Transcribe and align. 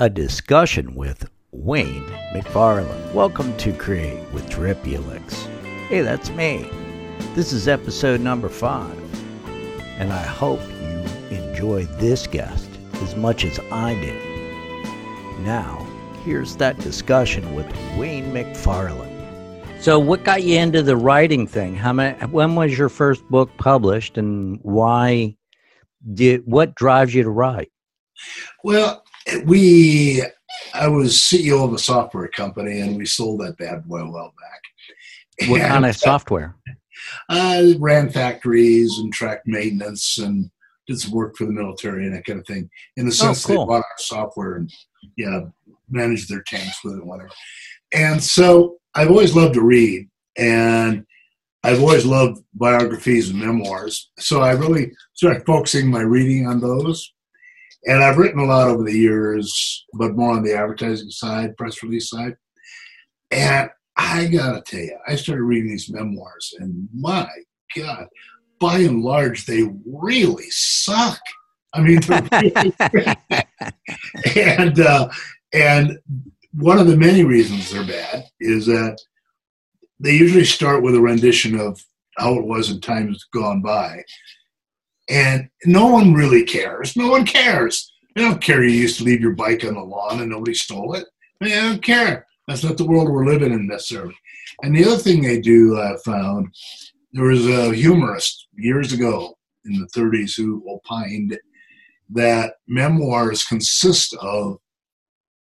a 0.00 0.10
discussion 0.10 0.96
with 0.96 1.30
Wayne 1.52 2.04
McFarland. 2.32 3.14
Welcome 3.14 3.56
to 3.58 3.72
Create 3.72 4.20
with 4.32 4.50
Dripulix. 4.50 5.46
Hey, 5.86 6.00
that's 6.00 6.30
me. 6.30 6.68
This 7.36 7.52
is 7.52 7.68
episode 7.68 8.20
number 8.20 8.48
five, 8.48 8.98
and 10.00 10.12
I 10.12 10.22
hope 10.22 10.58
you 10.80 11.36
enjoy 11.36 11.84
this 12.00 12.26
guest 12.26 12.68
as 12.94 13.14
much 13.14 13.44
as 13.44 13.60
I 13.70 13.94
did. 13.94 14.20
Now, 15.44 15.86
here's 16.24 16.56
that 16.56 16.76
discussion 16.80 17.54
with 17.54 17.66
Wayne 17.96 18.32
McFarland. 18.32 19.12
So, 19.80 20.00
what 20.00 20.24
got 20.24 20.42
you 20.42 20.58
into 20.58 20.82
the 20.82 20.96
writing 20.96 21.46
thing? 21.46 21.76
How 21.76 21.92
many? 21.92 22.18
When 22.26 22.56
was 22.56 22.76
your 22.76 22.88
first 22.88 23.22
book 23.28 23.48
published, 23.58 24.18
and 24.18 24.58
why? 24.62 25.36
Did 26.14 26.42
what 26.46 26.74
drives 26.74 27.14
you 27.14 27.22
to 27.22 27.30
write? 27.30 27.70
Well, 28.64 29.03
we 29.44 30.22
I 30.74 30.88
was 30.88 31.14
CEO 31.14 31.64
of 31.64 31.72
a 31.72 31.78
software 31.78 32.28
company, 32.28 32.80
and 32.80 32.96
we 32.96 33.06
sold 33.06 33.40
that 33.40 33.56
bad 33.58 33.84
boy 33.84 34.00
a 34.00 34.10
while 34.10 34.34
back. 34.40 35.48
What 35.48 35.60
and, 35.60 35.70
kind 35.70 35.84
of 35.84 35.90
uh, 35.90 35.94
software? 35.94 36.56
I 37.28 37.74
ran 37.78 38.10
factories 38.10 38.98
and 38.98 39.12
tracked 39.12 39.46
maintenance 39.46 40.18
and 40.18 40.50
did 40.86 41.00
some 41.00 41.12
work 41.12 41.36
for 41.36 41.44
the 41.44 41.52
military 41.52 42.04
and 42.04 42.14
that 42.14 42.24
kind 42.24 42.38
of 42.38 42.46
thing. 42.46 42.68
In 42.96 43.06
the 43.06 43.10
oh, 43.10 43.14
sense, 43.14 43.44
oh, 43.44 43.54
cool. 43.54 43.66
they 43.66 43.68
bought 43.68 43.76
our 43.76 43.98
software 43.98 44.56
and 44.56 44.70
yeah, 45.16 45.40
managed 45.88 46.28
their 46.28 46.42
tanks 46.46 46.78
with 46.84 46.98
it 46.98 47.04
whatever. 47.04 47.30
And 47.92 48.22
so 48.22 48.78
I've 48.94 49.10
always 49.10 49.34
loved 49.34 49.54
to 49.54 49.62
read, 49.62 50.08
and 50.36 51.04
I've 51.62 51.80
always 51.80 52.04
loved 52.04 52.42
biographies 52.54 53.30
and 53.30 53.40
memoirs. 53.40 54.10
So 54.18 54.40
I 54.40 54.52
really 54.52 54.92
started 55.14 55.46
focusing 55.46 55.90
my 55.90 56.00
reading 56.00 56.46
on 56.46 56.60
those. 56.60 57.13
And 57.86 58.02
I've 58.02 58.16
written 58.16 58.40
a 58.40 58.44
lot 58.44 58.68
over 58.68 58.82
the 58.82 58.96
years, 58.96 59.84
but 59.92 60.16
more 60.16 60.32
on 60.32 60.42
the 60.42 60.54
advertising 60.54 61.10
side, 61.10 61.56
press 61.56 61.82
release 61.82 62.10
side. 62.10 62.36
And 63.30 63.70
I 63.96 64.26
gotta 64.26 64.62
tell 64.62 64.80
you, 64.80 64.98
I 65.06 65.16
started 65.16 65.42
reading 65.42 65.70
these 65.70 65.90
memoirs, 65.90 66.54
and 66.58 66.88
my 66.92 67.28
God, 67.76 68.06
by 68.58 68.78
and 68.78 69.02
large, 69.02 69.46
they 69.46 69.70
really 69.86 70.50
suck. 70.50 71.20
I 71.72 71.80
mean, 71.80 72.00
really 72.08 72.74
and 74.36 74.80
uh, 74.80 75.08
and 75.52 75.98
one 76.52 76.78
of 76.78 76.86
the 76.86 76.96
many 76.96 77.24
reasons 77.24 77.70
they're 77.70 77.84
bad 77.84 78.24
is 78.40 78.66
that 78.66 78.98
they 80.00 80.12
usually 80.12 80.44
start 80.44 80.82
with 80.82 80.94
a 80.94 81.00
rendition 81.00 81.58
of 81.58 81.80
how 82.16 82.34
it 82.34 82.46
was 82.46 82.70
in 82.70 82.80
times 82.80 83.24
gone 83.32 83.60
by, 83.60 84.02
and 85.08 85.48
no 85.64 85.86
one 85.86 86.14
really 86.14 86.44
cares. 86.44 86.96
No 86.96 87.08
one 87.08 87.26
cares. 87.26 87.92
They 88.14 88.22
don't 88.22 88.40
care 88.40 88.62
you 88.62 88.70
used 88.70 88.98
to 88.98 89.04
leave 89.04 89.20
your 89.20 89.32
bike 89.32 89.64
on 89.64 89.74
the 89.74 89.80
lawn 89.80 90.20
and 90.20 90.30
nobody 90.30 90.54
stole 90.54 90.94
it. 90.94 91.06
They 91.40 91.50
don't 91.50 91.82
care. 91.82 92.26
That's 92.46 92.64
not 92.64 92.76
the 92.76 92.86
world 92.86 93.08
we're 93.10 93.26
living 93.26 93.52
in 93.52 93.66
necessarily. 93.66 94.16
And 94.62 94.74
the 94.74 94.84
other 94.84 94.98
thing 94.98 95.22
they 95.22 95.40
do, 95.40 95.78
I 95.78 95.96
found, 96.04 96.54
there 97.12 97.24
was 97.24 97.46
a 97.46 97.74
humorist 97.74 98.48
years 98.54 98.92
ago 98.92 99.36
in 99.64 99.80
the 99.80 99.86
30s 99.98 100.36
who 100.36 100.64
opined 100.68 101.38
that 102.10 102.54
memoirs 102.68 103.44
consist 103.44 104.14
of 104.20 104.58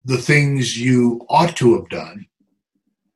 the 0.05 0.19
things 0.19 0.79
you 0.79 1.21
ought 1.29 1.57
to 1.57 1.75
have 1.75 1.89
done 1.89 2.27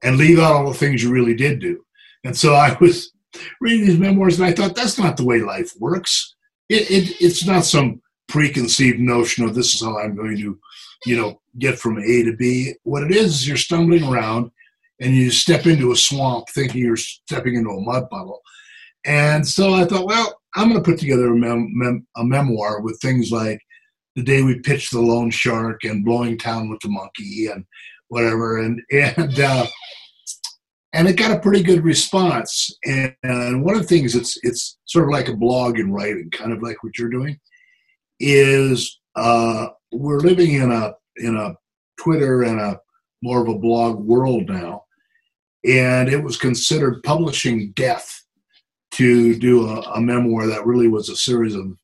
and 0.02 0.16
leave 0.16 0.38
out 0.38 0.52
all 0.52 0.68
the 0.68 0.78
things 0.78 1.02
you 1.02 1.10
really 1.10 1.34
did 1.34 1.58
do. 1.58 1.84
And 2.24 2.36
so 2.36 2.54
I 2.54 2.76
was 2.80 3.12
reading 3.60 3.86
these 3.86 3.98
memoirs 3.98 4.38
and 4.38 4.46
I 4.46 4.52
thought, 4.52 4.74
that's 4.74 4.98
not 4.98 5.16
the 5.16 5.24
way 5.24 5.40
life 5.40 5.72
works. 5.78 6.31
It, 6.72 6.90
it, 6.90 7.16
it's 7.20 7.44
not 7.44 7.64
some 7.64 8.00
preconceived 8.28 8.98
notion 8.98 9.44
of 9.44 9.54
this 9.54 9.74
is 9.74 9.82
how 9.82 9.98
I'm 9.98 10.16
going 10.16 10.38
to, 10.38 10.58
you 11.04 11.16
know, 11.16 11.40
get 11.58 11.78
from 11.78 11.98
A 11.98 12.22
to 12.22 12.34
B. 12.34 12.72
What 12.84 13.02
it 13.02 13.10
is, 13.10 13.34
is 13.34 13.48
you're 13.48 13.56
stumbling 13.58 14.04
around 14.04 14.50
and 15.00 15.14
you 15.14 15.30
step 15.30 15.66
into 15.66 15.92
a 15.92 15.96
swamp 15.96 16.46
thinking 16.48 16.80
you're 16.80 16.96
stepping 16.96 17.56
into 17.56 17.70
a 17.70 17.80
mud 17.80 18.08
puddle. 18.08 18.40
And 19.04 19.46
so 19.46 19.74
I 19.74 19.84
thought, 19.84 20.06
well, 20.06 20.40
I'm 20.54 20.70
going 20.70 20.82
to 20.82 20.90
put 20.90 20.98
together 20.98 21.32
a, 21.32 21.36
mem- 21.36 21.72
mem- 21.74 22.06
a 22.16 22.24
memoir 22.24 22.80
with 22.80 22.98
things 23.00 23.30
like 23.30 23.60
the 24.16 24.22
day 24.22 24.42
we 24.42 24.60
pitched 24.60 24.92
the 24.92 25.00
loan 25.00 25.30
shark 25.30 25.84
and 25.84 26.04
blowing 26.04 26.38
town 26.38 26.70
with 26.70 26.80
the 26.80 26.88
monkey 26.88 27.48
and 27.52 27.66
whatever. 28.08 28.58
And, 28.58 28.80
and, 28.90 29.38
uh, 29.40 29.66
and 30.92 31.08
it 31.08 31.16
got 31.16 31.30
a 31.30 31.40
pretty 31.40 31.62
good 31.62 31.84
response. 31.84 32.70
And, 32.84 33.14
and 33.22 33.64
one 33.64 33.74
of 33.74 33.82
the 33.82 33.88
things 33.88 34.14
it's 34.14 34.38
it's 34.42 34.78
sort 34.84 35.04
of 35.04 35.10
like 35.10 35.28
a 35.28 35.36
blog 35.36 35.78
in 35.78 35.92
writing, 35.92 36.30
kind 36.30 36.52
of 36.52 36.62
like 36.62 36.82
what 36.82 36.98
you're 36.98 37.08
doing, 37.08 37.38
is 38.20 39.00
uh, 39.16 39.68
we're 39.92 40.20
living 40.20 40.54
in 40.54 40.70
a 40.70 40.94
in 41.16 41.36
a 41.36 41.54
Twitter 42.00 42.42
and 42.42 42.60
a 42.60 42.80
more 43.22 43.40
of 43.40 43.48
a 43.48 43.58
blog 43.58 44.00
world 44.00 44.48
now, 44.48 44.84
and 45.64 46.08
it 46.08 46.22
was 46.22 46.36
considered 46.36 47.02
publishing 47.02 47.72
death 47.72 48.24
to 48.92 49.34
do 49.36 49.68
a, 49.68 49.80
a 49.92 50.00
memoir 50.00 50.46
that 50.46 50.66
really 50.66 50.88
was 50.88 51.08
a 51.08 51.16
series 51.16 51.54
of 51.54 51.78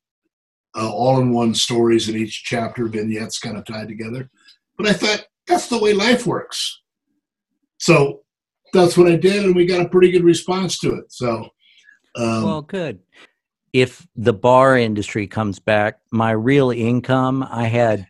uh, 0.76 0.90
all-in-one 0.90 1.54
stories 1.54 2.08
in 2.08 2.16
each 2.16 2.44
chapter, 2.44 2.86
vignettes 2.86 3.38
kind 3.38 3.56
of 3.56 3.64
tied 3.64 3.88
together. 3.88 4.28
But 4.76 4.88
I 4.88 4.92
thought 4.92 5.26
that's 5.46 5.68
the 5.68 5.78
way 5.78 5.94
life 5.94 6.26
works. 6.26 6.82
So 7.78 8.22
that's 8.72 8.96
what 8.96 9.10
I 9.10 9.16
did, 9.16 9.44
and 9.44 9.54
we 9.54 9.66
got 9.66 9.84
a 9.84 9.88
pretty 9.88 10.10
good 10.10 10.24
response 10.24 10.78
to 10.80 10.94
it. 10.94 11.12
So, 11.12 11.48
um, 12.16 12.44
well, 12.44 12.62
good. 12.62 13.00
If 13.72 14.06
the 14.16 14.32
bar 14.32 14.78
industry 14.78 15.26
comes 15.26 15.58
back, 15.58 15.98
my 16.10 16.30
real 16.30 16.70
income, 16.70 17.46
I 17.48 17.64
had 17.64 18.06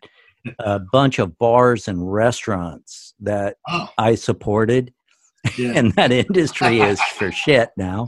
a 0.59 0.79
bunch 0.79 1.19
of 1.19 1.37
bars 1.37 1.87
and 1.87 2.11
restaurants 2.11 3.13
that 3.19 3.57
oh. 3.67 3.89
I 3.97 4.15
supported, 4.15 4.93
yeah. 5.57 5.73
and 5.75 5.93
that 5.93 6.11
industry 6.11 6.79
is 6.79 7.01
for 7.17 7.31
shit 7.31 7.71
now. 7.77 8.07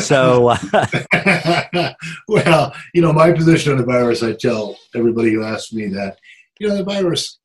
So, 0.00 0.56
uh, 0.72 1.94
well, 2.28 2.74
you 2.94 3.02
know, 3.02 3.12
my 3.12 3.32
position 3.32 3.72
on 3.72 3.78
the 3.78 3.84
virus, 3.84 4.22
I 4.22 4.32
tell 4.32 4.78
everybody 4.94 5.32
who 5.32 5.42
asks 5.42 5.72
me 5.72 5.88
that, 5.88 6.18
you 6.58 6.68
know, 6.68 6.76
the 6.76 6.84
virus, 6.84 7.38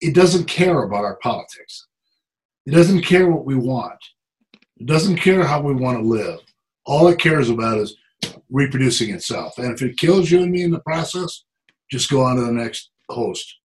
it 0.00 0.14
doesn't 0.14 0.46
care 0.46 0.82
about 0.82 1.04
our 1.04 1.16
politics 1.22 1.87
it 2.68 2.72
doesn't 2.72 3.00
care 3.00 3.30
what 3.30 3.46
we 3.46 3.54
want. 3.54 3.98
It 4.76 4.84
doesn't 4.84 5.16
care 5.16 5.42
how 5.42 5.62
we 5.62 5.72
want 5.72 5.96
to 5.96 6.04
live. 6.04 6.40
All 6.84 7.08
it 7.08 7.18
cares 7.18 7.48
about 7.48 7.78
is 7.78 7.96
reproducing 8.50 9.14
itself. 9.14 9.56
And 9.56 9.72
if 9.72 9.80
it 9.80 9.96
kills 9.96 10.30
you 10.30 10.42
and 10.42 10.52
me 10.52 10.64
in 10.64 10.70
the 10.70 10.80
process, 10.80 11.44
just 11.90 12.10
go 12.10 12.20
on 12.20 12.36
to 12.36 12.42
the 12.42 12.52
next 12.52 12.90
host. 13.08 13.56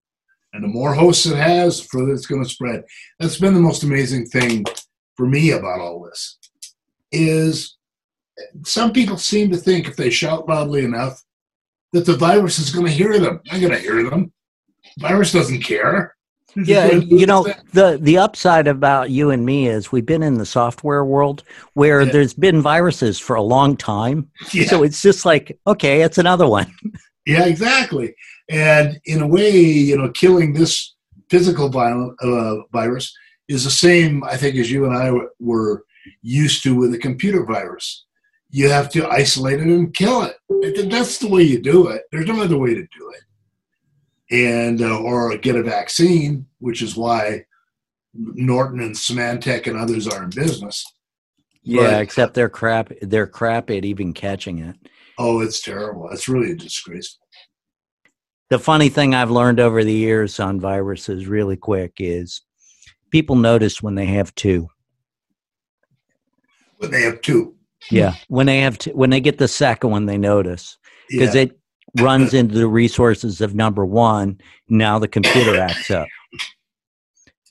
And 0.53 0.63
the 0.63 0.69
more 0.69 0.93
hosts 0.93 1.25
it 1.25 1.35
has, 1.35 1.81
the 1.81 1.87
further 1.89 2.13
it's 2.13 2.27
going 2.27 2.45
to 2.45 2.49
spread. 2.49 2.85
That's 3.19 3.37
been 3.37 3.53
the 3.53 3.59
most 3.59 3.83
amazing 3.83 4.27
thing 4.27 4.63
for 5.17 5.27
me 5.27 5.51
about 5.51 5.81
all 5.81 6.01
this. 6.01 6.37
Is 7.11 7.75
some 8.63 8.93
people 8.93 9.17
seem 9.17 9.51
to 9.51 9.57
think 9.57 9.85
if 9.85 9.97
they 9.97 10.11
shout 10.11 10.47
loudly 10.47 10.85
enough 10.85 11.21
that 11.91 12.05
the 12.05 12.15
virus 12.15 12.57
is 12.57 12.73
going 12.73 12.85
to 12.85 12.91
hear 12.91 13.19
them. 13.19 13.41
I'm 13.51 13.59
going 13.59 13.73
to 13.73 13.79
hear 13.79 14.09
them. 14.09 14.31
The 14.95 15.09
virus 15.09 15.33
doesn't 15.33 15.61
care 15.61 16.15
yeah 16.55 16.91
you 16.91 17.25
know 17.25 17.43
the 17.73 17.97
the 18.01 18.17
upside 18.17 18.67
about 18.67 19.09
you 19.09 19.29
and 19.29 19.45
me 19.45 19.67
is 19.67 19.91
we've 19.91 20.05
been 20.05 20.23
in 20.23 20.35
the 20.35 20.45
software 20.45 21.05
world 21.05 21.43
where 21.73 22.01
yeah. 22.01 22.11
there's 22.11 22.33
been 22.33 22.61
viruses 22.61 23.19
for 23.19 23.35
a 23.35 23.41
long 23.41 23.75
time. 23.75 24.29
Yeah. 24.53 24.67
so 24.67 24.83
it's 24.83 25.01
just 25.01 25.25
like 25.25 25.57
okay 25.67 26.01
it's 26.01 26.17
another 26.17 26.47
one. 26.47 26.73
Yeah 27.25 27.45
exactly. 27.45 28.13
And 28.49 28.99
in 29.05 29.21
a 29.21 29.27
way 29.27 29.49
you 29.49 29.97
know 29.97 30.09
killing 30.09 30.51
this 30.51 30.93
physical 31.29 31.69
violent, 31.69 32.21
uh, 32.21 32.55
virus 32.73 33.15
is 33.47 33.63
the 33.63 33.71
same 33.71 34.23
i 34.25 34.35
think 34.35 34.57
as 34.57 34.69
you 34.69 34.85
and 34.85 34.95
i 34.95 35.09
were 35.39 35.85
used 36.21 36.63
to 36.63 36.75
with 36.75 36.93
a 36.93 36.97
computer 36.97 37.45
virus. 37.45 38.05
You 38.49 38.69
have 38.69 38.89
to 38.91 39.07
isolate 39.07 39.59
it 39.59 39.67
and 39.67 39.93
kill 39.93 40.23
it. 40.23 40.35
That's 40.89 41.17
the 41.17 41.27
way 41.27 41.43
you 41.43 41.61
do 41.61 41.87
it. 41.87 42.03
There's 42.11 42.27
no 42.27 42.41
other 42.41 42.57
way 42.57 42.73
to 42.73 42.81
do 42.81 43.11
it 43.15 43.23
and 44.31 44.81
uh, 44.81 44.99
or 44.99 45.37
get 45.37 45.55
a 45.55 45.63
vaccine, 45.63 46.45
which 46.59 46.81
is 46.81 46.95
why 46.95 47.45
Norton 48.13 48.79
and 48.79 48.95
Symantec 48.95 49.67
and 49.67 49.77
others 49.77 50.07
are 50.07 50.23
in 50.23 50.29
business. 50.29 50.85
Yeah, 51.63 51.91
but, 51.91 52.01
except 52.01 52.33
they're 52.33 52.49
crap. 52.49 52.91
They're 53.01 53.27
crap 53.27 53.69
at 53.69 53.85
even 53.85 54.13
catching 54.13 54.59
it. 54.59 54.75
Oh, 55.17 55.41
it's 55.41 55.61
terrible. 55.61 56.09
It's 56.09 56.27
really 56.27 56.55
disgraceful. 56.55 57.25
The 58.49 58.59
funny 58.59 58.89
thing 58.89 59.15
I've 59.15 59.31
learned 59.31 59.59
over 59.59 59.83
the 59.83 59.93
years 59.93 60.39
on 60.39 60.59
viruses, 60.59 61.27
really 61.27 61.55
quick, 61.55 61.93
is 61.97 62.41
people 63.09 63.35
notice 63.35 63.81
when 63.81 63.95
they 63.95 64.05
have 64.07 64.35
two. 64.35 64.67
When 66.77 66.91
they 66.91 67.03
have 67.03 67.21
two. 67.21 67.55
Yeah, 67.89 68.15
when 68.27 68.45
they 68.45 68.59
have 68.59 68.77
two, 68.77 68.91
when 68.91 69.09
they 69.09 69.19
get 69.19 69.37
the 69.37 69.47
second 69.47 69.89
one, 69.89 70.05
they 70.05 70.17
notice 70.17 70.77
because 71.09 71.35
yeah. 71.35 71.43
it 71.43 71.59
runs 71.99 72.33
into 72.33 72.55
the 72.55 72.67
resources 72.67 73.41
of 73.41 73.55
number 73.55 73.85
one. 73.85 74.39
Now 74.69 74.99
the 74.99 75.07
computer 75.07 75.59
acts 75.59 75.91
up. 75.91 76.07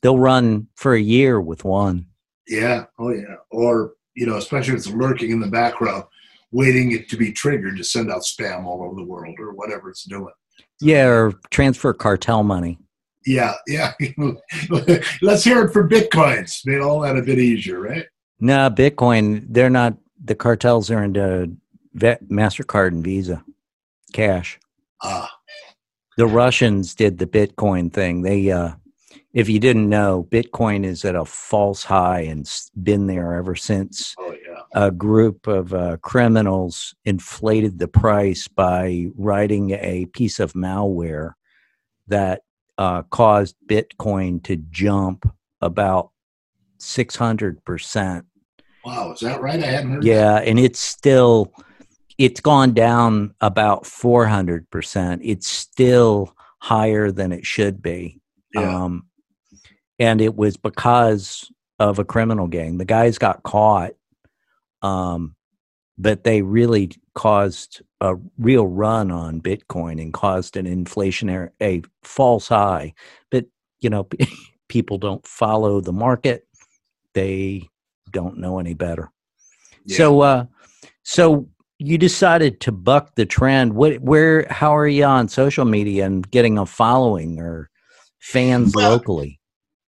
They'll 0.03 0.19
run 0.19 0.69
for 0.75 0.95
a 0.95 1.01
year 1.01 1.41
with 1.41 1.65
one. 1.65 2.07
Yeah. 2.49 2.85
Oh, 2.99 3.11
yeah. 3.11 3.37
Or, 3.51 3.93
you 4.15 4.27
know, 4.27 4.37
especially 4.37 4.75
if 4.75 4.79
it's 4.79 4.89
lurking 4.89 5.31
in 5.31 5.41
the 5.41 5.47
background, 5.47 6.05
waiting 6.51 6.93
it 6.93 7.09
to 7.11 7.17
be 7.17 7.33
triggered 7.33 7.77
to 7.77 7.85
send 7.85 8.11
out 8.11 8.23
spam 8.23 8.65
all 8.65 8.83
over 8.83 8.97
the 8.97 9.05
world 9.05 9.37
or 9.39 9.53
whatever 9.53 9.91
it's 9.91 10.05
doing. 10.05 10.33
Yeah, 10.81 11.07
or 11.07 11.33
transfer 11.51 11.93
cartel 11.93 12.43
money. 12.43 12.79
Yeah, 13.25 13.55
yeah. 13.69 13.93
Let's 15.23 15.45
hear 15.45 15.65
it 15.65 15.73
for 15.73 15.89
bitcoins. 15.89 16.61
Made 16.67 16.81
all 16.81 17.01
that 17.01 17.17
a 17.17 17.23
bit 17.23 17.39
easier, 17.39 17.81
right? 17.81 18.05
No, 18.41 18.69
Bitcoin. 18.69 19.47
They're 19.49 19.71
not. 19.71 19.97
The 20.25 20.35
cartels 20.35 20.91
are 20.91 21.05
into 21.05 21.53
Mastercard 21.97 22.89
and 22.89 23.05
Visa, 23.05 23.45
cash. 24.13 24.59
Ah. 25.03 25.31
The 26.17 26.27
Russians 26.27 26.95
did 26.95 27.19
the 27.19 27.27
Bitcoin 27.27 27.93
thing. 27.93 28.23
They, 28.23 28.51
uh, 28.51 28.73
if 29.33 29.49
you 29.49 29.59
didn't 29.59 29.89
know, 29.89 30.27
Bitcoin 30.31 30.85
is 30.85 31.05
at 31.07 31.15
a 31.17 31.25
false 31.25 31.85
high 31.85 32.21
and 32.21 32.47
been 32.83 33.07
there 33.07 33.35
ever 33.35 33.55
since. 33.57 34.15
Oh 34.19 34.33
yeah. 34.47 34.61
A 34.75 34.91
group 34.91 35.47
of 35.47 35.73
uh, 35.73 35.97
criminals 36.03 36.95
inflated 37.05 37.79
the 37.79 37.89
price 37.89 38.47
by 38.47 39.07
writing 39.17 39.71
a 39.71 40.07
piece 40.13 40.39
of 40.39 40.53
malware 40.53 41.33
that 42.09 42.43
uh, 42.79 43.03
caused 43.05 43.57
Bitcoin 43.67 44.43
to 44.45 44.57
jump 44.57 45.25
about 45.63 46.11
600%. 46.79 48.23
Wow, 48.85 49.13
is 49.13 49.21
that 49.21 49.41
right? 49.41 49.63
I 49.63 49.67
hadn't 49.67 49.93
heard 49.93 50.05
Yeah, 50.05 50.35
that. 50.35 50.47
and 50.49 50.59
it's 50.59 50.81
still 50.81 51.53
it's 52.23 52.41
gone 52.41 52.73
down 52.73 53.35
about 53.41 53.83
400%. 53.83 55.19
It's 55.25 55.49
still 55.49 56.33
higher 56.61 57.11
than 57.11 57.33
it 57.33 57.45
should 57.45 57.83
be. 57.83 58.21
Yeah. 58.55 58.85
Um, 58.85 59.07
and 59.99 60.21
it 60.21 60.37
was 60.37 60.57
because 60.57 61.51
of 61.81 61.99
a 61.99 62.05
criminal 62.05 62.47
gang. 62.47 62.79
The 62.79 62.85
guys 62.85 63.19
got 63.19 63.43
caught, 63.43 63.95
um, 64.83 65.35
but 65.99 66.23
they 66.23 66.43
really 66.43 66.93
caused 67.17 67.83
a 68.01 68.15
real 68.39 68.69
run 68.69 69.11
on 69.11 69.41
Bitcoin 69.41 70.01
and 70.01 70.13
caused 70.13 70.57
an 70.57 70.67
inflationary, 70.67 71.51
a 71.61 71.83
false 72.05 72.47
high. 72.47 72.95
But, 73.33 73.47
you 73.81 73.91
know, 73.91 74.09
people 74.69 74.97
don't 74.97 75.27
follow 75.27 75.81
the 75.81 75.93
market. 75.93 76.47
They 77.15 77.69
don't 78.13 78.39
know 78.39 78.61
any 78.61 78.75
better. 78.75 79.11
Yeah. 79.87 79.97
So, 79.97 80.21
uh, 80.21 80.47
so 81.03 81.49
you 81.85 81.99
decided 81.99 82.61
to 82.61 82.73
buck 82.73 83.15
the 83.17 83.27
trend. 83.27 83.75
What, 83.75 84.01
where, 84.01 84.47
how 84.51 84.77
are 84.77 84.87
you 84.87 85.05
on 85.05 85.29
social 85.29 85.65
media 85.65 86.07
and 86.07 86.29
getting 86.31 86.59
a 86.59 86.67
following 86.67 87.39
or 87.41 87.71
fans 88.21 88.73
well, 88.75 88.91
locally? 88.91 89.41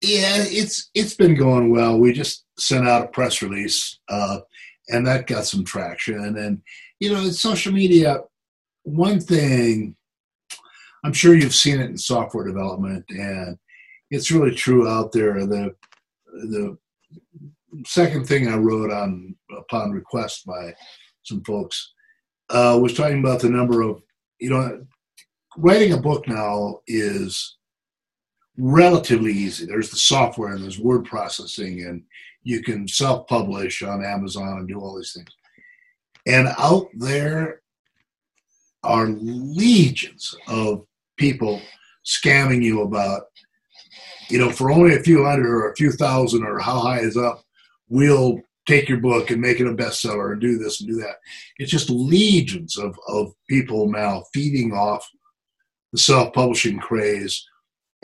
Yeah, 0.02 0.38
it's 0.38 0.90
it's 0.96 1.14
been 1.14 1.36
going 1.36 1.72
well. 1.72 2.00
We 2.00 2.12
just 2.14 2.46
sent 2.58 2.88
out 2.88 3.04
a 3.04 3.08
press 3.08 3.42
release, 3.42 4.00
uh, 4.10 4.40
and 4.88 5.06
that 5.06 5.28
got 5.28 5.46
some 5.46 5.64
traction. 5.64 6.38
And 6.38 6.62
you 7.00 7.14
know, 7.14 7.30
social 7.30 7.72
media. 7.72 8.22
One 8.84 9.20
thing, 9.20 9.96
I'm 11.06 11.14
sure 11.14 11.36
you've 11.36 11.54
seen 11.54 11.80
it 11.80 11.92
in 11.92 11.98
software 11.98 12.48
development, 12.48 13.06
and 13.10 13.60
it's 14.10 14.32
really 14.32 14.56
true 14.56 14.88
out 14.88 15.12
there. 15.12 15.46
The 15.46 15.76
the 16.34 16.78
second 17.86 18.26
thing 18.26 18.48
I 18.48 18.56
wrote 18.56 18.92
on 18.92 19.36
upon 19.56 19.92
request 19.92 20.48
by 20.48 20.74
some 21.24 21.44
folks 21.44 21.94
uh, 22.50 22.78
was 22.82 22.94
talking 22.94 23.20
about 23.20 23.40
the 23.40 23.50
number 23.50 23.82
of 23.82 24.02
you 24.40 24.50
know 24.50 24.86
writing 25.58 25.94
a 25.94 25.98
book 25.98 26.28
now 26.28 26.80
is 26.88 27.58
relatively 28.58 29.32
easy. 29.32 29.66
There's 29.66 29.90
the 29.90 29.98
software 29.98 30.54
and 30.54 30.64
there's 30.64 30.80
word 30.80 31.06
processing, 31.06 31.86
and 31.86 32.04
you 32.44 32.62
can 32.62 32.88
self 32.88 33.28
publish 33.28 33.82
on 33.82 34.04
Amazon 34.04 34.60
and 34.60 34.68
do 34.68 34.80
all 34.80 34.96
these 34.96 35.14
things. 35.14 35.30
And 36.28 36.50
out 36.58 36.88
there 36.94 37.62
are 38.84 39.08
legions 39.08 40.36
of 40.48 40.86
people 41.18 41.62
scamming 42.06 42.64
you 42.64 42.82
about, 42.82 43.24
you 44.30 44.38
know, 44.40 44.50
for 44.50 44.72
only 44.72 44.96
a 44.96 45.04
few 45.04 45.24
hundred 45.24 45.48
or 45.48 45.70
a 45.70 45.76
few 45.76 45.92
thousand 45.92 46.44
or 46.44 46.60
how 46.60 46.80
high 46.80 47.00
is 47.00 47.18
up, 47.18 47.44
we'll 47.90 48.40
take 48.72 48.88
your 48.88 49.00
book 49.00 49.32
and 49.32 49.42
make 49.42 49.60
it 49.60 49.68
a 49.68 49.74
bestseller 49.74 50.32
and 50.32 50.42
do 50.42 50.58
this 50.58 50.80
and 50.80 50.90
do 50.90 50.96
that. 50.96 51.16
It's 51.58 51.72
just 51.72 51.90
legions 51.90 52.78
of, 52.78 52.98
of 53.08 53.34
people 53.50 53.92
now 53.92 54.24
feeding 54.34 54.72
off 54.72 55.08
the 55.92 56.00
self 56.00 56.34
publishing 56.34 56.80
craze 56.80 57.46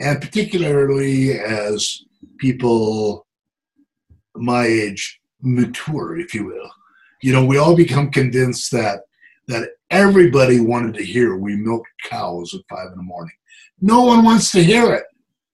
and 0.00 0.20
particularly 0.20 1.38
as 1.38 2.02
people 2.38 3.26
my 4.36 4.66
age 4.66 5.20
mature, 5.40 6.18
if 6.18 6.34
you 6.34 6.44
will. 6.46 6.70
You 7.22 7.32
know, 7.32 7.44
we 7.44 7.56
all 7.58 7.74
become 7.74 8.10
convinced 8.10 8.70
that 8.72 9.00
that 9.48 9.70
everybody 9.90 10.60
wanted 10.60 10.94
to 10.94 11.04
hear 11.04 11.36
we 11.36 11.56
milk 11.56 11.84
cows 12.04 12.52
at 12.54 12.60
five 12.68 12.92
in 12.92 12.98
the 12.98 13.02
morning. 13.02 13.34
No 13.80 14.04
one 14.04 14.22
wants 14.22 14.52
to 14.52 14.62
hear 14.62 14.92
it, 14.92 15.04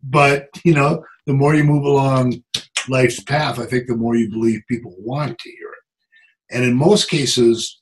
but 0.02 0.48
you 0.64 0.74
know, 0.74 1.04
the 1.26 1.32
more 1.32 1.54
you 1.54 1.64
move 1.64 1.84
along 1.84 2.42
life's 2.88 3.22
path, 3.22 3.58
I 3.58 3.66
think 3.66 3.86
the 3.86 3.96
more 3.96 4.14
you 4.16 4.30
believe 4.30 4.60
people 4.68 4.94
want 4.98 5.38
to 5.38 5.50
hear 5.50 5.68
it. 5.68 6.54
And 6.54 6.64
in 6.64 6.74
most 6.74 7.08
cases, 7.08 7.80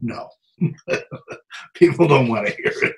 no, 0.00 0.28
people 1.74 2.08
don't 2.08 2.28
want 2.28 2.46
to 2.46 2.52
hear 2.52 2.72
it. 2.82 2.96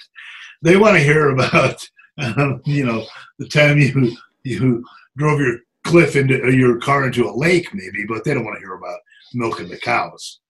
They 0.62 0.76
want 0.76 0.97
to 0.97 1.03
hear 1.03 1.31
about 1.31 1.87
um, 2.19 2.61
you 2.65 2.85
know, 2.85 3.05
the 3.38 3.49
time 3.49 3.79
you 3.79 4.17
you 4.44 4.85
drove 5.17 5.41
your 5.41 5.59
cliff 5.85 6.17
into 6.17 6.43
uh, 6.43 6.49
your 6.49 6.79
car 6.79 7.06
into 7.06 7.29
a 7.29 7.37
lake, 7.37 7.73
maybe, 7.73 8.05
but 8.06 8.25
they 8.25 8.35
don't 8.35 8.44
want 8.44 8.56
to 8.56 8.61
hear 8.61 8.75
about 8.75 8.99
milking 9.35 9.69
the 9.69 9.79
cows. 9.79 10.41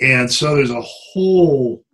And 0.00 0.30
so 0.30 0.54
there's 0.54 0.70
a 0.70 0.82
whole 0.82 1.84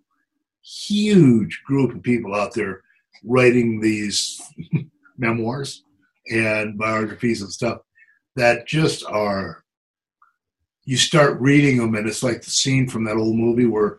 huge 0.63 1.63
group 1.65 1.95
of 1.95 2.03
people 2.03 2.35
out 2.35 2.55
there 2.55 2.83
writing 3.25 3.81
these 3.81 4.41
memoirs 5.19 5.85
and 6.31 6.79
biographies 6.79 7.43
and 7.43 7.53
stuff 7.53 7.79
that 8.37 8.67
just 8.67 9.05
are 9.07 9.63
you 10.85 10.97
start 10.97 11.41
reading 11.41 11.79
them 11.79 11.95
and 11.95 12.07
it's 12.09 12.23
like 12.23 12.43
the 12.43 12.51
scene 12.51 12.89
from 12.89 13.05
that 13.05 13.17
old 13.17 13.37
movie 13.37 13.67
where 13.67 13.99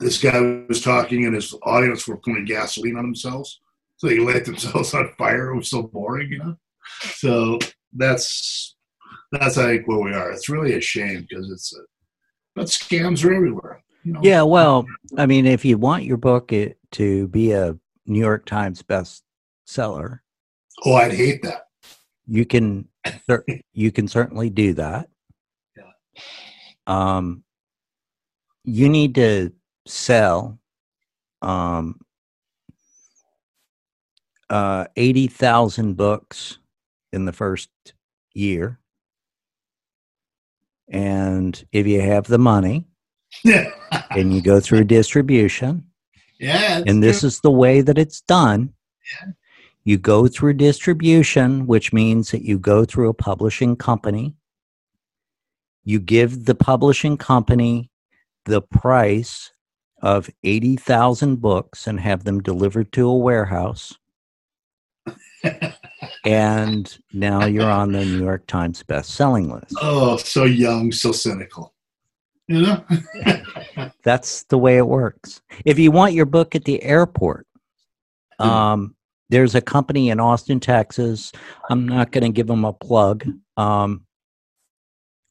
this 0.00 0.20
guy 0.20 0.64
was 0.68 0.80
talking 0.80 1.24
and 1.24 1.34
his 1.34 1.54
audience 1.62 2.06
were 2.06 2.16
pouring 2.16 2.44
gasoline 2.44 2.96
on 2.96 3.04
themselves 3.04 3.60
so 3.98 4.06
they 4.06 4.18
light 4.18 4.44
themselves 4.44 4.94
on 4.94 5.12
fire. 5.18 5.50
It 5.50 5.56
was 5.56 5.68
so 5.68 5.82
boring, 5.82 6.30
you 6.30 6.38
know. 6.38 6.56
So 7.00 7.58
that's 7.92 8.76
that's 9.32 9.58
I 9.58 9.66
think 9.66 9.88
where 9.88 9.98
we 9.98 10.14
are. 10.14 10.30
It's 10.30 10.48
really 10.48 10.74
a 10.74 10.80
shame 10.80 11.26
because 11.28 11.50
it's 11.50 11.76
a, 11.76 11.80
but 12.54 12.66
scams 12.66 13.24
are 13.24 13.34
everywhere. 13.34 13.82
You 14.04 14.14
know? 14.14 14.20
Yeah, 14.22 14.42
well, 14.42 14.86
I 15.18 15.26
mean, 15.26 15.44
if 15.44 15.64
you 15.64 15.76
want 15.76 16.04
your 16.04 16.16
book 16.16 16.52
it, 16.52 16.78
to 16.92 17.28
be 17.28 17.52
a 17.52 17.76
New 18.06 18.20
York 18.20 18.46
Times 18.46 18.82
bestseller, 18.82 20.20
oh, 20.84 20.94
I'd 20.94 21.12
hate 21.12 21.42
that. 21.42 21.66
You 22.26 22.44
can 22.44 22.88
you 23.72 23.90
can 23.90 24.08
certainly 24.08 24.50
do 24.50 24.74
that. 24.74 25.08
Yeah. 25.76 26.22
Um, 26.86 27.44
you 28.64 28.88
need 28.88 29.14
to 29.14 29.52
sell 29.86 30.58
um 31.40 32.00
uh, 34.50 34.86
80,000 34.96 35.94
books 35.94 36.58
in 37.12 37.24
the 37.24 37.32
first 37.32 37.70
year. 38.34 38.80
And 40.90 41.62
if 41.72 41.86
you 41.86 42.00
have 42.00 42.26
the 42.26 42.38
money 42.38 42.86
and 43.44 44.32
you 44.32 44.40
go 44.40 44.58
through 44.58 44.84
distribution, 44.84 45.84
yeah, 46.40 46.82
and 46.86 47.02
this 47.02 47.24
is 47.24 47.40
the 47.40 47.50
way 47.50 47.80
that 47.80 47.98
it's 47.98 48.20
done. 48.22 48.72
Yeah. 49.12 49.32
You 49.88 49.96
go 49.96 50.26
through 50.26 50.52
distribution, 50.52 51.66
which 51.66 51.94
means 51.94 52.30
that 52.30 52.42
you 52.42 52.58
go 52.58 52.84
through 52.84 53.08
a 53.08 53.14
publishing 53.14 53.74
company. 53.74 54.34
You 55.82 55.98
give 55.98 56.44
the 56.44 56.54
publishing 56.54 57.16
company 57.16 57.90
the 58.44 58.60
price 58.60 59.50
of 60.02 60.28
80,000 60.44 61.36
books 61.36 61.86
and 61.86 62.00
have 62.00 62.24
them 62.24 62.42
delivered 62.42 62.92
to 62.92 63.08
a 63.08 63.16
warehouse 63.16 63.94
and 66.26 66.98
now 67.14 67.46
you're 67.46 67.70
on 67.70 67.92
the 67.92 68.04
New 68.04 68.22
York 68.22 68.46
Times 68.46 68.82
best-selling 68.82 69.50
list. 69.50 69.74
Oh, 69.80 70.18
so 70.18 70.44
young, 70.44 70.92
so 70.92 71.12
cynical. 71.12 71.72
You 72.46 72.60
know? 72.60 72.84
That's 74.02 74.42
the 74.42 74.58
way 74.58 74.76
it 74.76 74.86
works. 74.86 75.40
If 75.64 75.78
you 75.78 75.92
want 75.92 76.12
your 76.12 76.26
book 76.26 76.54
at 76.54 76.66
the 76.66 76.82
airport, 76.82 77.46
hmm. 78.38 78.46
um, 78.46 78.94
there's 79.30 79.54
a 79.54 79.60
company 79.60 80.10
in 80.10 80.20
Austin, 80.20 80.60
Texas. 80.60 81.32
I'm 81.70 81.86
not 81.86 82.12
going 82.12 82.24
to 82.24 82.30
give 82.30 82.46
them 82.46 82.64
a 82.64 82.72
plug. 82.72 83.26
Um, 83.56 84.04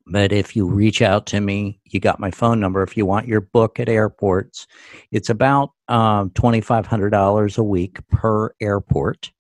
but 0.05 0.31
if 0.31 0.55
you 0.55 0.65
reach 0.65 1.01
out 1.01 1.25
to 1.27 1.41
me, 1.41 1.81
you 1.85 1.99
got 1.99 2.19
my 2.19 2.31
phone 2.31 2.59
number. 2.59 2.81
If 2.81 2.95
you 2.95 3.05
want 3.05 3.27
your 3.27 3.41
book 3.41 3.79
at 3.79 3.89
airports, 3.89 4.65
it's 5.11 5.29
about 5.29 5.71
um, 5.89 6.29
$2,500 6.29 7.57
a 7.57 7.63
week 7.63 8.07
per 8.07 8.53
airport 8.61 9.31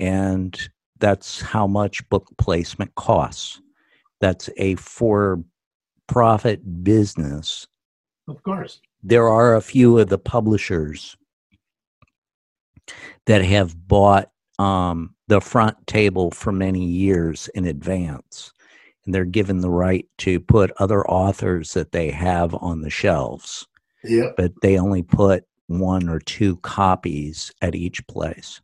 and 0.00 0.58
that's 0.98 1.40
how 1.40 1.66
much 1.66 2.06
book 2.08 2.26
placement 2.38 2.94
costs. 2.94 3.60
That's 4.20 4.50
a 4.56 4.74
for 4.76 5.44
profit 6.08 6.82
business. 6.82 7.66
Of 8.26 8.42
course. 8.42 8.80
There 9.02 9.28
are 9.28 9.54
a 9.54 9.60
few 9.60 9.98
of 9.98 10.08
the 10.08 10.18
publishers 10.18 11.16
that 13.26 13.42
have 13.44 13.88
bought 13.88 14.30
um, 14.58 15.14
the 15.28 15.40
front 15.40 15.86
table 15.86 16.30
for 16.30 16.52
many 16.52 16.84
years 16.84 17.48
in 17.54 17.66
advance. 17.66 18.52
And 19.04 19.14
they're 19.14 19.24
given 19.24 19.60
the 19.60 19.70
right 19.70 20.06
to 20.18 20.40
put 20.40 20.72
other 20.78 21.06
authors 21.08 21.72
that 21.72 21.92
they 21.92 22.10
have 22.10 22.54
on 22.54 22.82
the 22.82 22.90
shelves. 22.90 23.66
Yeah. 24.04 24.30
But 24.36 24.52
they 24.60 24.78
only 24.78 25.02
put 25.02 25.44
one 25.66 26.08
or 26.08 26.18
two 26.18 26.56
copies 26.58 27.52
at 27.62 27.74
each 27.74 28.06
place. 28.06 28.60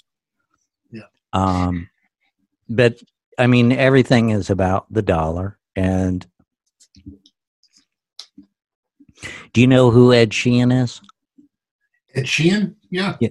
Yeah. 0.90 1.02
Um, 1.32 1.88
but 2.68 3.00
I 3.38 3.46
mean, 3.46 3.72
everything 3.72 4.30
is 4.30 4.50
about 4.50 4.86
the 4.92 5.02
dollar. 5.02 5.58
And 5.74 6.26
do 9.52 9.60
you 9.60 9.66
know 9.66 9.90
who 9.90 10.12
Ed 10.12 10.30
Sheeran 10.30 10.82
is? 10.82 11.00
Ed 12.14 12.24
Sheeran? 12.24 12.74
Yeah. 12.90 13.16
yeah. 13.20 13.28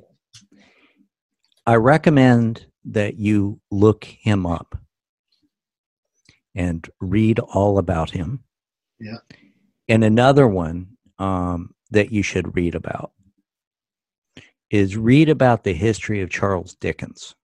I 1.65 1.75
recommend 1.75 2.65
that 2.85 3.17
you 3.17 3.59
look 3.71 4.05
him 4.05 4.45
up 4.45 4.77
and 6.53 6.87
read 6.99 7.39
all 7.39 7.77
about 7.77 8.11
him. 8.11 8.43
Yeah. 8.99 9.17
And 9.87 10.03
another 10.03 10.47
one 10.47 10.97
um, 11.19 11.73
that 11.91 12.11
you 12.11 12.23
should 12.23 12.55
read 12.55 12.75
about 12.75 13.11
is 14.69 14.97
read 14.97 15.29
about 15.29 15.63
the 15.63 15.73
history 15.73 16.21
of 16.21 16.29
Charles 16.29 16.75
Dickens. 16.75 17.35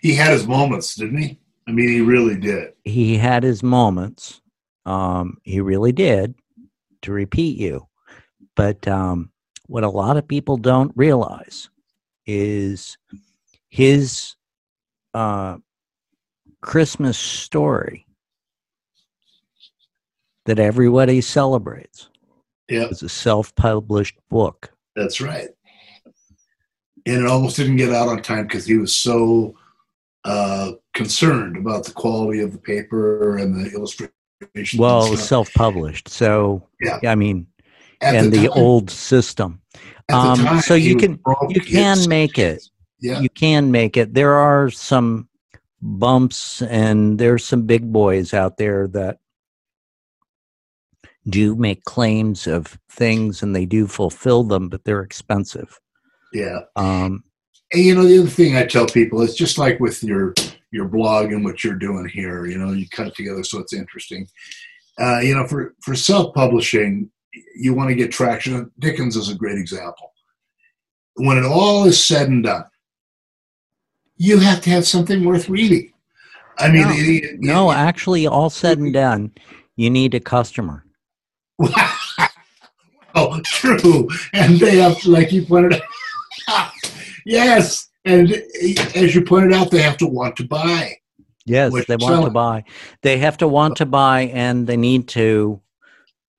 He 0.00 0.14
had 0.14 0.32
his 0.32 0.46
moments, 0.46 0.94
didn't 0.94 1.18
he? 1.18 1.38
I 1.68 1.72
mean, 1.72 1.88
he 1.88 2.00
really 2.00 2.36
did. 2.36 2.72
He 2.84 3.16
had 3.16 3.42
his 3.42 3.62
moments. 3.62 4.40
Um, 4.86 5.38
he 5.42 5.60
really 5.60 5.92
did, 5.92 6.34
to 7.02 7.12
repeat 7.12 7.58
you. 7.58 7.88
But 8.54 8.86
um, 8.88 9.30
what 9.66 9.84
a 9.84 9.88
lot 9.88 10.16
of 10.16 10.26
people 10.26 10.56
don't 10.56 10.92
realize 10.96 11.68
is 12.26 12.96
his 13.68 14.34
uh, 15.14 15.56
Christmas 16.60 17.18
story 17.18 18.06
that 20.46 20.58
everybody 20.58 21.20
celebrates. 21.20 22.08
Yeah. 22.68 22.86
It's 22.90 23.02
a 23.02 23.08
self 23.08 23.54
published 23.54 24.16
book. 24.28 24.72
That's 24.94 25.20
right. 25.20 25.48
And 27.04 27.22
it 27.22 27.26
almost 27.26 27.56
didn't 27.56 27.76
get 27.76 27.92
out 27.92 28.08
on 28.08 28.22
time 28.22 28.46
because 28.46 28.66
he 28.66 28.76
was 28.76 28.94
so 28.94 29.54
uh, 30.24 30.72
concerned 30.94 31.56
about 31.56 31.84
the 31.84 31.92
quality 31.92 32.40
of 32.40 32.52
the 32.52 32.58
paper 32.58 33.36
and 33.36 33.54
the 33.54 33.70
illustrations. 33.70 34.12
Well, 34.76 35.06
it 35.06 35.10
was 35.10 35.26
self 35.26 35.52
published. 35.54 36.08
So, 36.08 36.68
yeah. 36.80 36.98
I 37.04 37.14
mean, 37.14 37.46
and 38.00 38.32
the, 38.32 38.38
the, 38.38 38.48
old 38.48 38.90
system. 38.90 39.60
Um, 40.12 40.38
time, 40.38 40.60
so 40.60 40.74
you 40.74 40.96
can 40.96 41.18
you 41.48 41.60
can 41.60 42.08
make 42.08 42.38
it. 42.38 42.62
Yeah. 43.00 43.20
You 43.20 43.28
can 43.28 43.70
make 43.70 43.96
it. 43.96 44.14
There 44.14 44.34
are 44.34 44.70
some 44.70 45.28
bumps 45.82 46.62
and 46.62 47.18
there's 47.18 47.44
some 47.44 47.66
big 47.66 47.92
boys 47.92 48.32
out 48.32 48.56
there 48.56 48.88
that 48.88 49.18
do 51.28 51.56
make 51.56 51.84
claims 51.84 52.46
of 52.46 52.78
things 52.90 53.42
and 53.42 53.54
they 53.54 53.66
do 53.66 53.86
fulfill 53.86 54.44
them, 54.44 54.68
but 54.68 54.84
they're 54.84 55.02
expensive. 55.02 55.80
Yeah. 56.32 56.60
Um, 56.76 57.24
And 57.72 57.82
you 57.82 57.94
know, 57.94 58.04
the 58.04 58.20
other 58.20 58.30
thing 58.30 58.56
I 58.56 58.64
tell 58.64 58.86
people 58.86 59.22
is 59.22 59.34
just 59.34 59.58
like 59.58 59.80
with 59.80 60.02
your 60.02 60.34
your 60.70 60.86
blog 60.86 61.32
and 61.32 61.44
what 61.44 61.64
you're 61.64 61.74
doing 61.74 62.08
here. 62.08 62.46
You 62.46 62.58
know, 62.58 62.72
you 62.72 62.88
cut 62.88 63.08
it 63.08 63.14
together 63.14 63.42
so 63.42 63.58
it's 63.58 63.72
interesting. 63.72 64.28
Uh, 64.98 65.20
you 65.20 65.34
know, 65.34 65.46
for 65.46 65.74
for 65.82 65.94
self 65.94 66.34
publishing, 66.34 67.10
you 67.56 67.74
want 67.74 67.88
to 67.90 67.94
get 67.94 68.12
traction. 68.12 68.70
Dickens 68.78 69.16
is 69.16 69.28
a 69.30 69.34
great 69.34 69.58
example. 69.58 70.12
When 71.16 71.38
it 71.38 71.44
all 71.44 71.84
is 71.84 72.04
said 72.04 72.28
and 72.28 72.44
done, 72.44 72.64
you 74.16 74.38
have 74.38 74.60
to 74.62 74.70
have 74.70 74.86
something 74.86 75.24
worth 75.24 75.48
reading. 75.48 75.92
I 76.58 76.68
mean, 76.70 76.82
No. 76.82 76.90
it- 76.94 77.24
it- 77.24 77.40
no, 77.40 77.70
actually, 77.72 78.26
all 78.26 78.50
said 78.50 78.78
and 78.78 78.92
done, 78.92 79.32
you 79.76 79.90
need 79.90 80.14
a 80.14 80.20
customer. 80.20 80.84
oh, 83.14 83.40
true. 83.44 84.08
And 84.32 84.58
they 84.58 84.76
have, 84.76 84.98
to, 85.00 85.10
like 85.10 85.32
you 85.32 85.44
pointed 85.44 85.80
out, 86.48 86.72
yes. 87.26 87.88
And 88.04 88.30
as 88.94 89.14
you 89.14 89.22
pointed 89.22 89.52
out, 89.52 89.70
they 89.70 89.82
have 89.82 89.96
to 89.98 90.06
want 90.06 90.36
to 90.36 90.44
buy. 90.44 90.92
Yes, 91.44 91.72
they 91.86 91.96
want 91.96 92.24
to 92.24 92.30
buy. 92.30 92.64
They 93.02 93.18
have 93.18 93.36
to 93.38 93.48
want 93.48 93.76
to 93.76 93.86
buy, 93.86 94.22
and 94.22 94.66
they 94.66 94.76
need 94.76 95.08
to 95.08 95.60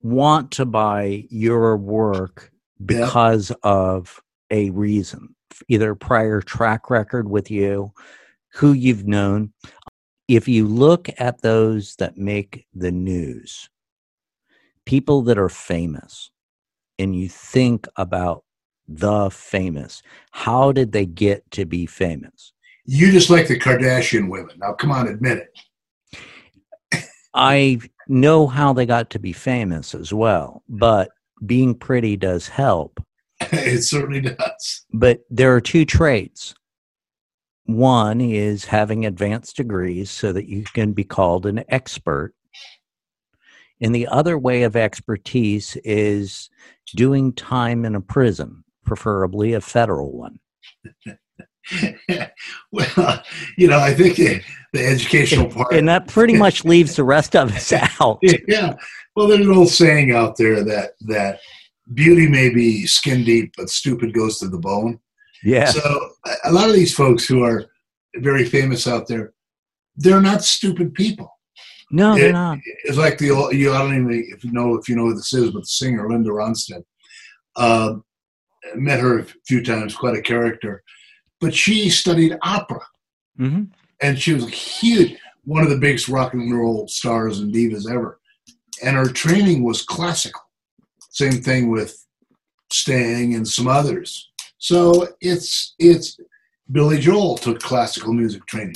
want 0.01 0.51
to 0.51 0.65
buy 0.65 1.25
your 1.29 1.77
work 1.77 2.51
because 2.85 3.51
of 3.63 4.21
a 4.51 4.69
reason, 4.71 5.35
either 5.67 5.95
prior 5.95 6.41
track 6.41 6.89
record 6.89 7.29
with 7.29 7.49
you, 7.49 7.91
who 8.53 8.73
you've 8.73 9.07
known. 9.07 9.53
If 10.27 10.47
you 10.47 10.67
look 10.67 11.09
at 11.17 11.41
those 11.41 11.95
that 11.95 12.17
make 12.17 12.65
the 12.73 12.91
news, 12.91 13.69
people 14.85 15.21
that 15.23 15.37
are 15.37 15.49
famous, 15.49 16.31
and 16.99 17.15
you 17.15 17.29
think 17.29 17.87
about 17.95 18.43
the 18.87 19.29
famous, 19.29 20.01
how 20.31 20.71
did 20.71 20.91
they 20.91 21.05
get 21.05 21.49
to 21.51 21.65
be 21.65 21.85
famous? 21.85 22.53
You 22.85 23.11
just 23.11 23.29
like 23.29 23.47
the 23.47 23.59
Kardashian 23.59 24.29
women. 24.29 24.57
Now, 24.59 24.73
come 24.73 24.91
on, 24.91 25.07
admit 25.07 25.49
it. 26.91 27.03
I 27.33 27.79
know 28.09 28.47
how 28.47 28.73
they 28.73 28.85
got 28.85 29.09
to 29.11 29.19
be 29.19 29.33
famous 29.33 29.93
as 29.95 30.13
well, 30.13 30.63
hmm. 30.67 30.77
but 30.77 31.09
being 31.45 31.75
pretty 31.75 32.17
does 32.17 32.47
help. 32.47 33.03
it 33.41 33.83
certainly 33.83 34.21
does. 34.21 34.85
But 34.91 35.21
there 35.29 35.55
are 35.55 35.61
two 35.61 35.85
traits. 35.85 36.55
One 37.65 38.21
is 38.21 38.65
having 38.65 39.05
advanced 39.05 39.57
degrees 39.57 40.09
so 40.09 40.31
that 40.31 40.47
you 40.47 40.63
can 40.63 40.93
be 40.93 41.03
called 41.03 41.45
an 41.45 41.63
expert. 41.67 42.33
And 43.81 43.93
the 43.93 44.07
other 44.07 44.37
way 44.37 44.63
of 44.63 44.75
expertise 44.75 45.75
is 45.83 46.49
doing 46.95 47.33
time 47.33 47.85
in 47.85 47.93
a 47.93 48.01
prison, 48.01 48.63
preferably 48.85 49.53
a 49.53 49.61
federal 49.61 50.17
one. 50.17 50.39
well, 52.71 53.23
you 53.57 53.67
know, 53.67 53.79
I 53.79 53.93
think 53.93 54.15
the, 54.15 54.41
the 54.73 54.85
educational 54.85 55.49
part. 55.49 55.73
And 55.73 55.87
that 55.87 56.07
pretty 56.07 56.33
much 56.37 56.65
leaves 56.65 56.95
the 56.95 57.03
rest 57.03 57.35
of 57.35 57.51
us 57.51 57.73
out. 57.99 58.19
yeah. 58.47 58.75
Well, 59.15 59.27
there's 59.27 59.45
an 59.45 59.51
old 59.51 59.69
saying 59.69 60.11
out 60.11 60.37
there 60.37 60.63
that 60.63 60.91
that 61.01 61.39
beauty 61.93 62.27
may 62.27 62.49
be 62.49 62.85
skin 62.85 63.23
deep, 63.23 63.53
but 63.57 63.69
stupid 63.69 64.13
goes 64.13 64.39
to 64.39 64.47
the 64.47 64.59
bone. 64.59 64.99
Yeah. 65.43 65.65
So 65.65 66.09
a- 66.45 66.51
lot 66.51 66.69
of 66.69 66.75
these 66.75 66.93
folks 66.93 67.25
who 67.25 67.43
are 67.43 67.65
very 68.17 68.45
famous 68.45 68.87
out 68.87 69.07
there, 69.07 69.33
they're 69.95 70.21
not 70.21 70.43
stupid 70.43 70.93
people. 70.93 71.31
No, 71.89 72.15
It- 72.15 72.19
they're 72.19 72.33
not. 72.33 72.59
It's 72.83 72.97
like 72.97 73.17
the 73.17 73.31
old, 73.31 73.53
you 73.55 73.73
I 73.73 73.79
don't 73.79 73.95
even 73.95 74.11
if 74.11 74.43
you 74.43 74.51
know 74.51 74.75
if 74.75 74.87
you 74.89 74.95
know 74.95 75.05
who 75.05 75.15
this 75.15 75.33
is, 75.33 75.51
but 75.51 75.61
the 75.61 75.67
singer 75.67 76.09
Linda 76.09 76.29
Ronstadt. 76.29 76.83
Uh, 77.55 77.95
met 78.75 78.99
her 78.99 79.19
a 79.19 79.25
few 79.47 79.63
times, 79.63 79.95
quite 79.95 80.15
a 80.15 80.21
character, 80.21 80.83
but 81.39 81.53
she 81.53 81.89
studied 81.89 82.37
opera. 82.41 82.81
Hmm 83.37 83.65
and 84.01 84.19
she 84.19 84.33
was 84.33 84.45
a 84.45 84.49
huge 84.49 85.17
one 85.45 85.63
of 85.63 85.69
the 85.69 85.77
biggest 85.77 86.09
rock 86.09 86.33
and 86.33 86.53
roll 86.53 86.87
stars 86.89 87.39
and 87.39 87.53
divas 87.53 87.89
ever. 87.89 88.19
And 88.83 88.97
her 88.97 89.07
training 89.07 89.63
was 89.63 89.81
classical. 89.81 90.41
Same 91.09 91.41
thing 91.41 91.71
with 91.71 92.05
Sting 92.69 93.33
and 93.33 93.47
some 93.47 93.67
others. 93.67 94.29
So 94.57 95.07
it's 95.21 95.73
it's 95.79 96.19
billy 96.71 96.99
joel 96.99 97.37
took 97.37 97.59
classical 97.59 98.13
music 98.13 98.45
training. 98.45 98.75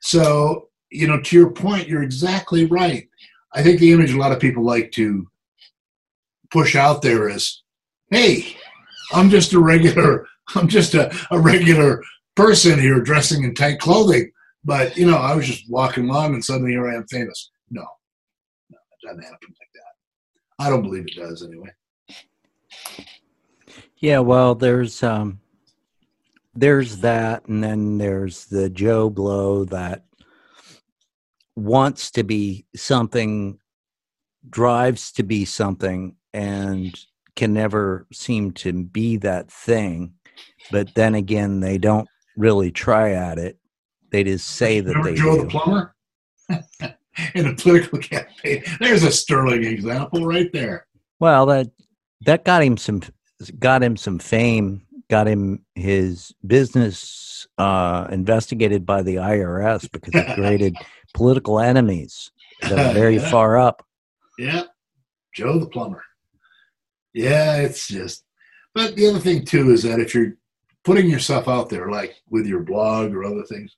So 0.00 0.68
you 0.90 1.08
know 1.08 1.20
to 1.20 1.36
your 1.36 1.50
point 1.50 1.88
you're 1.88 2.02
exactly 2.02 2.66
right. 2.66 3.08
I 3.52 3.62
think 3.62 3.80
the 3.80 3.92
image 3.92 4.12
a 4.12 4.18
lot 4.18 4.32
of 4.32 4.40
people 4.40 4.64
like 4.64 4.92
to 4.92 5.26
push 6.50 6.76
out 6.76 7.02
there 7.02 7.28
is 7.28 7.62
hey 8.10 8.56
i'm 9.12 9.28
just 9.28 9.52
a 9.52 9.58
regular 9.58 10.28
i'm 10.54 10.68
just 10.68 10.94
a, 10.94 11.14
a 11.30 11.40
regular 11.40 12.02
person 12.34 12.78
here 12.78 13.00
dressing 13.00 13.44
in 13.44 13.54
tight 13.54 13.78
clothing 13.78 14.30
but 14.66 14.96
you 14.96 15.06
know, 15.06 15.16
I 15.16 15.34
was 15.36 15.46
just 15.46 15.70
walking 15.70 16.10
along 16.10 16.34
and 16.34 16.44
suddenly 16.44 16.72
here 16.72 16.90
I 16.90 16.96
am 16.96 17.06
famous. 17.06 17.52
No, 17.70 17.82
no, 18.68 18.76
it 18.76 19.06
doesn't 19.06 19.22
happen 19.22 19.38
like 19.42 19.70
that. 19.74 20.64
I 20.64 20.68
don't 20.68 20.82
believe 20.82 21.06
it 21.06 21.14
does 21.14 21.46
anyway. 21.46 21.70
Yeah, 23.98 24.18
well, 24.18 24.56
there's 24.56 25.04
um, 25.04 25.40
there's 26.52 26.98
that, 26.98 27.46
and 27.46 27.62
then 27.62 27.98
there's 27.98 28.46
the 28.46 28.68
Joe 28.68 29.08
Blow 29.08 29.64
that 29.66 30.04
wants 31.54 32.10
to 32.10 32.24
be 32.24 32.66
something, 32.74 33.60
drives 34.50 35.12
to 35.12 35.22
be 35.22 35.44
something, 35.44 36.16
and 36.34 36.98
can 37.36 37.52
never 37.52 38.06
seem 38.12 38.50
to 38.50 38.72
be 38.72 39.16
that 39.18 39.50
thing. 39.50 40.14
But 40.70 40.94
then 40.94 41.14
again, 41.14 41.60
they 41.60 41.78
don't 41.78 42.08
really 42.36 42.70
try 42.70 43.12
at 43.12 43.38
it. 43.38 43.58
They 44.10 44.24
just 44.24 44.46
say 44.48 44.80
that 44.80 44.88
Remember 44.90 45.10
they 45.10 45.16
Joe 45.16 45.36
do. 45.36 45.42
the 45.42 45.48
plumber 45.48 45.94
in 47.34 47.46
a 47.46 47.54
political 47.54 47.98
campaign? 47.98 48.62
There's 48.80 49.02
a 49.02 49.10
sterling 49.12 49.64
example 49.64 50.26
right 50.26 50.50
there. 50.52 50.86
Well, 51.20 51.46
that 51.46 51.68
that 52.24 52.44
got 52.44 52.62
him 52.62 52.76
some 52.76 53.02
got 53.58 53.82
him 53.82 53.96
some 53.96 54.18
fame 54.18 54.82
got 55.10 55.26
him 55.28 55.64
his 55.74 56.32
business 56.46 57.46
uh, 57.58 58.06
investigated 58.10 58.84
by 58.84 59.02
the 59.02 59.16
IRS 59.16 59.90
because 59.92 60.14
he 60.14 60.34
created 60.34 60.74
political 61.14 61.60
enemies 61.60 62.30
that 62.62 62.78
are 62.78 62.92
very 62.92 63.16
Yeah. 63.16 63.30
far 63.30 63.56
up. 63.56 63.84
Yeah, 64.38 64.64
Joe 65.34 65.58
the 65.58 65.66
plumber. 65.66 66.02
Yeah, 67.14 67.56
it's 67.56 67.88
just. 67.88 68.24
But 68.74 68.94
the 68.96 69.06
other 69.08 69.18
thing 69.20 69.44
too 69.44 69.70
is 69.70 69.82
that 69.84 70.00
if 70.00 70.14
you're 70.14 70.34
putting 70.86 71.10
yourself 71.10 71.48
out 71.48 71.68
there, 71.68 71.90
like 71.90 72.14
with 72.30 72.46
your 72.46 72.60
blog 72.60 73.12
or 73.12 73.24
other 73.24 73.42
things, 73.42 73.76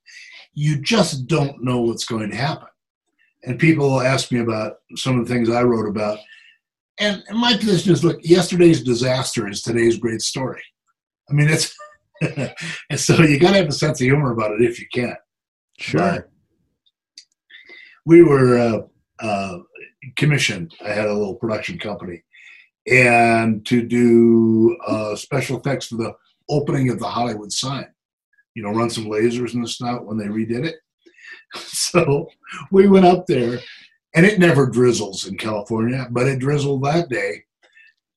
you 0.53 0.79
just 0.81 1.27
don't 1.27 1.65
know 1.65 1.81
what's 1.81 2.05
going 2.05 2.31
to 2.31 2.37
happen. 2.37 2.69
And 3.45 3.59
people 3.59 3.88
will 3.88 4.03
ask 4.03 4.31
me 4.31 4.41
about 4.41 4.75
some 4.95 5.19
of 5.19 5.27
the 5.27 5.35
things 5.35 5.49
I 5.49 5.62
wrote 5.62 5.88
about, 5.88 6.19
and 7.00 7.23
and 7.29 7.38
my 7.38 7.57
position 7.57 7.93
is: 7.93 8.05
look, 8.05 8.19
yesterday's 8.23 8.83
disaster 8.83 9.49
is 9.49 9.62
today's 9.62 9.97
great 9.97 10.21
story. 10.21 10.62
I 11.29 11.33
mean, 11.33 11.49
it's. 11.49 11.75
and 12.91 12.99
so 12.99 13.23
you 13.23 13.38
got 13.38 13.53
to 13.53 13.59
have 13.59 13.69
a 13.69 13.73
sense 13.73 14.00
of 14.00 14.05
humor 14.05 14.33
about 14.33 14.50
it 14.50 14.61
if 14.61 14.81
you 14.81 14.87
can. 14.93 15.15
But 16.00 16.31
we 18.05 18.25
were 18.25 18.59
uh, 18.59 18.81
uh, 19.25 19.59
commissioned. 20.17 20.75
I 20.85 20.88
had 20.88 21.07
a 21.07 21.15
little 21.15 21.37
production 21.37 21.79
company, 21.79 22.25
and 22.91 23.65
to 23.67 23.83
do 23.83 24.77
uh, 24.85 25.15
special 25.15 25.61
effects 25.61 25.87
for 25.87 25.97
the 25.97 26.15
opening 26.49 26.90
of 26.90 26.99
the 26.99 27.09
Hollywood 27.09 27.52
sign. 27.52 27.87
You 28.55 28.62
know, 28.62 28.71
run 28.71 28.90
some 28.90 29.07
lasers 29.07 29.55
in 29.55 29.62
the 29.62 29.69
snout 29.69 30.07
when 30.07 30.19
they 30.19 30.26
redid 30.26 30.64
it. 30.64 30.76
So 31.55 32.28
we 32.71 32.88
went 32.88 33.07
up 33.07 33.26
there, 33.26 33.59
and 34.14 34.26
it 34.26 34.38
never 34.38 34.67
drizzles 34.67 35.26
in 35.26 35.38
California, 35.38 36.07
but 36.11 36.26
it 36.26 36.40
drizzled 36.40 36.85
that 36.85 37.09
day. 37.09 37.45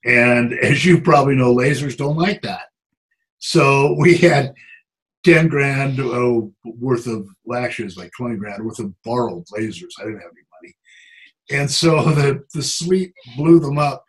And 0.03 0.53
as 0.53 0.83
you 0.83 0.99
probably 0.99 1.35
know, 1.35 1.55
lasers 1.55 1.95
don't 1.95 2.17
like 2.17 2.41
that. 2.41 2.63
So 3.39 3.95
we 3.97 4.17
had 4.17 4.53
10 5.23 5.47
grand 5.47 5.99
oh, 5.99 6.51
worth 6.65 7.07
of 7.07 7.27
lashes, 7.45 7.97
like 7.97 8.11
20 8.17 8.35
grand 8.35 8.65
worth 8.65 8.79
of 8.79 8.93
borrowed 9.03 9.45
lasers. 9.47 9.91
I 9.99 10.03
didn't 10.03 10.21
have 10.21 10.31
any 10.31 10.45
money. 10.61 10.75
And 11.51 11.69
so 11.69 12.11
the, 12.11 12.43
the 12.53 12.63
sleet 12.63 13.13
blew 13.37 13.59
them 13.59 13.77
up 13.77 14.03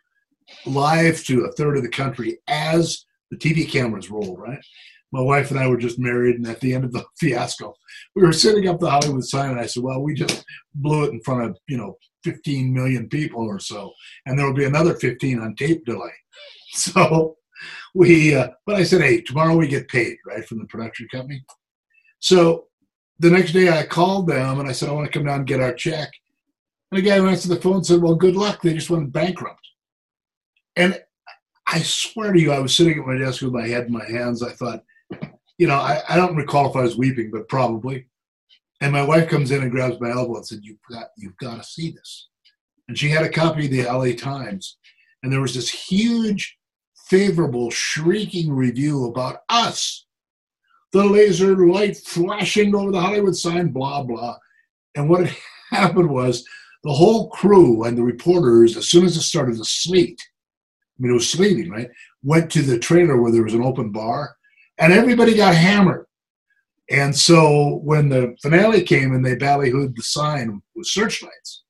live 0.65 1.23
to 1.25 1.45
a 1.45 1.51
third 1.53 1.77
of 1.77 1.83
the 1.83 1.89
country 1.89 2.39
as 2.47 3.05
the 3.39 3.53
TV 3.53 3.69
cameras 3.69 4.09
rolled, 4.09 4.39
right? 4.39 4.59
My 5.11 5.21
wife 5.21 5.51
and 5.51 5.59
I 5.59 5.67
were 5.67 5.77
just 5.77 5.99
married, 5.99 6.37
and 6.37 6.47
at 6.47 6.59
the 6.59 6.73
end 6.73 6.85
of 6.85 6.91
the 6.91 7.05
fiasco, 7.19 7.75
we 8.15 8.23
were 8.23 8.33
sitting 8.33 8.67
up 8.67 8.79
the 8.79 8.89
Hollywood 8.89 9.23
sign, 9.23 9.51
and 9.51 9.59
I 9.59 9.65
said, 9.65 9.83
Well, 9.83 10.01
we 10.01 10.13
just 10.13 10.43
blew 10.75 11.05
it 11.05 11.11
in 11.11 11.21
front 11.21 11.49
of, 11.49 11.57
you 11.67 11.77
know, 11.77 11.97
15 12.23 12.73
million 12.73 13.09
people 13.09 13.43
or 13.43 13.59
so, 13.59 13.91
and 14.25 14.37
there 14.37 14.45
will 14.45 14.53
be 14.53 14.65
another 14.65 14.95
15 14.95 15.39
on 15.39 15.55
tape 15.55 15.85
delay. 15.85 16.11
So 16.75 17.37
we, 17.93 18.33
uh, 18.33 18.47
but 18.65 18.77
I 18.77 18.83
said, 18.83 19.01
Hey, 19.01 19.21
tomorrow 19.21 19.55
we 19.55 19.67
get 19.67 19.87
paid, 19.87 20.17
right, 20.25 20.43
from 20.43 20.57
the 20.57 20.65
production 20.65 21.07
company. 21.11 21.45
So 22.17 22.65
the 23.19 23.29
next 23.29 23.51
day 23.51 23.69
I 23.69 23.85
called 23.85 24.25
them 24.25 24.59
and 24.59 24.67
I 24.67 24.71
said, 24.71 24.89
I 24.89 24.93
want 24.93 25.05
to 25.05 25.11
come 25.11 25.27
down 25.27 25.41
and 25.41 25.47
get 25.47 25.59
our 25.59 25.75
check. 25.75 26.09
And 26.89 26.97
the 26.97 27.07
guy 27.07 27.17
who 27.17 27.27
answered 27.27 27.49
the 27.49 27.61
phone 27.61 27.75
and 27.75 27.85
said, 27.85 28.01
Well, 28.01 28.15
good 28.15 28.35
luck. 28.35 28.63
They 28.63 28.73
just 28.73 28.89
went 28.89 29.13
bankrupt. 29.13 29.67
And 30.75 30.99
I 31.67 31.79
swear 31.79 32.33
to 32.33 32.39
you, 32.39 32.51
I 32.51 32.59
was 32.59 32.75
sitting 32.75 32.99
at 32.99 33.05
my 33.07 33.17
desk 33.17 33.41
with 33.41 33.53
my 33.53 33.67
head 33.67 33.85
in 33.85 33.93
my 33.93 34.05
hands. 34.05 34.43
I 34.43 34.51
thought, 34.51 34.83
you 35.57 35.67
know, 35.67 35.75
I, 35.75 36.01
I 36.09 36.15
don't 36.15 36.35
recall 36.35 36.69
if 36.69 36.75
I 36.75 36.81
was 36.81 36.97
weeping, 36.97 37.31
but 37.31 37.47
probably. 37.47 38.07
And 38.81 38.91
my 38.91 39.03
wife 39.03 39.29
comes 39.29 39.51
in 39.51 39.61
and 39.61 39.71
grabs 39.71 39.99
my 39.99 40.11
elbow 40.11 40.35
and 40.35 40.45
said, 40.45 40.59
You've 40.61 40.79
got 40.91 41.07
you've 41.17 41.37
got 41.37 41.57
to 41.57 41.63
see 41.63 41.91
this. 41.91 42.27
And 42.87 42.97
she 42.97 43.09
had 43.09 43.23
a 43.23 43.29
copy 43.29 43.65
of 43.65 43.71
the 43.71 43.83
LA 43.83 44.13
Times, 44.13 44.77
and 45.21 45.31
there 45.31 45.41
was 45.41 45.55
this 45.55 45.69
huge, 45.69 46.57
favorable, 47.07 47.71
shrieking 47.71 48.51
review 48.51 49.05
about 49.05 49.37
us. 49.47 50.05
The 50.91 51.03
laser 51.03 51.55
light 51.65 51.97
flashing 51.97 52.75
over 52.75 52.91
the 52.91 52.99
Hollywood 53.01 53.35
sign, 53.35 53.69
blah, 53.69 54.03
blah. 54.03 54.37
And 54.95 55.09
what 55.09 55.27
had 55.27 55.37
happened 55.71 56.09
was 56.09 56.45
the 56.83 56.91
whole 56.91 57.29
crew 57.29 57.83
and 57.85 57.97
the 57.97 58.03
reporters, 58.03 58.75
as 58.75 58.89
soon 58.89 59.05
as 59.05 59.15
it 59.15 59.21
started 59.21 59.57
to 59.57 59.65
sleet, 59.65 60.21
mean, 60.99 61.11
it 61.11 61.15
was 61.15 61.29
sleeting, 61.29 61.69
right? 61.69 61.89
Went 62.23 62.51
to 62.51 62.61
the 62.61 62.79
trailer 62.79 63.21
where 63.21 63.31
there 63.31 63.43
was 63.43 63.53
an 63.53 63.63
open 63.63 63.91
bar, 63.91 64.35
and 64.77 64.93
everybody 64.93 65.35
got 65.35 65.55
hammered. 65.55 66.05
And 66.89 67.15
so 67.15 67.79
when 67.83 68.09
the 68.09 68.35
finale 68.41 68.83
came 68.83 69.13
and 69.13 69.25
they 69.25 69.35
ballyhooed 69.35 69.95
the 69.95 70.03
sign 70.03 70.61
with 70.75 70.87
searchlights, 70.87 71.63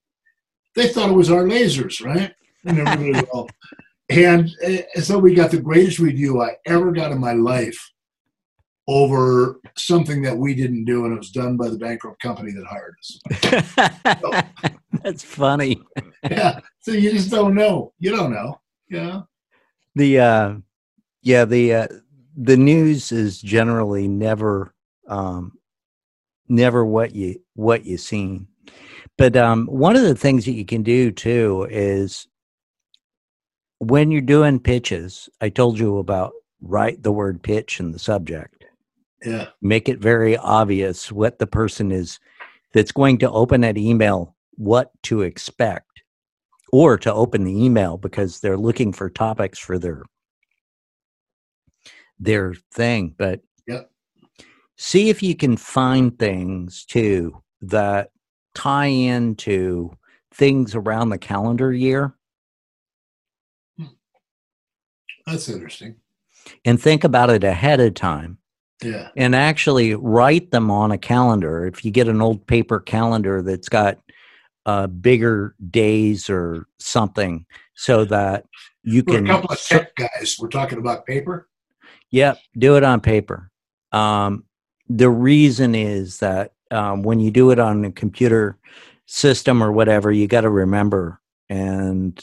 they 0.75 0.87
thought 0.87 1.09
it 1.09 1.13
was 1.13 1.29
our 1.29 1.43
lasers, 1.43 2.03
right? 2.03 2.33
And 2.65 2.79
everybody 2.79 3.25
all, 3.27 3.49
and 4.09 4.49
uh, 4.65 5.01
so 5.01 5.17
we 5.19 5.35
got 5.35 5.51
the 5.51 5.61
greatest 5.61 5.99
review 5.99 6.41
I 6.41 6.55
ever 6.65 6.91
got 6.91 7.11
in 7.11 7.19
my 7.19 7.33
life 7.33 7.77
over 8.87 9.61
something 9.77 10.21
that 10.23 10.37
we 10.37 10.53
didn't 10.53 10.85
do, 10.85 11.05
and 11.05 11.13
it 11.13 11.17
was 11.17 11.31
done 11.31 11.55
by 11.55 11.69
the 11.69 11.77
bankrupt 11.77 12.21
company 12.21 12.51
that 12.51 12.65
hired 12.65 12.95
us. 12.99 14.45
That's 15.03 15.23
funny. 15.23 15.81
Yeah, 16.29 16.59
so 16.81 16.91
you 16.91 17.11
just 17.11 17.31
don't 17.31 17.55
know. 17.55 17.93
You 17.99 18.11
don't 18.11 18.33
know. 18.33 18.59
Yeah. 18.93 19.21
The 19.95 20.19
uh 20.19 20.55
yeah, 21.23 21.45
the 21.45 21.73
uh 21.73 21.87
the 22.37 22.57
news 22.57 23.11
is 23.11 23.41
generally 23.41 24.07
never 24.07 24.73
um 25.07 25.53
never 26.47 26.85
what 26.85 27.15
you 27.15 27.41
what 27.55 27.85
you 27.85 27.97
seen. 27.97 28.47
But 29.17 29.35
um 29.35 29.65
one 29.65 29.95
of 29.95 30.03
the 30.03 30.15
things 30.15 30.45
that 30.45 30.53
you 30.53 30.65
can 30.65 30.83
do 30.83 31.11
too 31.11 31.67
is 31.71 32.27
when 33.79 34.11
you're 34.11 34.21
doing 34.21 34.59
pitches, 34.59 35.27
I 35.41 35.49
told 35.49 35.79
you 35.79 35.97
about 35.97 36.33
write 36.61 37.01
the 37.01 37.11
word 37.11 37.41
pitch 37.41 37.79
in 37.79 37.91
the 37.91 37.99
subject. 37.99 38.63
Yeah. 39.25 39.47
Make 39.61 39.89
it 39.89 39.99
very 39.99 40.37
obvious 40.37 41.11
what 41.11 41.39
the 41.39 41.47
person 41.47 41.91
is 41.91 42.19
that's 42.73 42.91
going 42.91 43.17
to 43.19 43.31
open 43.31 43.61
that 43.61 43.77
email 43.77 44.35
what 44.55 44.91
to 45.03 45.21
expect 45.21 45.92
or 46.73 46.97
to 46.97 47.13
open 47.13 47.43
the 47.43 47.63
email 47.63 47.97
because 47.97 48.39
they're 48.39 48.57
looking 48.57 48.91
for 48.91 49.07
topics 49.07 49.59
for 49.59 49.77
their 49.77 50.01
their 52.19 52.55
thing 52.73 53.13
but 53.17 53.41
Yep. 53.67 53.91
see 54.75 55.09
if 55.09 55.21
you 55.21 55.35
can 55.35 55.55
find 55.55 56.17
things 56.17 56.83
too 56.85 57.41
that 57.61 58.09
tie 58.55 58.87
into 58.87 59.91
things 60.33 60.73
around 60.73 61.09
the 61.09 61.17
calendar 61.19 61.71
year 61.71 62.15
hmm. 63.77 63.85
That's 65.27 65.47
interesting. 65.49 65.95
and 66.65 66.81
think 66.81 67.03
about 67.03 67.29
it 67.29 67.43
ahead 67.43 67.79
of 67.81 67.93
time 67.93 68.39
Yeah. 68.81 69.09
and 69.15 69.35
actually 69.35 69.93
write 69.93 70.49
them 70.49 70.71
on 70.71 70.91
a 70.91 70.97
calendar 70.97 71.67
if 71.67 71.85
you 71.85 71.91
get 71.91 72.07
an 72.07 72.19
old 72.21 72.47
paper 72.47 72.79
calendar 72.79 73.43
that's 73.43 73.69
got 73.69 73.99
uh, 74.65 74.87
bigger 74.87 75.55
days 75.69 76.29
or 76.29 76.67
something 76.79 77.45
so 77.75 78.05
that 78.05 78.45
you 78.83 79.03
We're 79.05 79.23
a 79.23 79.27
couple 79.27 79.51
of 79.51 79.61
tech 79.61 79.95
guys. 79.95 80.37
We're 80.39 80.49
talking 80.49 80.77
about 80.77 81.05
paper. 81.05 81.47
Yep, 82.11 82.37
do 82.57 82.77
it 82.77 82.83
on 82.83 83.01
paper. 83.01 83.49
Um, 83.91 84.45
the 84.89 85.09
reason 85.09 85.75
is 85.75 86.19
that 86.19 86.53
um, 86.71 87.03
when 87.03 87.19
you 87.19 87.31
do 87.31 87.51
it 87.51 87.59
on 87.59 87.85
a 87.85 87.91
computer 87.91 88.57
system 89.05 89.63
or 89.63 89.71
whatever, 89.71 90.11
you 90.11 90.27
got 90.27 90.41
to 90.41 90.49
remember. 90.49 91.19
And 91.49 92.19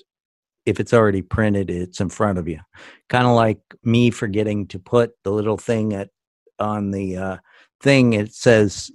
if 0.66 0.80
it's 0.80 0.92
already 0.92 1.22
printed, 1.22 1.70
it's 1.70 2.00
in 2.00 2.08
front 2.08 2.38
of 2.38 2.48
you. 2.48 2.60
Kind 3.08 3.26
of 3.26 3.34
like 3.34 3.60
me 3.82 4.10
forgetting 4.10 4.66
to 4.68 4.78
put 4.78 5.12
the 5.24 5.30
little 5.30 5.56
thing 5.56 5.94
at 5.94 6.10
on 6.58 6.90
the 6.90 7.16
uh, 7.16 7.36
thing. 7.80 8.12
It 8.12 8.34
says, 8.34 8.90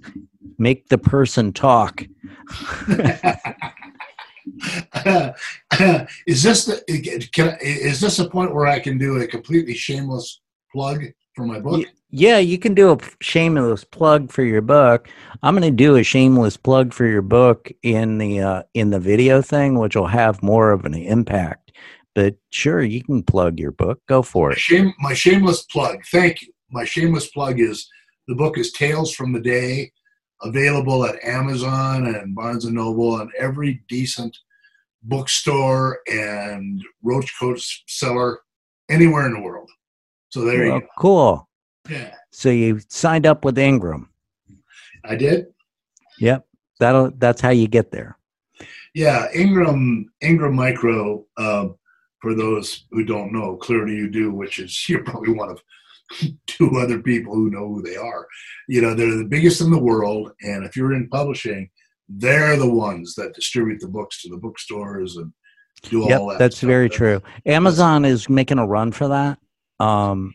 "Make 0.58 0.88
the 0.88 0.98
person 0.98 1.52
talk." 1.52 2.02
is 6.26 6.42
this 6.42 6.64
the 6.66 7.28
can 7.32 7.56
is 7.60 8.00
this 8.00 8.18
a 8.18 8.28
point 8.28 8.54
where 8.54 8.66
I 8.66 8.78
can 8.78 8.98
do 8.98 9.20
a 9.20 9.26
completely 9.26 9.74
shameless 9.74 10.40
plug 10.72 11.04
for 11.34 11.46
my 11.46 11.60
book? 11.60 11.86
Yeah, 12.10 12.38
you 12.38 12.58
can 12.58 12.74
do 12.74 12.92
a 12.92 12.98
shameless 13.20 13.84
plug 13.84 14.30
for 14.30 14.42
your 14.42 14.62
book. 14.62 15.08
I'm 15.42 15.54
going 15.54 15.70
to 15.70 15.76
do 15.76 15.96
a 15.96 16.02
shameless 16.02 16.56
plug 16.56 16.92
for 16.92 17.04
your 17.04 17.22
book 17.22 17.70
in 17.82 18.18
the 18.18 18.40
uh, 18.40 18.62
in 18.74 18.90
the 18.90 19.00
video 19.00 19.42
thing, 19.42 19.78
which 19.78 19.96
will 19.96 20.06
have 20.06 20.42
more 20.42 20.70
of 20.70 20.84
an 20.84 20.94
impact. 20.94 21.72
But 22.14 22.36
sure, 22.50 22.82
you 22.82 23.04
can 23.04 23.22
plug 23.22 23.58
your 23.58 23.72
book. 23.72 24.00
Go 24.08 24.22
for 24.22 24.52
it. 24.52 24.58
shame, 24.58 24.94
my 25.00 25.12
shameless 25.12 25.62
plug. 25.64 25.98
Thank 26.10 26.42
you. 26.42 26.48
My 26.70 26.84
shameless 26.84 27.28
plug 27.28 27.60
is 27.60 27.88
the 28.28 28.34
book 28.34 28.56
is 28.56 28.72
Tales 28.72 29.14
from 29.14 29.32
the 29.32 29.40
Day, 29.40 29.92
available 30.42 31.04
at 31.04 31.22
Amazon 31.24 32.06
and 32.06 32.34
Barnes 32.34 32.64
and 32.64 32.74
Noble 32.74 33.20
and 33.20 33.30
every 33.38 33.82
decent 33.88 34.36
bookstore 35.02 36.00
and 36.10 36.82
roach 37.02 37.32
coat 37.38 37.60
seller 37.86 38.40
anywhere 38.88 39.26
in 39.26 39.32
the 39.32 39.40
world. 39.40 39.70
So 40.28 40.44
there 40.44 40.66
you 40.66 40.80
go. 40.80 40.86
cool. 40.98 41.48
Yeah, 41.88 42.14
So 42.32 42.50
you 42.50 42.80
signed 42.88 43.26
up 43.26 43.44
with 43.44 43.58
Ingram. 43.58 44.10
I 45.04 45.14
did. 45.14 45.46
Yep. 46.18 46.46
That'll 46.80 47.10
that's 47.12 47.40
how 47.40 47.50
you 47.50 47.68
get 47.68 47.90
there. 47.90 48.18
Yeah, 48.94 49.28
Ingram 49.34 50.10
Ingram 50.20 50.54
Micro. 50.54 51.24
Uh, 51.36 51.68
for 52.20 52.34
those 52.34 52.86
who 52.90 53.04
don't 53.04 53.32
know, 53.32 53.56
clearly 53.56 53.94
you 53.94 54.10
do, 54.10 54.32
which 54.32 54.58
is 54.58 54.88
you're 54.88 55.04
probably 55.04 55.32
one 55.32 55.50
of 55.50 55.60
to 56.46 56.78
other 56.78 57.00
people 57.00 57.34
who 57.34 57.50
know 57.50 57.68
who 57.68 57.82
they 57.82 57.96
are. 57.96 58.26
You 58.68 58.82
know, 58.82 58.94
they're 58.94 59.16
the 59.16 59.24
biggest 59.24 59.60
in 59.60 59.70
the 59.70 59.78
world, 59.78 60.32
and 60.42 60.64
if 60.64 60.76
you're 60.76 60.94
in 60.94 61.08
publishing, 61.08 61.70
they're 62.08 62.56
the 62.56 62.70
ones 62.70 63.14
that 63.14 63.34
distribute 63.34 63.80
the 63.80 63.88
books 63.88 64.22
to 64.22 64.28
the 64.28 64.36
bookstores 64.36 65.16
and 65.16 65.32
do 65.82 66.06
yep, 66.08 66.20
all 66.20 66.28
that. 66.28 66.38
That's 66.38 66.58
stuff. 66.58 66.68
very 66.68 66.88
true. 66.88 67.22
Amazon 67.44 68.04
is 68.04 68.28
making 68.28 68.58
a 68.58 68.66
run 68.66 68.92
for 68.92 69.08
that. 69.08 69.38
Um, 69.80 70.34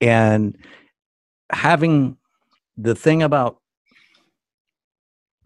and 0.00 0.56
having 1.50 2.16
the 2.76 2.94
thing 2.94 3.22
about 3.22 3.58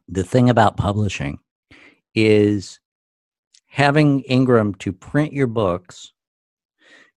the 0.08 0.24
thing 0.24 0.50
about 0.50 0.76
publishing 0.76 1.38
is 2.14 2.80
having 3.68 4.20
Ingram 4.22 4.74
to 4.74 4.92
print 4.92 5.32
your 5.32 5.46
books, 5.46 6.12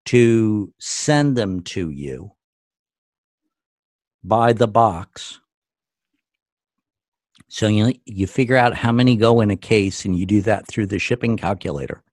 to 0.06 0.74
send 0.80 1.36
them 1.36 1.62
to 1.62 1.90
you 1.90 2.32
by 4.28 4.54
the 4.54 4.68
box. 4.68 5.40
So 7.48 7.68
you 7.68 7.94
you 8.06 8.28
figure 8.28 8.58
out 8.58 8.76
how 8.76 8.92
many 8.92 9.16
go 9.16 9.42
in 9.42 9.52
a 9.52 9.56
case, 9.56 10.04
and 10.04 10.18
you 10.18 10.26
do 10.26 10.42
that 10.42 10.68
through 10.68 10.88
the 10.88 11.00
shipping 11.00 11.38
calculator. 11.38 12.04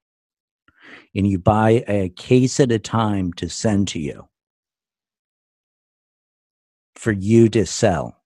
And 1.15 1.27
you 1.27 1.39
buy 1.39 1.85
a 1.89 2.11
case 2.11 2.61
at 2.61 2.73
a 2.73 2.79
time 2.79 3.33
to 3.35 3.49
send 3.49 3.89
to 3.89 3.99
you 3.99 4.29
for 6.95 7.13
you 7.13 7.49
to 7.51 7.67
sell. 7.67 8.17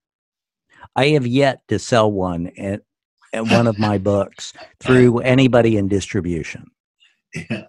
I 0.95 1.07
have 1.09 1.27
yet 1.27 1.61
to 1.67 1.79
sell 1.79 2.11
one 2.11 2.51
at, 2.57 2.81
at 3.33 3.45
one 3.45 3.67
of 3.67 3.77
my 3.77 3.97
books 3.97 4.53
through 4.79 5.19
anybody 5.19 5.77
in 5.77 5.87
distribution. 5.87 6.67
Yeah. 7.33 7.65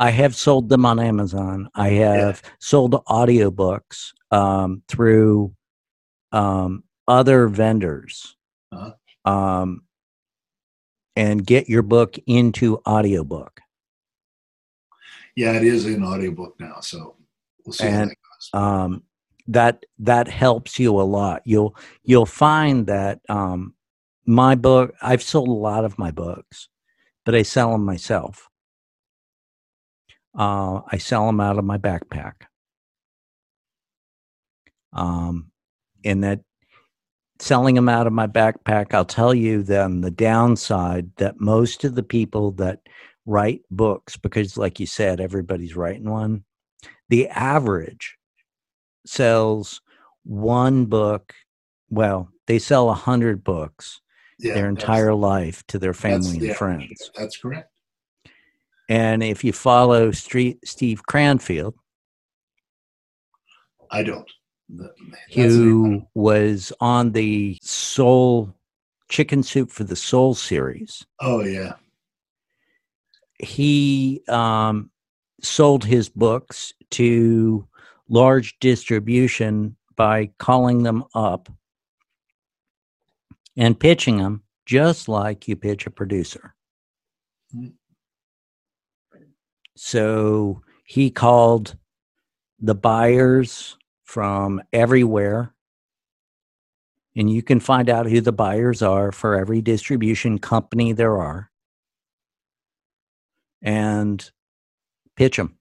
I 0.00 0.10
have 0.10 0.34
sold 0.34 0.68
them 0.68 0.84
on 0.86 0.98
Amazon. 0.98 1.68
I 1.74 1.90
have 1.90 2.42
yeah. 2.44 2.50
sold 2.58 2.92
audiobooks 3.06 4.12
um, 4.30 4.82
through 4.88 5.54
um, 6.32 6.84
other 7.06 7.48
vendors. 7.48 8.36
Uh-huh. 8.72 8.92
Um, 9.24 9.82
and 11.16 11.44
get 11.44 11.68
your 11.68 11.82
book 11.82 12.16
into 12.26 12.80
audiobook. 12.86 13.60
Yeah, 15.34 15.52
it 15.54 15.64
is 15.64 15.84
an 15.84 16.04
audiobook 16.04 16.54
now, 16.60 16.78
so 16.80 17.16
we'll 17.64 17.72
see 17.72 17.86
and, 17.86 18.14
um, 18.52 19.02
that 19.48 19.84
that 19.98 20.28
helps 20.28 20.78
you 20.78 21.00
a 21.00 21.02
lot. 21.02 21.42
You'll 21.44 21.76
you'll 22.04 22.26
find 22.26 22.86
that 22.86 23.20
um, 23.28 23.74
my 24.26 24.54
book. 24.54 24.94
I've 25.02 25.22
sold 25.22 25.48
a 25.48 25.52
lot 25.52 25.84
of 25.84 25.98
my 25.98 26.10
books, 26.10 26.68
but 27.24 27.34
I 27.34 27.42
sell 27.42 27.72
them 27.72 27.84
myself. 27.84 28.48
Uh, 30.36 30.80
I 30.90 30.98
sell 30.98 31.26
them 31.26 31.40
out 31.40 31.58
of 31.58 31.64
my 31.64 31.78
backpack. 31.78 32.34
Um, 34.92 35.50
and 36.04 36.24
that 36.24 36.40
selling 37.40 37.74
them 37.74 37.88
out 37.88 38.06
of 38.06 38.12
my 38.12 38.26
backpack, 38.26 38.94
I'll 38.94 39.04
tell 39.04 39.34
you 39.34 39.62
then 39.62 40.00
the 40.00 40.10
downside 40.10 41.10
that 41.16 41.40
most 41.40 41.84
of 41.84 41.94
the 41.94 42.02
people 42.02 42.52
that 42.52 42.80
write 43.26 43.62
books, 43.70 44.16
because 44.16 44.56
like 44.56 44.80
you 44.80 44.86
said, 44.86 45.20
everybody's 45.20 45.76
writing 45.76 46.10
one, 46.10 46.44
the 47.08 47.28
average 47.28 48.16
sells 49.06 49.80
one 50.24 50.86
book. 50.86 51.34
Well, 51.90 52.30
they 52.46 52.58
sell 52.58 52.90
a 52.90 52.94
hundred 52.94 53.44
books 53.44 54.00
yeah, 54.38 54.54
their 54.54 54.68
entire 54.68 55.14
life 55.14 55.64
to 55.68 55.78
their 55.78 55.94
family 55.94 56.36
and 56.36 56.42
yeah, 56.42 56.54
friends. 56.54 57.10
That's 57.16 57.36
correct. 57.36 57.70
And 58.88 59.22
if 59.22 59.44
you 59.44 59.52
follow 59.52 60.10
Street, 60.12 60.60
Steve 60.64 61.02
Cranfield, 61.06 61.74
I 63.90 64.02
don't. 64.02 64.30
who 65.34 66.06
was 66.14 66.72
on 66.80 67.12
the 67.12 67.58
Soul 67.62 68.54
Chicken 69.08 69.42
Soup 69.42 69.70
for 69.70 69.84
the 69.84 69.96
Soul 69.96 70.34
series. 70.34 71.06
Oh 71.20 71.42
yeah. 71.42 71.74
He 73.38 74.22
um, 74.28 74.90
sold 75.40 75.84
his 75.84 76.08
books 76.08 76.72
to 76.90 77.66
large 78.08 78.58
distribution 78.58 79.76
by 79.96 80.30
calling 80.38 80.82
them 80.82 81.04
up 81.14 81.48
and 83.56 83.78
pitching 83.78 84.18
them 84.18 84.42
just 84.66 85.08
like 85.08 85.48
you 85.48 85.56
pitch 85.56 85.86
a 85.86 85.90
producer. 85.90 86.54
Mm-hmm. 87.54 87.68
So 89.80 90.60
he 90.84 91.08
called 91.08 91.76
the 92.58 92.74
buyers 92.74 93.76
from 94.02 94.60
everywhere. 94.72 95.54
And 97.14 97.30
you 97.30 97.42
can 97.42 97.60
find 97.60 97.88
out 97.88 98.06
who 98.06 98.20
the 98.20 98.32
buyers 98.32 98.82
are 98.82 99.12
for 99.12 99.36
every 99.36 99.60
distribution 99.62 100.38
company 100.38 100.92
there 100.92 101.16
are 101.16 101.50
and 103.62 104.28
pitch 105.14 105.36
them. 105.36 105.56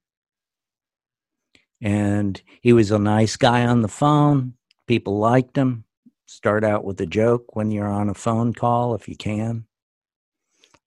And 1.79 2.41
he 2.61 2.73
was 2.73 2.89
a 2.89 2.97
nice 2.97 3.35
guy 3.35 3.67
on 3.67 3.83
the 3.83 3.87
phone. 3.87 4.53
People 4.87 5.19
liked 5.19 5.55
him. 5.55 5.83
Start 6.25 6.63
out 6.63 6.83
with 6.83 6.99
a 7.01 7.05
joke 7.05 7.55
when 7.55 7.69
you're 7.69 7.87
on 7.87 8.09
a 8.09 8.15
phone 8.15 8.53
call 8.53 8.95
if 8.95 9.07
you 9.07 9.15
can. 9.15 9.65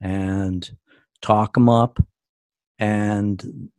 And 0.01 0.69
talk 1.23 1.55
them 1.55 1.69
up. 1.69 2.01
And 2.81 3.71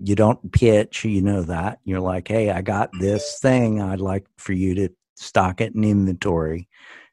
you 0.00 0.16
don't 0.16 0.50
pitch, 0.50 1.04
you 1.04 1.22
know 1.22 1.42
that. 1.42 1.78
You're 1.84 2.00
like, 2.00 2.26
hey, 2.26 2.50
I 2.50 2.62
got 2.62 2.90
this 2.98 3.38
thing. 3.40 3.80
I'd 3.80 4.00
like 4.00 4.26
for 4.36 4.52
you 4.52 4.74
to 4.74 4.88
stock 5.14 5.60
it 5.60 5.74
in 5.74 5.84
inventory. 5.84 6.68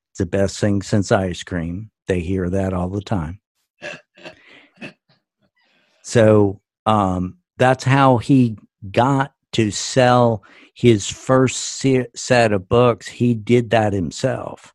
It's 0.09 0.17
the 0.17 0.25
best 0.25 0.59
thing 0.59 0.81
since 0.81 1.11
ice 1.11 1.43
cream. 1.43 1.91
They 2.07 2.21
hear 2.21 2.49
that 2.49 2.73
all 2.73 2.89
the 2.89 3.01
time. 3.01 3.39
So 6.01 6.61
um, 6.87 7.37
that's 7.57 7.83
how 7.83 8.17
he 8.17 8.57
got 8.89 9.33
to 9.51 9.69
sell 9.69 10.43
his 10.73 11.09
first 11.09 11.85
set 12.15 12.51
of 12.53 12.69
books, 12.69 13.05
he 13.05 13.33
did 13.33 13.71
that 13.71 13.91
himself. 13.91 14.73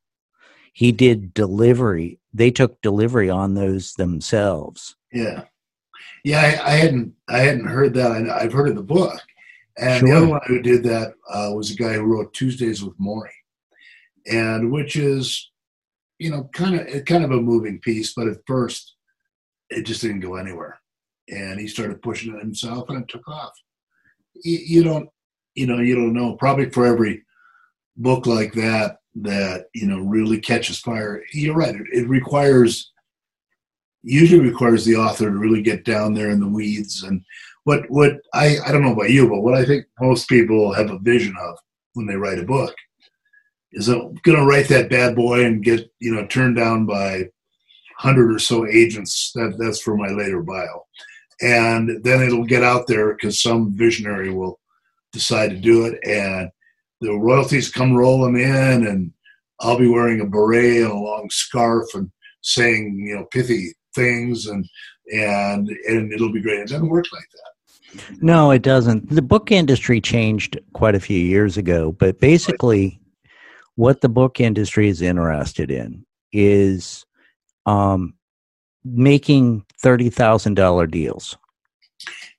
He 0.74 0.92
did 0.92 1.32
delivery. 1.32 2.18
They 2.34 2.50
took 2.50 2.82
delivery 2.82 3.30
on 3.30 3.54
those 3.54 3.94
themselves. 3.94 4.96
Yeah, 5.12 5.44
yeah. 6.24 6.40
I, 6.40 6.72
I 6.72 6.76
hadn't 6.76 7.14
I 7.28 7.38
hadn't 7.38 7.66
heard 7.66 7.94
that. 7.94 8.12
I, 8.12 8.42
have 8.42 8.52
heard 8.52 8.68
of 8.68 8.76
the 8.76 8.82
book, 8.82 9.20
and 9.78 10.00
sure. 10.00 10.08
the 10.08 10.16
other 10.16 10.28
one 10.28 10.40
who 10.46 10.60
did 10.60 10.82
that 10.84 11.14
uh, 11.30 11.50
was 11.54 11.70
a 11.70 11.76
guy 11.76 11.94
who 11.94 12.02
wrote 12.02 12.32
Tuesdays 12.34 12.82
with 12.82 12.98
Morrie, 12.98 13.28
and 14.26 14.70
which 14.70 14.96
is, 14.96 15.50
you 16.18 16.30
know, 16.30 16.48
kind 16.52 16.80
of 16.80 17.04
kind 17.04 17.24
of 17.24 17.30
a 17.30 17.40
moving 17.40 17.80
piece. 17.80 18.14
But 18.14 18.28
at 18.28 18.38
first, 18.46 18.94
it 19.70 19.82
just 19.82 20.00
didn't 20.00 20.20
go 20.20 20.36
anywhere, 20.36 20.80
and 21.28 21.58
he 21.58 21.68
started 21.68 22.02
pushing 22.02 22.34
it 22.34 22.40
himself, 22.40 22.88
and 22.88 23.02
it 23.02 23.08
took 23.08 23.26
off 23.28 23.52
you, 24.42 24.58
you 24.58 24.82
don't 24.82 25.08
you 25.54 25.66
know 25.66 25.78
you 25.78 25.94
don't 25.94 26.12
know 26.12 26.34
probably 26.34 26.70
for 26.70 26.86
every 26.86 27.22
book 27.96 28.26
like 28.26 28.52
that 28.54 28.98
that 29.14 29.66
you 29.74 29.86
know 29.86 30.00
really 30.00 30.40
catches 30.40 30.78
fire 30.80 31.22
you're 31.32 31.54
right 31.54 31.76
it, 31.76 31.86
it, 31.92 32.08
requires 32.08 32.92
usually 34.04 34.40
requires 34.40 34.84
the 34.84 34.96
author 34.96 35.30
to 35.30 35.36
really 35.36 35.62
get 35.62 35.84
down 35.84 36.14
there 36.14 36.30
in 36.30 36.40
the 36.40 36.48
weeds. 36.48 37.02
And 37.02 37.24
what 37.64 37.88
what 37.90 38.12
i 38.34 38.58
i 38.66 38.70
don't 38.70 38.82
know 38.82 38.92
about 38.92 39.08
you 39.08 39.26
but 39.26 39.40
what 39.40 39.54
i 39.54 39.64
think 39.64 39.86
most 39.98 40.28
people 40.28 40.70
have 40.74 40.90
a 40.90 40.98
vision 40.98 41.34
of 41.40 41.56
when 41.94 42.04
they 42.04 42.14
write 42.14 42.38
a 42.38 42.44
book 42.44 42.74
is 43.72 43.88
i'm 43.88 44.12
going 44.16 44.36
to 44.36 44.44
write 44.44 44.68
that 44.68 44.90
bad 44.90 45.16
boy 45.16 45.46
and 45.46 45.64
get 45.64 45.90
you 45.98 46.14
know 46.14 46.26
turned 46.26 46.56
down 46.56 46.84
by 46.84 47.24
100 48.00 48.34
or 48.34 48.38
so 48.38 48.66
agents. 48.66 49.32
That 49.34 49.56
that's 49.58 49.80
for 49.80 49.96
my 49.96 50.08
later 50.08 50.42
bio. 50.42 50.86
And 51.40 52.02
then 52.04 52.22
it'll 52.22 52.44
get 52.44 52.62
out 52.62 52.86
there 52.86 53.14
because 53.14 53.42
some 53.42 53.76
visionary 53.76 54.30
will 54.30 54.60
decide 55.12 55.50
to 55.50 55.56
do 55.56 55.86
it, 55.86 55.98
and 56.06 56.50
the 57.00 57.12
royalties 57.12 57.70
come 57.70 57.94
rolling 57.94 58.36
in, 58.36 58.86
and 58.86 59.12
I'll 59.60 59.78
be 59.78 59.88
wearing 59.88 60.20
a 60.20 60.26
beret 60.26 60.82
and 60.82 60.92
a 60.92 60.94
long 60.94 61.28
scarf 61.30 61.86
and 61.94 62.10
saying 62.42 63.02
you 63.06 63.16
know 63.16 63.24
pithy 63.32 63.74
things, 63.94 64.46
and 64.46 64.66
and 65.12 65.68
and 65.68 66.12
it'll 66.12 66.32
be 66.32 66.40
great. 66.40 66.60
It 66.60 66.68
doesn't 66.68 66.88
work 66.88 67.06
like 67.12 67.28
that. 67.32 67.54
No, 68.20 68.50
it 68.50 68.62
doesn't. 68.62 69.10
The 69.10 69.22
book 69.22 69.52
industry 69.52 70.00
changed 70.00 70.58
quite 70.72 70.94
a 70.94 71.00
few 71.00 71.18
years 71.18 71.56
ago, 71.56 71.92
but 71.92 72.20
basically, 72.20 73.00
what 73.76 74.00
the 74.00 74.08
book 74.08 74.40
industry 74.40 74.88
is 74.88 75.02
interested 75.02 75.70
in 75.70 76.04
is 76.32 77.04
um, 77.66 78.14
making 78.84 79.64
thirty 79.80 80.10
thousand 80.10 80.54
dollar 80.54 80.86
deals. 80.86 81.36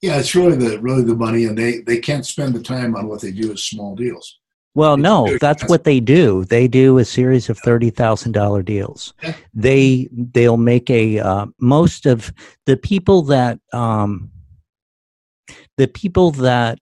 Yeah, 0.01 0.17
it's 0.17 0.35
really 0.35 0.57
the 0.57 0.79
really 0.79 1.03
the 1.03 1.15
money, 1.15 1.45
and 1.45 1.57
they 1.57 1.79
they 1.81 1.99
can't 1.99 2.25
spend 2.25 2.53
the 2.53 2.61
time 2.61 2.95
on 2.95 3.07
what 3.07 3.21
they 3.21 3.31
do 3.31 3.51
as 3.51 3.63
small 3.63 3.95
deals. 3.95 4.39
Well, 4.75 4.97
no, 4.97 5.37
that's 5.39 5.63
what 5.69 5.85
they 5.85 5.99
do. 5.99 6.43
They 6.45 6.67
do 6.67 6.97
a 6.97 7.05
series 7.05 7.49
of 7.49 7.57
thirty 7.57 7.89
thousand 7.89 8.33
dollar 8.33 8.61
deals. 8.61 9.13
They 9.53 10.09
they'll 10.11 10.57
make 10.57 10.89
a 10.89 11.19
uh, 11.19 11.45
most 11.59 12.05
of 12.05 12.33
the 12.65 12.75
people 12.75 13.21
that 13.23 13.59
um, 13.71 14.29
the 15.77 15.87
people 15.87 16.31
that 16.31 16.79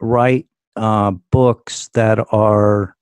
write 0.00 0.46
uh, 0.76 1.12
books 1.30 1.90
that 1.94 2.18
are 2.32 2.96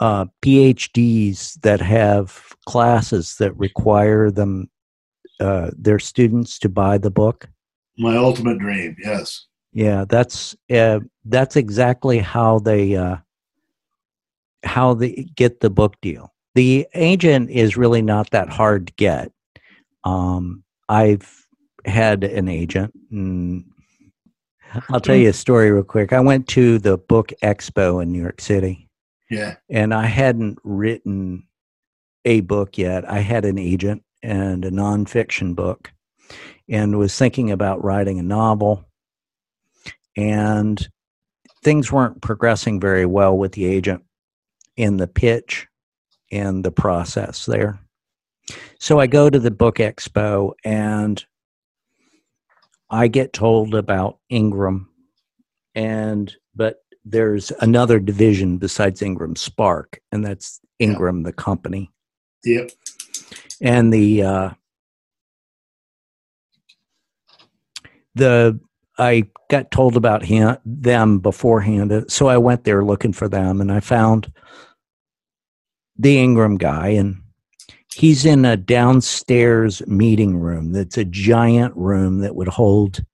uh, 0.00 0.26
PhDs 0.42 1.60
that 1.60 1.80
have 1.80 2.56
classes 2.66 3.36
that 3.38 3.56
require 3.56 4.30
them 4.30 4.68
uh, 5.38 5.70
their 5.76 5.98
students 5.98 6.58
to 6.58 6.68
buy 6.68 6.98
the 6.98 7.10
book? 7.10 7.48
My 7.98 8.16
ultimate 8.16 8.58
dream, 8.58 8.96
yes. 9.02 9.46
Yeah, 9.72 10.04
that's 10.08 10.56
uh, 10.70 11.00
that's 11.24 11.54
exactly 11.54 12.18
how 12.18 12.58
they 12.58 12.96
uh, 12.96 13.16
how 14.64 14.94
they 14.94 15.28
get 15.34 15.60
the 15.60 15.70
book 15.70 15.94
deal. 16.00 16.32
The 16.54 16.86
agent 16.94 17.50
is 17.50 17.76
really 17.76 18.02
not 18.02 18.30
that 18.30 18.48
hard 18.48 18.88
to 18.88 18.92
get. 18.94 19.32
Um, 20.04 20.64
I've 20.88 21.46
had 21.84 22.24
an 22.24 22.48
agent, 22.48 22.92
and 23.10 23.64
I'll 24.88 25.00
tell 25.00 25.16
you 25.16 25.28
a 25.28 25.32
story 25.32 25.70
real 25.70 25.84
quick. 25.84 26.12
I 26.12 26.20
went 26.20 26.48
to 26.48 26.78
the 26.78 26.98
book 26.98 27.32
expo 27.42 28.02
in 28.02 28.12
New 28.12 28.20
York 28.20 28.40
City. 28.40 28.88
Yeah. 29.30 29.56
And 29.68 29.94
I 29.94 30.06
hadn't 30.06 30.58
written 30.64 31.44
a 32.24 32.40
book 32.40 32.76
yet. 32.76 33.08
I 33.08 33.20
had 33.20 33.44
an 33.44 33.58
agent 33.58 34.02
and 34.22 34.64
a 34.64 34.70
nonfiction 34.70 35.54
book 35.54 35.92
and 36.68 36.98
was 36.98 37.16
thinking 37.16 37.50
about 37.50 37.82
writing 37.82 38.18
a 38.18 38.24
novel. 38.24 38.84
And 40.16 40.88
things 41.62 41.92
weren't 41.92 42.20
progressing 42.20 42.80
very 42.80 43.06
well 43.06 43.36
with 43.36 43.52
the 43.52 43.64
agent 43.66 44.04
in 44.80 44.96
the 44.96 45.06
pitch 45.06 45.66
and 46.32 46.64
the 46.64 46.70
process 46.70 47.44
there. 47.44 47.78
So 48.78 48.98
I 48.98 49.06
go 49.06 49.28
to 49.28 49.38
the 49.38 49.50
book 49.50 49.76
expo 49.76 50.52
and 50.64 51.22
I 52.88 53.06
get 53.08 53.34
told 53.34 53.74
about 53.74 54.18
Ingram 54.30 54.88
and 55.74 56.34
but 56.54 56.82
there's 57.04 57.52
another 57.60 58.00
division 58.00 58.56
besides 58.56 59.02
Ingram 59.02 59.36
Spark 59.36 60.00
and 60.12 60.24
that's 60.24 60.60
Ingram 60.78 61.24
the 61.24 61.32
company. 61.32 61.90
Yep. 62.44 62.70
And 63.60 63.92
the 63.92 64.22
uh 64.22 64.50
the 68.14 68.58
I 68.98 69.24
got 69.50 69.70
told 69.70 69.96
about 69.98 70.24
him 70.24 70.56
them 70.64 71.18
beforehand 71.18 72.06
so 72.08 72.28
I 72.28 72.38
went 72.38 72.64
there 72.64 72.82
looking 72.82 73.12
for 73.12 73.28
them 73.28 73.60
and 73.60 73.70
I 73.70 73.80
found 73.80 74.32
the 76.00 76.18
Ingram 76.18 76.56
guy 76.56 76.88
and 76.88 77.20
he's 77.94 78.24
in 78.24 78.44
a 78.44 78.56
downstairs 78.56 79.86
meeting 79.86 80.38
room 80.38 80.72
that's 80.72 80.96
a 80.96 81.04
giant 81.04 81.76
room 81.76 82.20
that 82.20 82.34
would 82.34 82.48
hold 82.48 83.04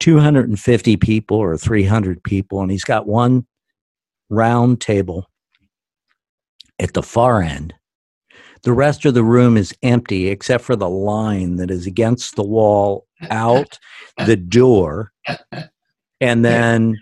250 0.00 0.96
people 0.96 1.36
or 1.36 1.56
300 1.56 2.22
people 2.24 2.60
and 2.60 2.72
he's 2.72 2.84
got 2.84 3.06
one 3.06 3.46
round 4.30 4.80
table 4.80 5.30
at 6.80 6.94
the 6.94 7.02
far 7.02 7.40
end. 7.40 7.72
The 8.62 8.72
rest 8.72 9.04
of 9.04 9.14
the 9.14 9.22
room 9.22 9.56
is 9.56 9.74
empty 9.84 10.28
except 10.28 10.64
for 10.64 10.74
the 10.74 10.90
line 10.90 11.56
that 11.56 11.70
is 11.70 11.86
against 11.86 12.34
the 12.34 12.42
wall 12.42 13.06
out 13.30 13.78
the 14.26 14.36
door 14.36 15.12
and 16.20 16.44
then 16.44 16.96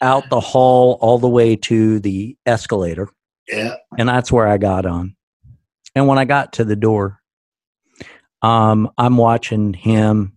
out 0.00 0.30
the 0.30 0.40
hall 0.40 0.98
all 1.00 1.18
the 1.18 1.28
way 1.28 1.56
to 1.56 1.98
the 1.98 2.36
escalator 2.46 3.08
yeah 3.48 3.74
and 3.98 4.08
that's 4.08 4.32
where 4.32 4.46
i 4.46 4.56
got 4.56 4.86
on 4.86 5.16
and 5.96 6.06
when 6.06 6.18
I 6.18 6.26
got 6.26 6.52
to 6.52 6.64
the 6.64 6.76
door, 6.76 7.22
um, 8.42 8.90
I'm 8.98 9.16
watching 9.16 9.72
him 9.72 10.36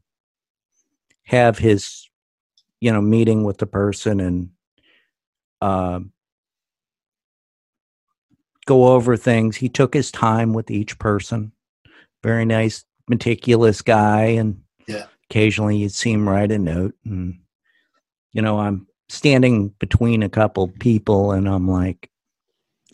have 1.23 1.57
his, 1.57 2.09
you 2.79 2.93
know, 2.93 3.01
meeting 3.01 3.43
with 3.43 3.57
the 3.57 3.67
person 3.67 4.21
and 4.21 4.49
uh, 5.61 5.99
go 8.65 8.87
over 8.93 9.17
things. 9.17 9.57
He 9.57 9.67
took 9.67 9.93
his 9.93 10.11
time 10.11 10.53
with 10.53 10.71
each 10.71 10.97
person. 10.97 11.51
Very 12.23 12.45
nice, 12.45 12.85
meticulous 13.09 13.81
guy, 13.81 14.27
and 14.27 14.61
yeah. 14.87 15.07
occasionally 15.29 15.75
you'd 15.75 15.91
see 15.91 16.13
him 16.13 16.27
write 16.27 16.53
a 16.53 16.57
note. 16.57 16.95
And 17.03 17.37
you 18.31 18.41
know, 18.41 18.59
I'm 18.59 18.87
standing 19.09 19.69
between 19.79 20.23
a 20.23 20.29
couple 20.29 20.69
people, 20.69 21.33
and 21.33 21.49
I'm 21.49 21.67
like, 21.67 22.09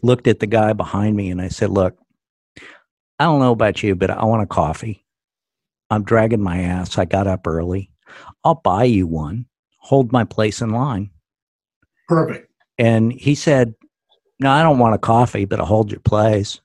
looked 0.06 0.28
at 0.28 0.39
the 0.39 0.48
guy 0.48 0.74
behind 0.74 1.15
me, 1.15 1.32
and 1.32 1.41
I 1.41 1.50
said, 1.50 1.70
"Look, 1.70 1.98
I 3.20 3.26
don't 3.26 3.39
know 3.39 3.52
about 3.52 3.82
you, 3.82 3.96
but 3.96 4.10
I 4.10 4.24
want 4.26 4.44
a 4.44 4.48
coffee. 4.48 5.06
I'm 5.89 6.04
dragging 6.04 6.41
my 6.41 6.62
ass. 6.62 6.98
I 6.98 7.06
got 7.06 7.28
up 7.28 7.48
early. 7.48 7.91
I'll 8.44 8.56
buy 8.56 8.84
you 8.86 9.08
one. 9.08 9.46
Hold 9.78 10.12
my 10.12 10.24
place 10.24 10.62
in 10.62 10.72
line. 10.72 11.12
Perfect. 12.08 12.52
And 12.78 13.13
he 13.13 13.36
said, 13.36 13.74
No, 14.39 14.52
I 14.52 14.63
don't 14.63 14.80
want 14.80 14.96
a 14.96 15.00
coffee, 15.00 15.46
but 15.46 15.60
I'll 15.60 15.65
hold 15.65 15.91
your 15.91 16.02
place. 16.02 16.60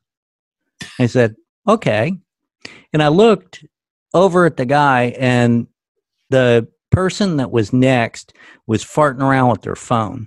I 0.98 1.07
said, 1.07 1.37
Okay. 1.68 2.12
And 2.92 3.03
I 3.03 3.09
looked 3.09 3.64
over 4.12 4.46
at 4.46 4.57
the 4.57 4.66
guy, 4.66 5.14
and 5.18 5.66
the 6.31 6.66
person 6.90 7.37
that 7.37 7.50
was 7.50 7.72
next 7.72 8.33
was 8.66 8.85
farting 8.85 9.22
around 9.22 9.50
with 9.50 9.62
their 9.62 9.76
phone. 9.76 10.26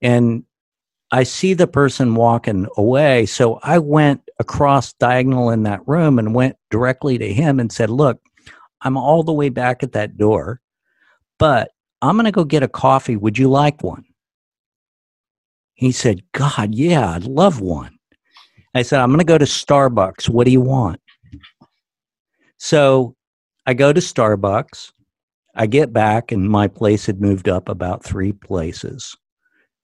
And 0.00 0.44
I 1.12 1.24
see 1.24 1.52
the 1.52 1.66
person 1.66 2.14
walking 2.14 2.66
away. 2.78 3.26
So 3.26 3.60
I 3.62 3.78
went 3.78 4.22
across 4.38 4.94
diagonal 4.94 5.50
in 5.50 5.62
that 5.64 5.86
room 5.86 6.18
and 6.18 6.34
went 6.34 6.56
directly 6.70 7.18
to 7.18 7.32
him 7.32 7.60
and 7.60 7.70
said, 7.70 7.90
Look, 7.90 8.20
I'm 8.80 8.96
all 8.96 9.22
the 9.22 9.32
way 9.32 9.50
back 9.50 9.82
at 9.82 9.92
that 9.92 10.16
door, 10.16 10.60
but 11.38 11.70
I'm 12.00 12.16
going 12.16 12.24
to 12.24 12.32
go 12.32 12.44
get 12.44 12.62
a 12.62 12.68
coffee. 12.68 13.16
Would 13.16 13.38
you 13.38 13.48
like 13.48 13.82
one? 13.82 14.04
He 15.74 15.92
said, 15.92 16.22
God, 16.32 16.74
yeah, 16.74 17.10
I'd 17.10 17.24
love 17.24 17.60
one. 17.60 17.98
I 18.74 18.82
said, 18.82 19.00
I'm 19.00 19.10
going 19.10 19.18
to 19.18 19.24
go 19.24 19.38
to 19.38 19.44
Starbucks. 19.44 20.28
What 20.28 20.44
do 20.44 20.50
you 20.50 20.60
want? 20.60 21.00
So 22.56 23.14
I 23.66 23.74
go 23.74 23.92
to 23.92 24.00
Starbucks. 24.00 24.92
I 25.54 25.66
get 25.66 25.92
back, 25.92 26.32
and 26.32 26.48
my 26.48 26.66
place 26.66 27.04
had 27.04 27.20
moved 27.20 27.48
up 27.48 27.68
about 27.68 28.02
three 28.02 28.32
places. 28.32 29.14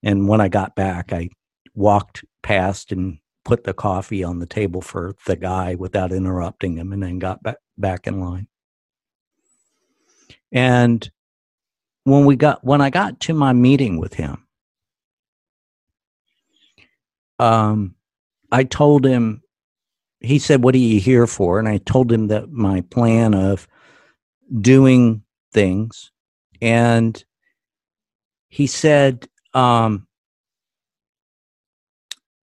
And 0.03 0.29
when 0.29 0.41
I 0.41 0.49
got 0.49 0.75
back, 0.75 1.13
I 1.13 1.31
walked 1.75 2.25
past 2.43 2.93
and 2.93 3.19
put 3.45 3.65
the 3.65 3.75
coffee 3.75 4.23
on 4.23 4.39
the 4.39 4.47
table 4.47 4.81
for 4.81 5.15
the 5.27 5.37
guy 5.37 5.75
without 5.75 6.13
interrupting 6.13 6.77
him 6.77 6.93
and 6.93 7.03
then 7.03 7.19
got 7.19 7.43
back, 7.43 7.57
back 7.77 8.07
in 8.07 8.21
line. 8.21 8.47
And 10.53 11.09
when 12.05 12.25
we 12.25 12.37
got 12.37 12.65
when 12.65 12.81
I 12.81 12.91
got 12.91 13.21
to 13.21 13.35
my 13.35 13.53
meeting 13.53 13.99
with 13.99 14.15
him, 14.15 14.47
um, 17.39 17.95
I 18.51 18.65
told 18.65 19.05
him 19.05 19.43
he 20.21 20.39
said, 20.39 20.63
What 20.63 20.75
are 20.75 20.79
you 20.79 21.01
here 21.01 21.27
for? 21.27 21.59
And 21.59 21.69
I 21.69 21.79
told 21.79 22.11
him 22.11 22.29
that 22.29 22.51
my 22.51 22.81
plan 22.83 23.35
of 23.35 23.69
doing 24.61 25.23
things. 25.53 26.11
And 26.61 27.23
he 28.49 28.67
said, 28.67 29.29
um, 29.55 30.07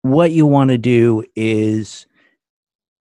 what 0.03 0.33
you 0.33 0.47
want 0.47 0.71
to 0.71 0.79
do 0.79 1.25
is 1.35 2.07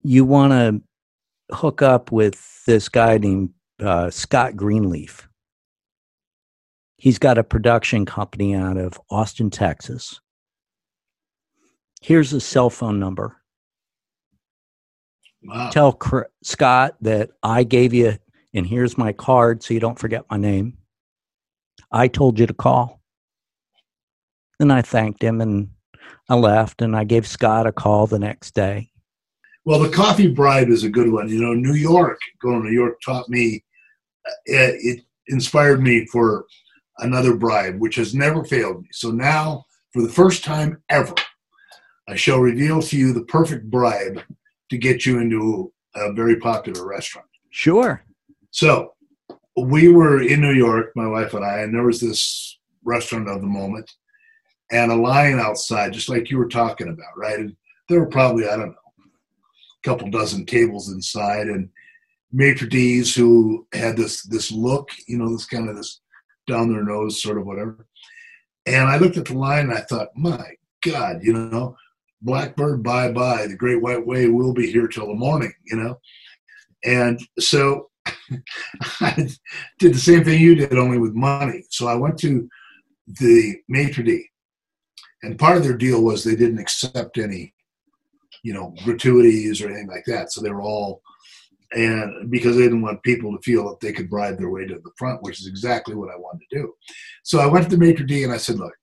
you 0.03 0.25
want 0.25 0.53
to 0.53 1.55
hook 1.55 1.83
up 1.83 2.13
with 2.13 2.65
this 2.67 2.89
guy 2.89 3.19
named 3.19 3.51
uh, 3.81 4.11
Scott 4.11 4.57
Greenleaf. 4.57 5.29
He's 6.97 7.19
got 7.19 7.39
a 7.39 7.45
production 7.45 8.05
company 8.05 8.55
out 8.55 8.77
of 8.77 9.01
Austin, 9.11 9.49
Texas. 9.49 10.21
Here's 12.03 12.33
a 12.33 12.41
cell 12.41 12.69
phone 12.69 13.01
number. 13.01 13.37
Wow. 15.43 15.71
Tell 15.71 15.99
Scott 16.43 16.97
that 17.01 17.31
I 17.43 17.65
gave 17.65 17.95
you, 17.95 18.19
and 18.53 18.67
here's 18.67 18.99
my 18.99 19.13
card 19.15 19.63
so 19.63 19.73
you 19.73 19.81
don't 19.81 19.99
forget 19.99 20.27
my 20.31 20.37
name. 20.37 20.77
I 21.91 22.09
told 22.09 22.39
you 22.39 22.47
to 22.47 22.55
call. 22.55 23.00
And 24.61 24.73
I 24.73 24.83
thanked 24.83 25.23
him 25.23 25.41
and 25.41 25.71
I 26.29 26.37
left 26.37 26.83
and 26.83 26.95
I 26.95 27.05
gave 27.05 27.27
Scott 27.27 27.67
a 27.67 27.73
call 27.73 28.07
the 28.07 28.19
next 28.19 28.55
day. 28.55 28.91
Well, 29.65 29.81
the 29.81 29.89
coffee 29.89 30.29
bribe 30.29 30.69
is 30.69 30.85
a 30.85 30.91
good 30.91 31.11
one. 31.11 31.29
You 31.29 31.41
know, 31.41 31.55
New 31.55 31.75
York, 31.75 32.19
going 32.41 32.63
to 32.63 32.69
New 32.69 32.75
York 32.75 33.01
taught 33.05 33.29
me, 33.29 33.65
uh, 34.27 34.33
it, 34.45 34.99
it 34.99 35.05
inspired 35.29 35.83
me 35.83 36.07
for 36.07 36.45
another 36.99 37.35
bribe, 37.35 37.81
which 37.81 37.97
has 37.97 38.15
never 38.15 38.45
failed 38.45 38.83
me. 38.83 38.89
So 38.93 39.11
now, 39.11 39.65
for 39.93 40.03
the 40.03 40.09
first 40.09 40.45
time 40.45 40.83
ever, 40.91 41.15
I 42.09 42.17
shall 42.17 42.39
reveal 42.39 42.83
to 42.83 42.97
you 42.97 43.13
the 43.13 43.25
perfect 43.25 43.71
bribe 43.71 44.23
to 44.69 44.79
get 44.79 45.07
you 45.07 45.21
into 45.21 45.73
a 45.95 46.13
very 46.13 46.37
popular 46.37 46.87
restaurant. 46.87 47.27
Sure. 47.51 48.05
So 48.51 48.95
we 49.57 49.89
were 49.89 50.23
in 50.23 50.41
New 50.41 50.53
York, 50.53 50.93
my 50.97 51.07
wife 51.07 51.35
and 51.35 51.45
I, 51.45 51.61
and 51.61 51.75
there 51.75 51.83
was 51.83 52.01
this 52.01 52.59
restaurant 52.85 53.29
of 53.29 53.41
the 53.41 53.47
moment 53.47 53.91
and 54.71 54.93
a 54.93 54.97
line 54.97 55.41
outside, 55.41 55.93
just 55.93 56.09
like 56.09 56.31
you 56.31 56.39
were 56.39 56.49
talking 56.49 56.89
about, 56.89 57.17
right? 57.17 57.39
And 57.39 57.57
there 57.89 58.01
were 58.01 58.07
probably, 58.07 58.47
I 58.47 58.57
don't 58.57 58.71
know, 58.71 58.75
a 59.05 59.89
couple 59.89 60.11
dozen 60.11 60.47
tables 60.47 60.91
inside, 60.91 61.49
and 61.49 61.69
maitre 62.33 62.69
d's 62.69 63.15
who 63.15 63.67
had 63.73 63.97
this 63.97 64.23
this 64.23 64.53
look, 64.53 64.91
you 65.09 65.19
know, 65.19 65.31
this 65.31 65.47
kind 65.47 65.69
of 65.69 65.77
this 65.77 66.01
down 66.47 66.73
their 66.73 66.85
nose, 66.85 67.23
sort 67.23 67.39
of 67.39 67.47
whatever. 67.47 67.87
And 68.67 68.89
I 68.89 68.99
looked 68.99 69.17
at 69.17 69.25
the 69.27 69.35
line 69.35 69.71
and 69.71 69.75
I 69.75 69.81
thought, 69.81 70.09
my 70.15 70.55
God, 70.85 71.21
you 71.23 71.33
know, 71.33 71.77
Blackbird, 72.23 72.83
bye 72.83 73.11
bye. 73.11 73.47
The 73.47 73.57
Great 73.57 73.81
White 73.81 74.07
Way 74.07 74.29
will 74.29 74.53
be 74.53 74.71
here 74.71 74.87
till 74.87 75.07
the 75.07 75.15
morning, 75.15 75.53
you 75.65 75.77
know. 75.77 75.99
And 76.85 77.21
so 77.39 77.91
I 79.01 79.29
did 79.79 79.95
the 79.95 79.99
same 79.99 80.25
thing 80.25 80.41
you 80.41 80.55
did, 80.55 80.77
only 80.77 80.99
with 80.99 81.15
money. 81.15 81.65
So 81.71 81.87
I 81.87 81.95
went 81.95 82.19
to 82.21 82.49
the 83.07 83.57
maitre 83.69 84.05
d, 84.05 84.30
and 85.23 85.39
part 85.39 85.57
of 85.57 85.65
their 85.65 85.77
deal 85.77 86.03
was 86.03 86.25
they 86.25 86.37
didn't 86.37 86.59
accept 86.59 87.19
any, 87.19 87.55
you 88.43 88.55
know, 88.55 88.75
gratuities 88.85 89.61
or 89.61 89.67
anything 89.67 89.89
like 89.89 90.05
that. 90.07 90.33
So 90.33 90.41
they 90.41 90.51
were 90.51 90.63
all, 90.63 91.03
and 91.73 92.31
because 92.31 92.57
they 92.57 92.63
didn't 92.63 92.83
want 92.83 93.03
people 93.03 93.37
to 93.37 93.43
feel 93.43 93.69
that 93.69 93.81
they 93.81 93.93
could 93.93 94.11
bribe 94.11 94.39
their 94.39 94.51
way 94.51 94.67
to 94.67 94.75
the 94.75 94.91
front, 94.97 95.23
which 95.23 95.41
is 95.41 95.47
exactly 95.47 95.95
what 95.95 96.11
I 96.11 96.17
wanted 96.17 96.47
to 96.51 96.59
do. 96.59 96.75
So 97.23 97.39
I 97.39 97.47
went 97.47 97.65
to 97.65 97.77
the 97.77 97.79
maitre 97.79 98.07
d 98.07 98.25
and 98.25 98.33
I 98.33 98.39
said, 98.39 98.59
look, 98.59 98.75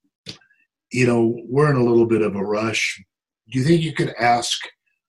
you 0.91 1.05
know, 1.05 1.35
we're 1.49 1.69
in 1.69 1.75
a 1.75 1.83
little 1.83 2.05
bit 2.05 2.21
of 2.21 2.35
a 2.35 2.43
rush. 2.43 3.03
Do 3.49 3.59
you 3.59 3.65
think 3.65 3.81
you 3.81 3.93
could 3.93 4.13
ask? 4.19 4.57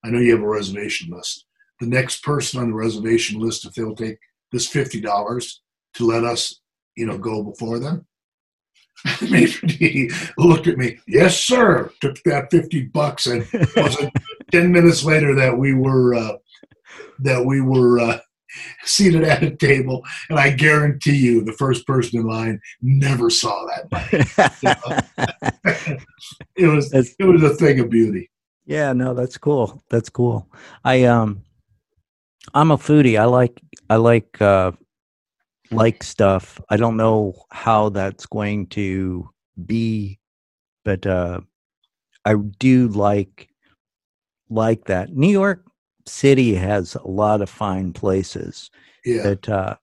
I 0.04 0.10
know 0.10 0.18
you 0.18 0.32
have 0.32 0.42
a 0.42 0.48
reservation 0.48 1.10
list. 1.14 1.44
The 1.80 1.86
next 1.86 2.24
person 2.24 2.60
on 2.60 2.70
the 2.70 2.74
reservation 2.74 3.40
list, 3.40 3.64
if 3.64 3.74
they'll 3.74 3.94
take 3.94 4.18
this 4.50 4.66
fifty 4.66 5.00
dollars 5.00 5.62
to 5.94 6.06
let 6.06 6.24
us, 6.24 6.60
you 6.96 7.06
know, 7.06 7.18
go 7.18 7.44
before 7.44 7.78
them. 7.78 8.06
he 9.20 10.10
looked 10.36 10.66
at 10.66 10.78
me. 10.78 10.98
Yes, 11.06 11.40
sir. 11.40 11.90
Took 12.00 12.22
that 12.24 12.50
fifty 12.50 12.82
bucks, 12.82 13.26
and 13.26 13.40
was 13.76 14.00
it 14.00 14.12
ten 14.52 14.72
minutes 14.72 15.04
later 15.04 15.34
that 15.36 15.56
we 15.56 15.74
were 15.74 16.14
uh, 16.14 16.36
that 17.20 17.44
we 17.44 17.60
were 17.60 18.00
uh, 18.00 18.18
seated 18.84 19.24
at 19.24 19.42
a 19.42 19.54
table, 19.54 20.04
and 20.30 20.38
I 20.38 20.50
guarantee 20.50 21.16
you, 21.16 21.42
the 21.42 21.52
first 21.52 21.86
person 21.86 22.20
in 22.20 22.26
line 22.26 22.60
never 22.82 23.30
saw 23.30 23.66
that. 23.66 25.14
it 26.56 26.66
was 26.66 26.90
that's, 26.90 27.14
it 27.18 27.24
was 27.24 27.42
a 27.42 27.54
thing 27.54 27.80
of 27.80 27.90
beauty. 27.90 28.30
Yeah, 28.66 28.92
no, 28.92 29.14
that's 29.14 29.38
cool. 29.38 29.82
That's 29.90 30.10
cool. 30.10 30.48
I 30.84 31.04
um, 31.04 31.42
I'm 32.54 32.70
a 32.70 32.76
foodie. 32.76 33.18
I 33.18 33.24
like 33.24 33.60
I 33.88 33.96
like 33.96 34.40
uh, 34.42 34.72
like 35.70 36.02
stuff. 36.02 36.60
I 36.68 36.76
don't 36.76 36.96
know 36.96 37.34
how 37.50 37.90
that's 37.90 38.26
going 38.26 38.66
to 38.68 39.28
be, 39.66 40.18
but 40.84 41.06
uh, 41.06 41.40
I 42.24 42.34
do 42.58 42.88
like 42.88 43.48
like 44.50 44.84
that. 44.86 45.14
New 45.14 45.30
York 45.30 45.64
City 46.06 46.54
has 46.54 46.94
a 46.94 47.06
lot 47.06 47.42
of 47.42 47.50
fine 47.50 47.92
places. 47.92 48.70
Yeah. 49.04 49.22
But 49.22 49.48
uh, 49.48 49.76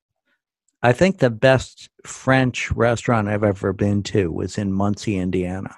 I 0.81 0.91
think 0.91 1.19
the 1.19 1.29
best 1.29 1.89
French 2.05 2.71
restaurant 2.71 3.27
I've 3.27 3.43
ever 3.43 3.73
been 3.73 4.03
to 4.03 4.31
was 4.31 4.57
in 4.57 4.71
Muncie, 4.71 5.17
Indiana. 5.17 5.75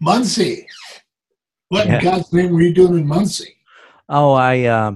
Muncie. 0.00 0.66
What 1.68 1.86
yeah. 1.86 1.98
in 1.98 2.04
God's 2.04 2.32
name 2.32 2.52
were 2.52 2.62
you 2.62 2.74
doing 2.74 2.98
in 2.98 3.06
Muncie? 3.06 3.56
Oh, 4.08 4.32
I 4.32 4.64
uh, 4.64 4.92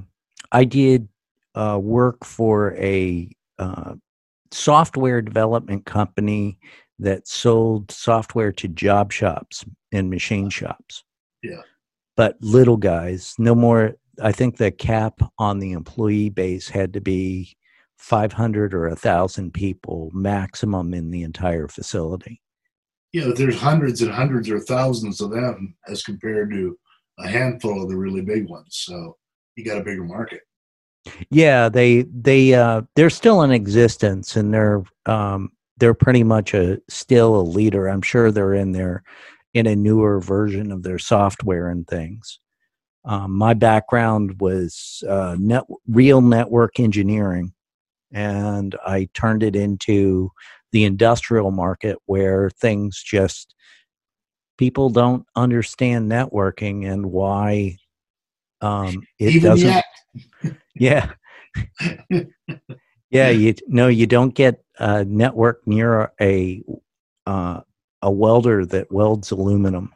I 0.53 0.64
did 0.64 1.09
uh, 1.55 1.79
work 1.81 2.25
for 2.25 2.75
a 2.75 3.31
uh, 3.59 3.95
software 4.51 5.23
development 5.23 5.85
company 5.87 6.59
that 6.99 7.29
sold 7.29 7.90
software 7.90 8.53
to 8.53 8.69
job 8.69 9.12
shops 9.12 9.64
and 9.92 10.11
machine 10.11 10.49
shops. 10.49 11.05
Yeah. 11.42 11.62
But 12.16 12.37
little 12.40 12.79
guys, 12.79 13.35
no 13.38 13.55
more. 13.55 13.97
I 14.23 14.33
think 14.33 14.57
the 14.57 14.71
cap 14.71 15.21
on 15.38 15.59
the 15.59 15.73
employee 15.73 16.31
base 16.31 16.69
had 16.69 16.95
to 16.95 17.01
be 17.01 17.57
500 17.99 18.73
or 18.73 18.88
1,000 18.88 19.53
people 19.53 20.11
maximum 20.14 20.95
in 20.95 21.11
the 21.11 21.23
entire 21.23 21.69
facility. 21.69 22.40
Yeah, 23.12 23.33
there's 23.35 23.59
hundreds 23.59 24.03
and 24.03 24.11
hundreds 24.11 24.51
or 24.51 24.61
thousands 24.61 25.21
of 25.21 25.31
them 25.31 25.75
as 25.88 26.03
compared 26.03 26.51
to 26.53 26.77
a 27.19 27.29
handful 27.29 27.83
of 27.83 27.88
the 27.88 27.97
really 27.97 28.21
big 28.21 28.49
ones. 28.49 28.83
So 28.85 29.16
you 29.57 29.64
got 29.64 29.79
a 29.79 29.85
bigger 29.85 30.05
market. 30.05 30.40
Yeah, 31.31 31.69
they 31.69 32.03
they 32.03 32.55
uh, 32.55 32.83
they're 32.95 33.11
still 33.11 33.42
in 33.42 33.51
existence, 33.51 34.37
and 34.37 34.53
they're 34.53 34.83
um, 35.07 35.53
they're 35.79 35.95
pretty 35.95 36.25
much 36.25 36.55
a 36.55 36.81
still 36.88 37.37
a 37.37 37.42
leader. 37.42 37.87
I'm 37.88 38.03
sure 38.03 38.31
they're 38.31 38.55
in 38.55 38.73
there 38.73 39.03
in 39.55 39.66
a 39.66 39.77
newer 39.77 40.21
version 40.21 40.73
of 40.73 40.83
their 40.83 40.99
software 40.99 41.69
and 41.69 41.87
things. 41.87 42.40
Um, 43.05 43.33
my 43.33 43.55
background 43.55 44.40
was 44.40 45.05
uh, 45.09 45.37
net, 45.38 45.64
real 45.88 46.21
network 46.21 46.81
engineering, 46.81 47.53
and 48.12 48.75
I 48.87 49.09
turned 49.14 49.42
it 49.42 49.55
into 49.55 50.33
the 50.73 50.85
industrial 50.85 51.53
market 51.53 51.99
where 52.07 52.51
things 52.51 53.03
just 53.03 53.55
people 54.59 54.90
don't 54.90 55.25
understand 55.37 56.11
networking 56.11 56.90
and 56.90 57.07
why 57.07 57.79
um, 58.66 59.07
it 59.18 59.35
Even 59.35 59.50
doesn't. 59.50 59.68
Yet. 59.68 60.57
yeah, 60.74 61.12
yeah. 63.11 63.29
You 63.31 63.55
no, 63.68 63.88
you 63.88 64.07
don't 64.07 64.35
get 64.35 64.62
a 64.79 65.05
network 65.05 65.66
near 65.66 66.12
a 66.20 66.62
uh, 67.26 67.61
a 68.02 68.11
welder 68.11 68.66
that 68.66 68.90
welds 68.92 69.31
aluminum. 69.31 69.92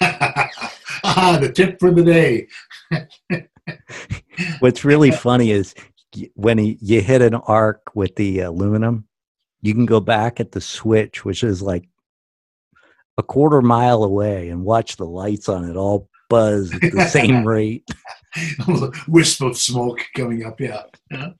ah, 0.00 1.38
the 1.40 1.52
tip 1.52 1.78
for 1.78 1.90
the 1.90 2.02
day. 2.02 2.48
What's 4.60 4.84
really 4.84 5.10
funny 5.10 5.50
is 5.50 5.74
when 6.34 6.58
he, 6.58 6.78
you 6.80 7.00
hit 7.00 7.22
an 7.22 7.34
arc 7.34 7.90
with 7.94 8.14
the 8.16 8.40
aluminum, 8.40 9.06
you 9.62 9.74
can 9.74 9.86
go 9.86 10.00
back 10.00 10.40
at 10.40 10.52
the 10.52 10.60
switch, 10.60 11.24
which 11.24 11.42
is 11.42 11.62
like 11.62 11.88
a 13.18 13.22
quarter 13.22 13.62
mile 13.62 14.04
away, 14.04 14.50
and 14.50 14.64
watch 14.64 14.96
the 14.96 15.06
lights 15.06 15.48
on 15.48 15.68
it 15.68 15.76
all 15.76 16.08
buzz 16.28 16.72
at 16.74 16.92
the 16.92 17.06
same 17.06 17.44
rate. 17.46 17.88
wisp 19.08 19.42
of 19.42 19.56
smoke 19.56 20.00
coming 20.14 20.44
up, 20.44 20.60
yeah. 20.60 20.82
yeah. 21.10 21.30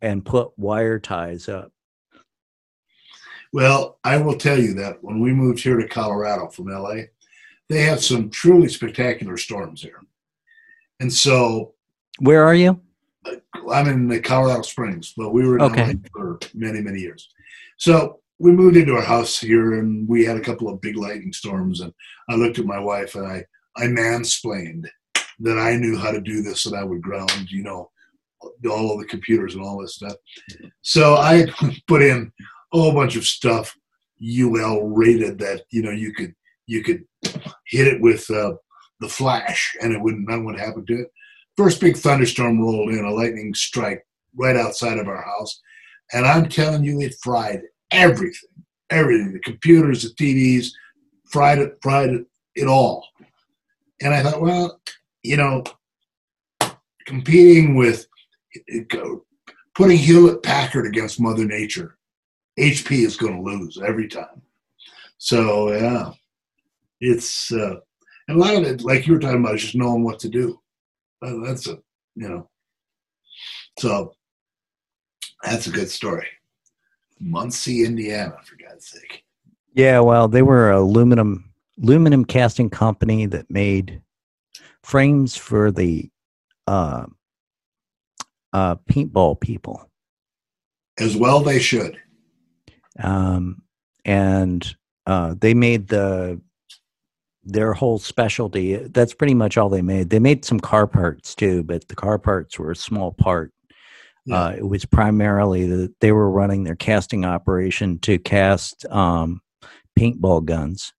And 0.00 0.24
put 0.24 0.56
wire 0.58 0.98
ties 0.98 1.48
up. 1.48 1.72
Well, 3.52 3.98
I 4.02 4.16
will 4.16 4.36
tell 4.36 4.58
you 4.58 4.74
that 4.74 5.02
when 5.02 5.20
we 5.20 5.32
moved 5.32 5.60
here 5.60 5.78
to 5.78 5.88
Colorado 5.88 6.48
from 6.48 6.66
LA, 6.66 7.04
they 7.68 7.82
have 7.82 8.02
some 8.02 8.28
truly 8.28 8.68
spectacular 8.68 9.36
storms 9.36 9.80
here. 9.80 10.00
And 11.00 11.12
so. 11.12 11.74
Where 12.18 12.44
are 12.44 12.54
you? 12.54 12.80
Uh, 13.24 13.36
I'm 13.70 13.88
in 13.88 14.08
the 14.08 14.20
Colorado 14.20 14.62
Springs, 14.62 15.14
but 15.16 15.30
we 15.30 15.46
were 15.46 15.56
in 15.56 15.62
okay. 15.62 15.86
LA 15.86 15.98
for 16.12 16.38
many, 16.52 16.80
many 16.80 17.00
years. 17.00 17.28
So 17.76 18.20
we 18.38 18.52
moved 18.52 18.76
into 18.76 18.94
our 18.94 19.02
house 19.02 19.38
here 19.38 19.78
and 19.78 20.08
we 20.08 20.24
had 20.24 20.36
a 20.36 20.40
couple 20.40 20.68
of 20.68 20.80
big 20.80 20.96
lightning 20.96 21.32
storms. 21.32 21.80
And 21.80 21.92
I 22.28 22.34
looked 22.34 22.58
at 22.58 22.66
my 22.66 22.78
wife 22.78 23.14
and 23.14 23.26
I, 23.26 23.44
I 23.76 23.84
mansplained 23.84 24.86
that 25.40 25.58
I 25.58 25.76
knew 25.76 25.96
how 25.96 26.10
to 26.10 26.20
do 26.20 26.42
this 26.42 26.66
and 26.66 26.76
I 26.76 26.84
would 26.84 27.02
ground, 27.02 27.50
you 27.50 27.62
know, 27.62 27.90
all 28.70 28.92
of 28.92 29.00
the 29.00 29.06
computers 29.06 29.54
and 29.54 29.64
all 29.64 29.80
this 29.80 29.96
stuff. 29.96 30.14
So 30.82 31.14
I 31.16 31.46
put 31.88 32.02
in 32.02 32.32
a 32.72 32.78
whole 32.78 32.92
bunch 32.92 33.16
of 33.16 33.24
stuff 33.24 33.74
UL 34.22 34.82
rated 34.82 35.38
that, 35.38 35.62
you 35.70 35.82
know, 35.82 35.90
you 35.90 36.12
could 36.12 36.34
you 36.66 36.82
could 36.82 37.04
hit 37.66 37.86
it 37.86 38.00
with 38.00 38.28
uh, 38.30 38.54
the 39.00 39.08
flash 39.08 39.76
and 39.82 39.92
it 39.92 40.00
wouldn't 40.00 40.28
nothing 40.28 40.46
would 40.46 40.58
happen 40.58 40.86
to 40.86 41.00
it. 41.00 41.08
First 41.56 41.80
big 41.80 41.96
thunderstorm 41.96 42.60
rolled 42.60 42.90
in, 42.90 43.04
a 43.04 43.10
lightning 43.10 43.54
strike 43.54 44.04
right 44.36 44.56
outside 44.56 44.98
of 44.98 45.08
our 45.08 45.22
house. 45.22 45.60
And 46.12 46.26
I'm 46.26 46.48
telling 46.48 46.84
you, 46.84 47.00
it 47.00 47.14
fried 47.22 47.62
everything. 47.90 48.50
Everything. 48.90 49.32
The 49.32 49.40
computers, 49.40 50.02
the 50.02 50.10
TVs, 50.10 50.68
fried 51.30 51.58
it, 51.58 51.78
fried 51.82 52.10
it, 52.10 52.26
it 52.54 52.66
all. 52.66 53.06
And 54.04 54.14
I 54.14 54.22
thought, 54.22 54.40
well, 54.42 54.80
you 55.22 55.38
know, 55.38 55.64
competing 57.06 57.74
with 57.74 58.06
putting 59.74 59.96
Hewlett 59.96 60.42
Packard 60.42 60.86
against 60.86 61.20
Mother 61.20 61.46
Nature, 61.46 61.96
HP 62.60 63.04
is 63.04 63.16
going 63.16 63.34
to 63.34 63.42
lose 63.42 63.80
every 63.84 64.08
time. 64.08 64.42
So 65.16 65.72
yeah, 65.72 66.12
it's 67.00 67.50
uh, 67.50 67.76
and 68.28 68.36
a 68.36 68.40
lot 68.40 68.54
of 68.54 68.64
it, 68.64 68.82
like 68.82 69.06
you 69.06 69.14
were 69.14 69.18
talking 69.18 69.40
about, 69.40 69.54
is 69.54 69.62
just 69.62 69.74
knowing 69.74 70.04
what 70.04 70.18
to 70.20 70.28
do. 70.28 70.60
Uh, 71.22 71.36
that's 71.42 71.66
a 71.66 71.78
you 72.14 72.28
know, 72.28 72.50
so 73.78 74.14
that's 75.42 75.66
a 75.66 75.70
good 75.70 75.90
story. 75.90 76.26
Muncie, 77.18 77.84
Indiana, 77.84 78.36
for 78.44 78.56
God's 78.56 78.86
sake. 78.86 79.24
Yeah, 79.72 80.00
well, 80.00 80.28
they 80.28 80.42
were 80.42 80.70
aluminum 80.70 81.54
aluminum 81.82 82.24
casting 82.24 82.70
company 82.70 83.26
that 83.26 83.50
made 83.50 84.00
frames 84.84 85.36
for 85.36 85.72
the 85.72 86.10
uh, 86.66 87.06
uh, 88.52 88.76
paintball 88.90 89.40
people. 89.40 89.90
As 90.98 91.16
well, 91.16 91.40
they 91.40 91.58
should. 91.58 91.98
Um, 93.02 93.62
and 94.04 94.76
uh, 95.06 95.34
they 95.40 95.54
made 95.54 95.88
the 95.88 96.40
their 97.42 97.72
whole 97.74 97.98
specialty. 97.98 98.76
That's 98.76 99.12
pretty 99.12 99.34
much 99.34 99.58
all 99.58 99.68
they 99.68 99.82
made. 99.82 100.10
They 100.10 100.20
made 100.20 100.44
some 100.44 100.60
car 100.60 100.86
parts 100.86 101.34
too, 101.34 101.62
but 101.62 101.88
the 101.88 101.96
car 101.96 102.18
parts 102.18 102.58
were 102.58 102.70
a 102.70 102.76
small 102.76 103.12
part 103.12 103.52
Yeah. 104.26 104.44
Uh, 104.44 104.50
it 104.52 104.68
was 104.68 104.86
primarily 104.86 105.66
that 105.66 106.00
they 106.00 106.12
were 106.12 106.30
running 106.30 106.64
their 106.64 106.76
casting 106.76 107.24
operation 107.24 107.98
to 108.00 108.18
cast 108.18 108.86
um, 108.86 109.42
paintball 109.98 110.44
guns. 110.46 110.94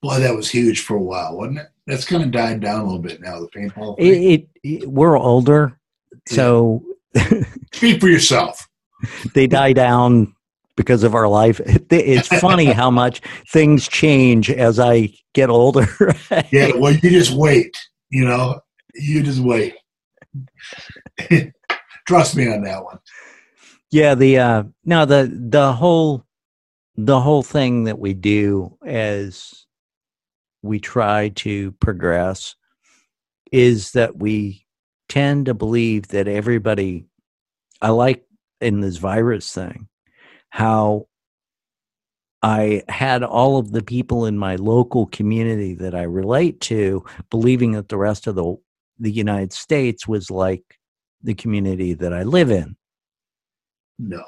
Boy, 0.00 0.20
that 0.20 0.36
was 0.36 0.50
huge 0.50 0.80
for 0.80 0.96
a 0.96 1.02
while, 1.02 1.36
wasn't 1.36 1.58
it? 1.58 1.71
That's 1.86 2.04
kind 2.04 2.22
of 2.22 2.30
died 2.30 2.60
down 2.60 2.80
a 2.80 2.84
little 2.84 3.00
bit 3.00 3.20
now. 3.20 3.40
The 3.40 3.48
paintball. 3.48 3.96
It, 3.98 4.04
it, 4.04 4.48
it, 4.62 4.88
we're 4.88 5.18
older, 5.18 5.78
so 6.28 6.84
speak 7.74 8.00
for 8.00 8.08
yourself. 8.08 8.68
they 9.34 9.46
die 9.46 9.72
down 9.72 10.34
because 10.76 11.02
of 11.02 11.14
our 11.14 11.28
life. 11.28 11.60
It's 11.90 12.28
funny 12.28 12.66
how 12.66 12.90
much 12.90 13.20
things 13.50 13.86
change 13.88 14.50
as 14.50 14.78
I 14.78 15.10
get 15.34 15.50
older. 15.50 15.86
yeah, 16.50 16.72
well, 16.76 16.94
you 16.94 17.10
just 17.10 17.32
wait. 17.32 17.76
You 18.10 18.24
know, 18.24 18.60
you 18.94 19.22
just 19.22 19.40
wait. 19.40 19.74
Trust 22.06 22.36
me 22.36 22.50
on 22.52 22.62
that 22.62 22.82
one. 22.82 22.98
Yeah, 23.90 24.14
the 24.14 24.38
uh 24.38 24.62
no 24.84 25.04
the 25.04 25.30
the 25.32 25.72
whole 25.72 26.24
the 26.96 27.20
whole 27.20 27.42
thing 27.42 27.84
that 27.84 27.98
we 27.98 28.14
do 28.14 28.76
as 28.84 29.61
we 30.62 30.78
try 30.78 31.28
to 31.30 31.72
progress 31.72 32.54
is 33.50 33.92
that 33.92 34.16
we 34.16 34.66
tend 35.08 35.46
to 35.46 35.54
believe 35.54 36.08
that 36.08 36.28
everybody 36.28 37.04
I 37.80 37.90
like 37.90 38.24
in 38.60 38.80
this 38.80 38.96
virus 38.96 39.52
thing 39.52 39.88
how 40.50 41.06
I 42.42 42.82
had 42.88 43.22
all 43.22 43.58
of 43.58 43.72
the 43.72 43.82
people 43.82 44.26
in 44.26 44.36
my 44.36 44.56
local 44.56 45.06
community 45.06 45.74
that 45.76 45.94
I 45.94 46.02
relate 46.02 46.60
to 46.62 47.04
believing 47.30 47.72
that 47.72 47.88
the 47.88 47.96
rest 47.96 48.26
of 48.26 48.34
the 48.34 48.56
the 48.98 49.10
United 49.10 49.52
States 49.52 50.06
was 50.06 50.30
like 50.30 50.78
the 51.22 51.34
community 51.34 51.94
that 51.94 52.12
I 52.12 52.22
live 52.22 52.50
in. 52.50 52.76
No. 53.98 54.22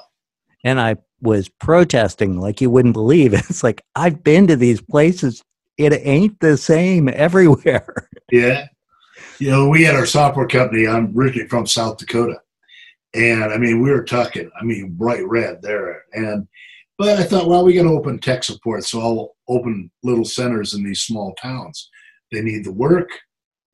And 0.63 0.81
I 0.81 0.97
was 1.21 1.47
protesting 1.47 2.39
like 2.39 2.59
you 2.61 2.69
wouldn't 2.69 2.93
believe. 2.93 3.33
It's 3.49 3.63
like 3.63 3.83
I've 3.95 4.23
been 4.23 4.47
to 4.47 4.55
these 4.55 4.81
places. 4.81 5.43
It 5.77 5.93
ain't 6.05 6.39
the 6.39 6.57
same 6.57 7.09
everywhere. 7.13 8.09
Yeah. 8.31 8.67
You 9.39 9.51
know, 9.51 9.69
we 9.69 9.83
had 9.83 9.95
our 9.95 10.05
software 10.05 10.47
company. 10.47 10.87
I'm 10.87 11.17
originally 11.17 11.47
from 11.49 11.67
South 11.67 11.97
Dakota. 11.97 12.39
And 13.13 13.45
I 13.45 13.57
mean, 13.57 13.81
we 13.81 13.91
were 13.91 14.03
talking, 14.03 14.49
I 14.59 14.63
mean, 14.63 14.91
bright 14.91 15.27
red 15.27 15.61
there. 15.61 16.03
And, 16.13 16.47
but 16.97 17.19
I 17.19 17.23
thought, 17.23 17.47
well, 17.47 17.63
we 17.63 17.73
got 17.73 17.83
to 17.83 17.89
open 17.89 18.19
tech 18.19 18.43
support. 18.43 18.83
So 18.83 18.99
I'll 18.99 19.35
open 19.47 19.91
little 20.03 20.25
centers 20.25 20.73
in 20.73 20.83
these 20.83 21.01
small 21.01 21.33
towns. 21.35 21.89
They 22.31 22.41
need 22.41 22.65
the 22.65 22.73
work. 22.73 23.09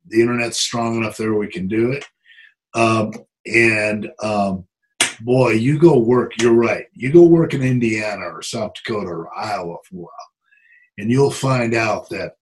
The 0.07 0.21
internet's 0.21 0.59
strong 0.59 0.97
enough 0.97 1.17
there 1.17 1.33
we 1.33 1.47
can 1.47 1.67
do 1.67 1.91
it. 1.91 2.05
Um, 2.73 3.13
and 3.45 4.09
um, 4.21 4.65
boy, 5.21 5.51
you 5.51 5.79
go 5.79 5.97
work, 5.97 6.39
you're 6.41 6.53
right. 6.53 6.85
You 6.93 7.11
go 7.11 7.23
work 7.23 7.53
in 7.53 7.61
Indiana 7.61 8.25
or 8.25 8.41
South 8.41 8.73
Dakota 8.73 9.07
or 9.07 9.35
Iowa 9.35 9.77
for 9.89 9.95
a 9.95 9.99
while, 9.99 10.30
and 10.97 11.09
you'll 11.09 11.31
find 11.31 11.73
out 11.73 12.09
that, 12.09 12.33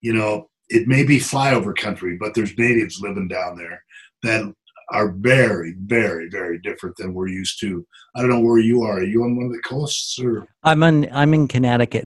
you 0.00 0.12
know, 0.12 0.48
it 0.68 0.88
may 0.88 1.04
be 1.04 1.18
flyover 1.18 1.76
country, 1.76 2.16
but 2.16 2.34
there's 2.34 2.56
natives 2.56 3.00
living 3.00 3.28
down 3.28 3.56
there 3.56 3.84
that 4.22 4.52
are 4.90 5.12
very, 5.12 5.74
very, 5.78 6.28
very 6.28 6.58
different 6.58 6.96
than 6.96 7.14
we're 7.14 7.28
used 7.28 7.60
to. 7.60 7.86
I 8.14 8.20
don't 8.20 8.30
know 8.30 8.40
where 8.40 8.58
you 8.58 8.82
are. 8.82 8.98
Are 8.98 9.04
you 9.04 9.24
on 9.24 9.36
one 9.36 9.46
of 9.46 9.52
the 9.52 9.62
coasts 9.62 10.18
or? 10.18 10.46
I'm 10.62 10.82
in. 10.82 11.08
I'm 11.12 11.34
in 11.34 11.48
Connecticut. 11.48 12.04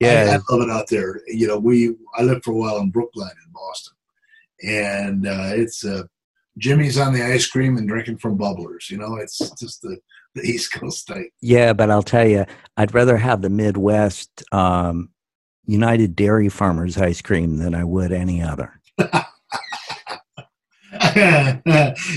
Yeah, 0.00 0.30
I, 0.30 0.34
I 0.34 0.54
love 0.54 0.68
it 0.68 0.70
out 0.70 0.88
there. 0.88 1.20
You 1.26 1.46
know, 1.46 1.58
we 1.58 1.94
I 2.16 2.22
lived 2.22 2.44
for 2.44 2.52
a 2.52 2.56
while 2.56 2.78
in 2.78 2.90
Brookline 2.90 3.30
in 3.30 3.52
Boston, 3.52 3.94
and 4.62 5.26
uh, 5.26 5.52
it's 5.54 5.84
uh, 5.84 6.04
jimmies 6.58 6.98
on 6.98 7.12
the 7.12 7.24
ice 7.24 7.46
cream 7.46 7.76
and 7.76 7.88
drinking 7.88 8.18
from 8.18 8.38
bubblers. 8.38 8.90
You 8.90 8.98
know, 8.98 9.16
it's 9.16 9.38
just 9.58 9.82
the 9.82 9.98
the 10.42 10.42
East 10.42 10.72
Coast 10.72 11.00
state. 11.00 11.32
Yeah, 11.40 11.72
but 11.72 11.90
I'll 11.90 12.02
tell 12.02 12.26
you, 12.26 12.44
I'd 12.76 12.94
rather 12.94 13.16
have 13.16 13.42
the 13.42 13.50
Midwest 13.50 14.42
um, 14.52 15.10
United 15.64 16.16
Dairy 16.16 16.48
Farmers 16.48 16.98
ice 16.98 17.22
cream 17.22 17.58
than 17.58 17.74
I 17.74 17.84
would 17.84 18.12
any 18.12 18.42
other. 18.42 18.80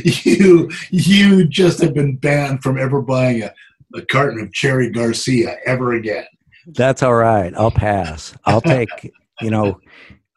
you 0.04 0.70
you 0.92 1.46
just 1.48 1.82
have 1.82 1.94
been 1.94 2.18
banned 2.18 2.62
from 2.62 2.78
ever 2.78 3.02
buying 3.02 3.44
a, 3.44 3.54
a 3.96 4.02
carton 4.06 4.42
of 4.42 4.52
Cherry 4.54 4.90
Garcia 4.90 5.58
ever 5.66 5.94
again. 5.94 6.26
That's 6.68 7.04
all 7.04 7.16
right. 7.16 7.54
I'll 7.56 7.72
pass. 7.72 8.36
I'll 8.46 8.62
take. 8.62 8.90
you 9.42 9.50
know, 9.50 9.80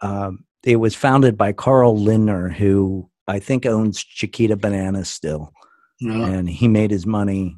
um, 0.00 0.44
it 0.64 0.76
was 0.76 0.94
founded 0.94 1.36
by 1.36 1.52
Carl 1.52 1.96
Lindner, 1.96 2.48
who 2.48 3.08
I 3.26 3.38
think 3.38 3.66
owns 3.66 4.02
Chiquita 4.02 4.56
Bananas 4.56 5.08
still, 5.08 5.52
yeah. 6.00 6.26
and 6.26 6.48
he 6.48 6.68
made 6.68 6.90
his 6.90 7.06
money, 7.06 7.56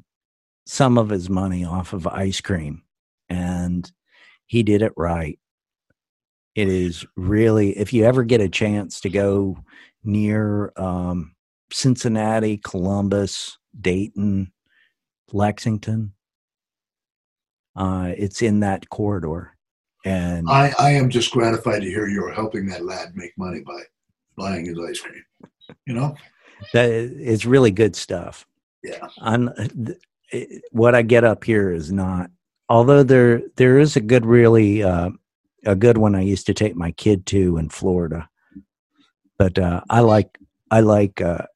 some 0.71 0.99
of 0.99 1.09
his 1.09 1.29
money 1.29 1.65
off 1.65 1.93
of 1.93 2.07
ice 2.07 2.41
cream, 2.41 2.81
and 3.29 3.91
he 4.47 4.63
did 4.63 4.83
it 4.83 4.93
right. 4.97 5.37
It 6.55 6.69
is 6.69 7.05
really, 7.17 7.77
if 7.77 7.93
you 7.93 8.05
ever 8.05 8.23
get 8.23 8.41
a 8.41 8.49
chance 8.49 9.01
to 9.01 9.11
go 9.11 9.59
near 10.05 10.73
um, 10.77 11.35
Cincinnati, 11.73 12.57
Columbus, 12.59 13.59
Dayton, 13.81 14.53
Lexington. 15.33 16.13
Uh, 17.75 18.13
it's 18.17 18.41
in 18.41 18.61
that 18.61 18.89
corridor. 18.91 19.57
And 20.05 20.49
I, 20.49 20.73
I 20.79 20.91
am 20.91 21.11
just 21.11 21.33
gratified 21.33 21.83
to 21.83 21.89
hear 21.89 22.07
you're 22.07 22.33
helping 22.33 22.67
that 22.69 22.85
lad 22.85 23.17
make 23.17 23.37
money 23.37 23.61
by 23.61 23.83
buying 24.37 24.67
his 24.67 24.79
ice 24.79 25.01
cream. 25.01 25.25
You 25.87 25.95
know, 25.95 26.17
that 26.73 26.89
it's 26.91 27.45
really 27.45 27.73
good 27.73 27.97
stuff. 27.97 28.47
Yeah. 28.85 29.09
On 30.33 30.61
what 30.71 30.95
I 30.95 31.03
get 31.03 31.25
up 31.25 31.45
here 31.45 31.73
is 31.73 31.93
not. 31.93 32.31
Although 32.69 33.03
there 33.03 33.43
there 33.57 33.79
is 33.79 33.97
a 33.97 34.01
good, 34.01 34.25
really 34.25 34.83
uh, 34.83 35.11
a 35.65 35.75
good 35.75 35.99
one 35.99 36.15
I 36.15 36.23
used 36.23 36.47
to 36.47 36.55
take 36.55 36.77
my 36.77 36.93
kid 36.93 37.27
to 37.27 37.57
in 37.57 37.69
Florida 37.69 38.29
but 39.41 39.59
uh, 39.59 39.81
I 39.89 40.01
like 40.01 40.39
I 40.71 40.81
like 40.81 41.23
uh, 41.23 41.47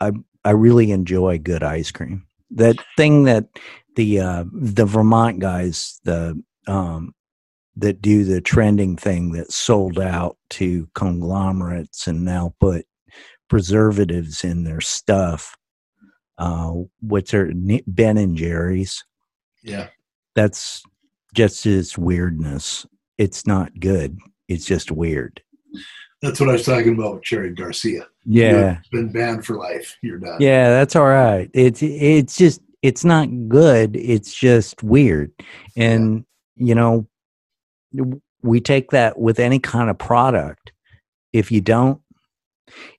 I 0.00 0.10
I 0.44 0.50
really 0.50 0.90
enjoy 0.90 1.38
good 1.38 1.62
ice 1.62 1.92
cream. 1.92 2.26
That 2.50 2.84
thing 2.96 3.24
that 3.24 3.46
the 3.94 4.18
uh, 4.18 4.44
the 4.52 4.84
Vermont 4.84 5.38
guys 5.38 6.00
the 6.02 6.42
um, 6.66 7.14
that 7.76 8.02
do 8.02 8.24
the 8.24 8.40
trending 8.40 8.96
thing 8.96 9.30
that 9.34 9.52
sold 9.52 10.00
out 10.00 10.36
to 10.50 10.88
conglomerates 10.96 12.08
and 12.08 12.24
now 12.24 12.54
put 12.58 12.86
preservatives 13.48 14.42
in 14.42 14.64
their 14.64 14.80
stuff. 14.80 15.56
Uh, 16.38 16.72
what's 17.00 17.32
their 17.32 17.50
Ben 17.86 18.16
and 18.16 18.36
Jerry's? 18.36 19.04
Yeah, 19.62 19.88
that's 20.34 20.82
just 21.34 21.66
its 21.66 21.98
weirdness. 21.98 22.86
It's 23.18 23.46
not 23.46 23.78
good. 23.80 24.18
It's 24.46 24.64
just 24.64 24.90
weird. 24.90 25.42
That's 26.22 26.40
what 26.40 26.48
I 26.48 26.52
was 26.52 26.64
talking 26.64 26.94
about 26.94 27.14
with 27.14 27.22
Cherry 27.22 27.52
Garcia. 27.52 28.06
Yeah, 28.24 28.78
You've 28.90 28.90
been 28.90 29.12
banned 29.12 29.44
for 29.44 29.56
life. 29.56 29.96
You're 30.02 30.18
done. 30.18 30.40
Yeah, 30.40 30.70
that's 30.70 30.96
all 30.96 31.06
right. 31.06 31.50
It's 31.54 31.82
it's 31.82 32.36
just 32.36 32.60
it's 32.82 33.04
not 33.04 33.28
good. 33.48 33.96
It's 33.96 34.32
just 34.32 34.82
weird, 34.82 35.32
and 35.76 36.24
yeah. 36.56 36.66
you 36.66 36.74
know, 36.74 37.08
we 38.42 38.60
take 38.60 38.90
that 38.92 39.18
with 39.18 39.38
any 39.38 39.58
kind 39.58 39.90
of 39.90 39.98
product. 39.98 40.72
If 41.32 41.52
you 41.52 41.60
don't, 41.60 42.00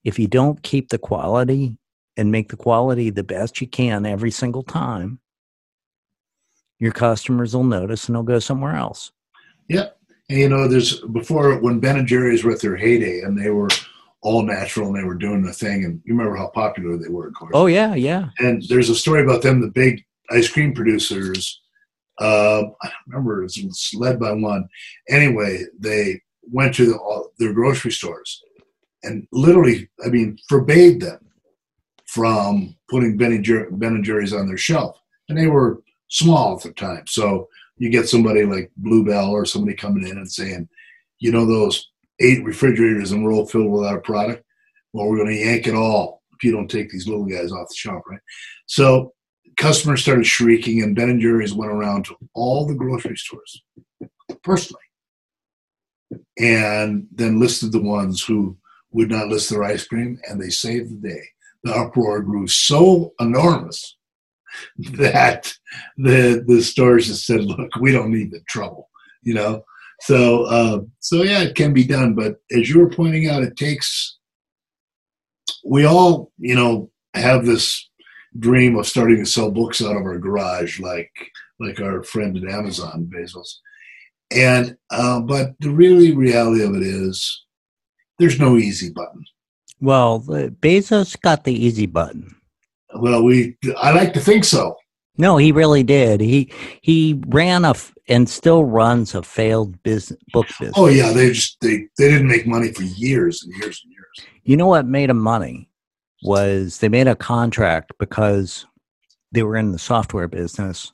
if 0.04 0.20
you 0.20 0.28
don't 0.28 0.62
keep 0.62 0.90
the 0.90 0.98
quality 0.98 1.78
and 2.20 2.32
make 2.32 2.50
the 2.50 2.58
quality 2.58 3.10
the 3.10 3.24
best 3.24 3.62
you 3.62 3.68
can 3.68 4.06
every 4.06 4.30
single 4.30 4.64
time, 4.64 5.20
your 6.78 6.92
customers 6.92 7.56
will 7.56 7.64
notice 7.64 8.08
and 8.08 8.16
they'll 8.16 8.24
go 8.24 8.40
somewhere 8.40 8.76
else. 8.76 9.12
Yep. 9.70 9.98
And, 10.30 10.40
you 10.40 10.50
know, 10.50 10.68
there's 10.68 11.00
before 11.00 11.58
when 11.60 11.80
Ben 11.80 11.98
and 11.98 12.08
Jerry's 12.08 12.44
were 12.44 12.52
at 12.52 12.62
their 12.62 12.76
heyday 12.76 13.22
and 13.22 13.40
they 13.40 13.50
were 13.50 13.70
all 14.22 14.44
natural 14.44 14.88
and 14.88 14.98
they 14.98 15.04
were 15.04 15.16
doing 15.16 15.44
the 15.44 15.54
thing. 15.54 15.86
And 15.86 16.02
you 16.04 16.14
remember 16.14 16.36
how 16.36 16.48
popular 16.48 16.98
they 16.98 17.10
were, 17.10 17.28
of 17.28 17.34
course. 17.36 17.52
Oh, 17.54 17.68
yeah, 17.68 17.96
yeah. 17.96 18.30
And 18.40 18.62
there's 18.68 18.90
a 18.90 18.96
story 18.96 19.24
about 19.24 19.42
them, 19.42 19.62
the 19.62 19.68
big 19.68 20.04
ice 20.30 20.50
cream 20.50 20.74
producers. 20.74 21.62
Uh, 22.20 22.64
I 22.84 22.88
don't 22.88 22.94
remember, 23.08 23.44
it 23.44 23.44
was 23.64 23.92
led 23.94 24.20
by 24.20 24.34
one. 24.34 24.68
Anyway, 25.08 25.64
they 25.80 26.22
went 26.44 26.76
to 26.76 26.86
the, 26.86 26.98
all, 26.98 27.32
their 27.40 27.54
grocery 27.54 27.92
stores 27.92 28.42
and 29.04 29.26
literally, 29.32 29.90
I 30.06 30.10
mean, 30.10 30.38
forbade 30.50 31.02
them 31.02 31.20
from 32.10 32.76
putting 32.90 33.18
Ben 33.18 33.34
and, 33.34 33.44
Jer- 33.44 33.70
ben 33.70 33.94
and 33.94 34.04
Jerry's 34.04 34.34
on 34.34 34.48
their 34.48 34.58
shelf. 34.58 35.00
And 35.28 35.38
they 35.38 35.46
were 35.46 35.84
small 36.08 36.56
at 36.56 36.64
the 36.64 36.74
time. 36.74 37.06
So 37.06 37.48
you 37.78 37.92
get 37.92 38.10
somebody 38.10 38.46
like 38.46 38.72
Blue 38.78 39.06
Bell 39.06 39.30
or 39.30 39.46
somebody 39.46 39.78
coming 39.78 40.08
in 40.08 40.18
and 40.18 40.32
saying, 40.32 40.68
you 41.20 41.32
know, 41.32 41.46
those 41.46 41.92
eight 42.20 42.44
refrigerators 42.44 43.12
and 43.12 43.24
we're 43.24 43.32
all 43.32 43.46
filled 43.46 43.70
with 43.70 43.86
our 43.86 44.02
product. 44.02 44.44
Well, 44.92 45.08
we're 45.08 45.18
going 45.18 45.30
to 45.30 45.36
yank 45.36 45.68
it 45.68 45.76
all 45.76 46.24
if 46.34 46.44
you 46.44 46.52
don't 46.52 46.68
take 46.68 46.90
these 46.90 47.08
little 47.08 47.26
guys 47.26 47.52
off 47.52 47.70
the 47.70 47.76
shelf, 47.76 48.02
right? 48.10 48.20
So 48.66 49.14
customers 49.58 50.02
started 50.02 50.26
shrieking, 50.26 50.82
and 50.82 50.96
Ben 50.96 51.12
and 51.12 51.22
Jerry's 51.22 51.54
went 51.54 51.72
around 51.72 52.06
to 52.06 52.16
all 52.34 52.66
the 52.66 52.74
grocery 52.74 53.18
stores 53.18 53.62
personally, 54.42 54.82
and 56.40 57.08
then 57.12 57.40
listed 57.40 57.72
the 57.72 57.82
ones 57.82 58.24
who 58.24 58.58
would 58.92 59.12
not 59.12 59.28
list 59.28 59.52
their 59.52 59.64
ice 59.64 59.86
cream, 59.86 60.20
and 60.28 60.42
they 60.42 60.50
saved 60.50 60.90
the 60.90 61.10
day. 61.10 61.22
The 61.64 61.74
uproar 61.74 62.22
grew 62.22 62.48
so 62.48 63.14
enormous 63.20 63.98
that 64.78 65.54
the 65.98 66.44
the 66.48 66.62
stores 66.62 67.08
just 67.08 67.26
said, 67.26 67.44
"Look, 67.44 67.76
we 67.80 67.92
don't 67.92 68.12
need 68.12 68.32
the 68.32 68.42
trouble," 68.48 68.90
you 69.24 69.34
know. 69.34 69.64
So 70.02 70.44
uh, 70.46 70.82
so 71.00 71.24
yeah, 71.24 71.42
it 71.44 71.56
can 71.56 71.74
be 71.74 71.86
done, 71.86 72.16
but 72.16 72.38
as 72.52 72.70
you 72.70 72.80
were 72.80 72.90
pointing 72.90 73.28
out, 73.28 73.44
it 73.44 73.58
takes. 73.58 74.18
We 75.66 75.84
all, 75.84 76.32
you 76.38 76.56
know, 76.56 76.90
have 77.14 77.46
this 77.46 77.90
dream 78.38 78.78
of 78.78 78.88
starting 78.88 79.18
to 79.18 79.26
sell 79.26 79.52
books 79.52 79.82
out 79.82 79.98
of 79.98 80.04
our 80.04 80.18
garage, 80.18 80.80
like 80.80 81.12
like 81.60 81.82
our 81.82 82.04
friend 82.04 82.38
at 82.38 82.52
Amazon, 82.52 83.10
Bezos. 83.14 83.56
And 84.32 84.78
uh, 84.92 85.20
but 85.22 85.56
the 85.60 85.72
really 85.72 86.16
reality 86.16 86.64
of 86.64 86.76
it 86.76 86.84
is, 86.84 87.44
there's 88.20 88.40
no 88.40 88.58
easy 88.58 88.92
button. 88.92 89.26
Well, 89.82 90.24
uh, 90.28 90.50
Bezos 90.50 91.20
got 91.22 91.44
the 91.44 91.54
easy 91.54 91.86
button. 91.86 92.36
Well, 92.96 93.24
we 93.24 93.58
I 93.78 93.92
like 93.92 94.14
to 94.14 94.20
think 94.20 94.44
so. 94.44 94.76
No, 95.18 95.38
he 95.38 95.52
really 95.52 95.84
did. 95.84 96.22
He 96.22 96.52
he 96.82 97.22
ran 97.28 97.66
a 97.66 97.76
and 98.08 98.28
still 98.28 98.66
runs 98.66 99.14
a 99.14 99.22
failed 99.22 99.82
business 99.84 100.20
book 100.34 100.48
business. 100.60 100.74
Oh 100.76 100.88
yeah, 100.88 101.12
they 101.12 101.32
just 101.32 101.58
they 101.62 101.88
they 101.98 102.10
didn't 102.10 102.28
make 102.28 102.48
money 102.48 102.72
for 102.72 102.84
years 102.84 103.44
and 103.44 103.54
years 103.56 103.82
and 103.84 103.94
years. 103.94 104.30
You 104.44 104.58
know 104.58 104.68
what 104.68 104.86
made 104.86 105.10
them 105.10 105.20
money 105.20 105.70
was 106.24 106.80
they 106.80 106.90
made 106.90 107.08
a 107.08 107.16
contract 107.16 107.94
because 108.00 108.66
they 109.32 109.44
were 109.44 109.58
in 109.58 109.72
the 109.72 109.80
software 109.80 110.28
business. 110.28 110.92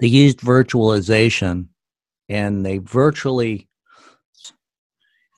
They 0.00 0.08
used 0.08 0.40
virtualization 0.40 1.68
and 2.28 2.66
they 2.66 2.78
virtually 2.78 3.68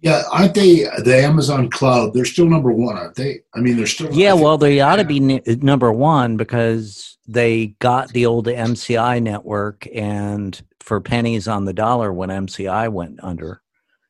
yeah, 0.05 0.23
aren't 0.31 0.53
they 0.53 0.85
the 1.03 1.19
Amazon 1.25 1.71
cloud? 1.71 2.13
They're 2.13 2.27
still 2.27 2.45
number 2.45 2.71
one, 2.71 2.95
aren't 2.95 3.15
they? 3.15 3.41
I 3.55 3.61
mean, 3.61 3.79
they're 3.79 3.87
still. 3.87 4.13
Yeah, 4.13 4.35
well, 4.35 4.59
they 4.59 4.79
ought 4.81 4.97
to 4.97 5.05
be 5.05 5.19
number 5.19 5.91
one 5.91 6.37
because 6.37 7.17
they 7.27 7.69
got 7.79 8.11
the 8.11 8.27
old 8.27 8.47
MCI 8.47 9.23
network 9.23 9.89
and 9.95 10.61
for 10.81 11.01
pennies 11.01 11.49
on 11.49 11.65
the 11.65 11.73
dollar 11.73 12.13
when 12.13 12.29
MCI 12.29 12.93
went 12.93 13.19
under. 13.25 13.63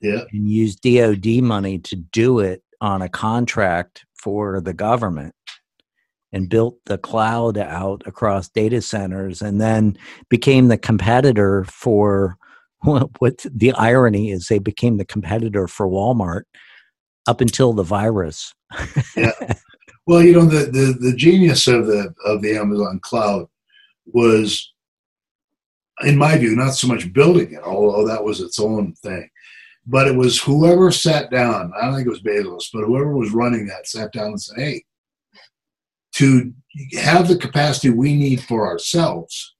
Yeah. 0.02 0.24
And 0.32 0.50
used 0.50 0.82
DoD 0.82 1.44
money 1.44 1.78
to 1.78 1.94
do 1.94 2.40
it 2.40 2.64
on 2.80 3.00
a 3.00 3.08
contract 3.08 4.04
for 4.14 4.60
the 4.60 4.74
government 4.74 5.32
and 6.32 6.48
built 6.48 6.76
the 6.86 6.98
cloud 6.98 7.56
out 7.56 8.02
across 8.04 8.48
data 8.48 8.82
centers 8.82 9.40
and 9.40 9.60
then 9.60 9.96
became 10.28 10.66
the 10.66 10.76
competitor 10.76 11.62
for 11.66 12.36
what 12.84 13.44
the 13.50 13.72
irony 13.72 14.30
is 14.30 14.48
they 14.48 14.58
became 14.58 14.98
the 14.98 15.04
competitor 15.04 15.66
for 15.66 15.88
Walmart 15.88 16.42
up 17.26 17.40
until 17.40 17.72
the 17.72 17.82
virus. 17.82 18.54
yeah. 19.16 19.32
Well, 20.06 20.22
you 20.22 20.34
know, 20.34 20.44
the, 20.44 20.66
the, 20.66 20.98
the 21.00 21.16
genius 21.16 21.66
of 21.66 21.86
the 21.86 22.12
of 22.26 22.42
the 22.42 22.58
Amazon 22.58 23.00
cloud 23.02 23.46
was 24.04 24.70
in 26.02 26.18
my 26.18 26.36
view, 26.36 26.54
not 26.56 26.74
so 26.74 26.88
much 26.88 27.12
building 27.12 27.52
it, 27.52 27.62
although 27.62 28.06
that 28.06 28.24
was 28.24 28.40
its 28.40 28.58
own 28.58 28.94
thing. 29.02 29.28
But 29.86 30.08
it 30.08 30.14
was 30.14 30.40
whoever 30.40 30.90
sat 30.90 31.30
down, 31.30 31.72
I 31.76 31.86
don't 31.86 31.94
think 31.94 32.06
it 32.06 32.10
was 32.10 32.22
Bezos, 32.22 32.68
but 32.72 32.84
whoever 32.84 33.16
was 33.16 33.32
running 33.32 33.66
that 33.66 33.86
sat 33.86 34.12
down 34.12 34.28
and 34.28 34.42
said, 34.42 34.58
Hey, 34.58 34.84
to 36.16 36.52
have 36.98 37.28
the 37.28 37.36
capacity 37.36 37.90
we 37.90 38.14
need 38.14 38.42
for 38.42 38.66
ourselves, 38.66 39.53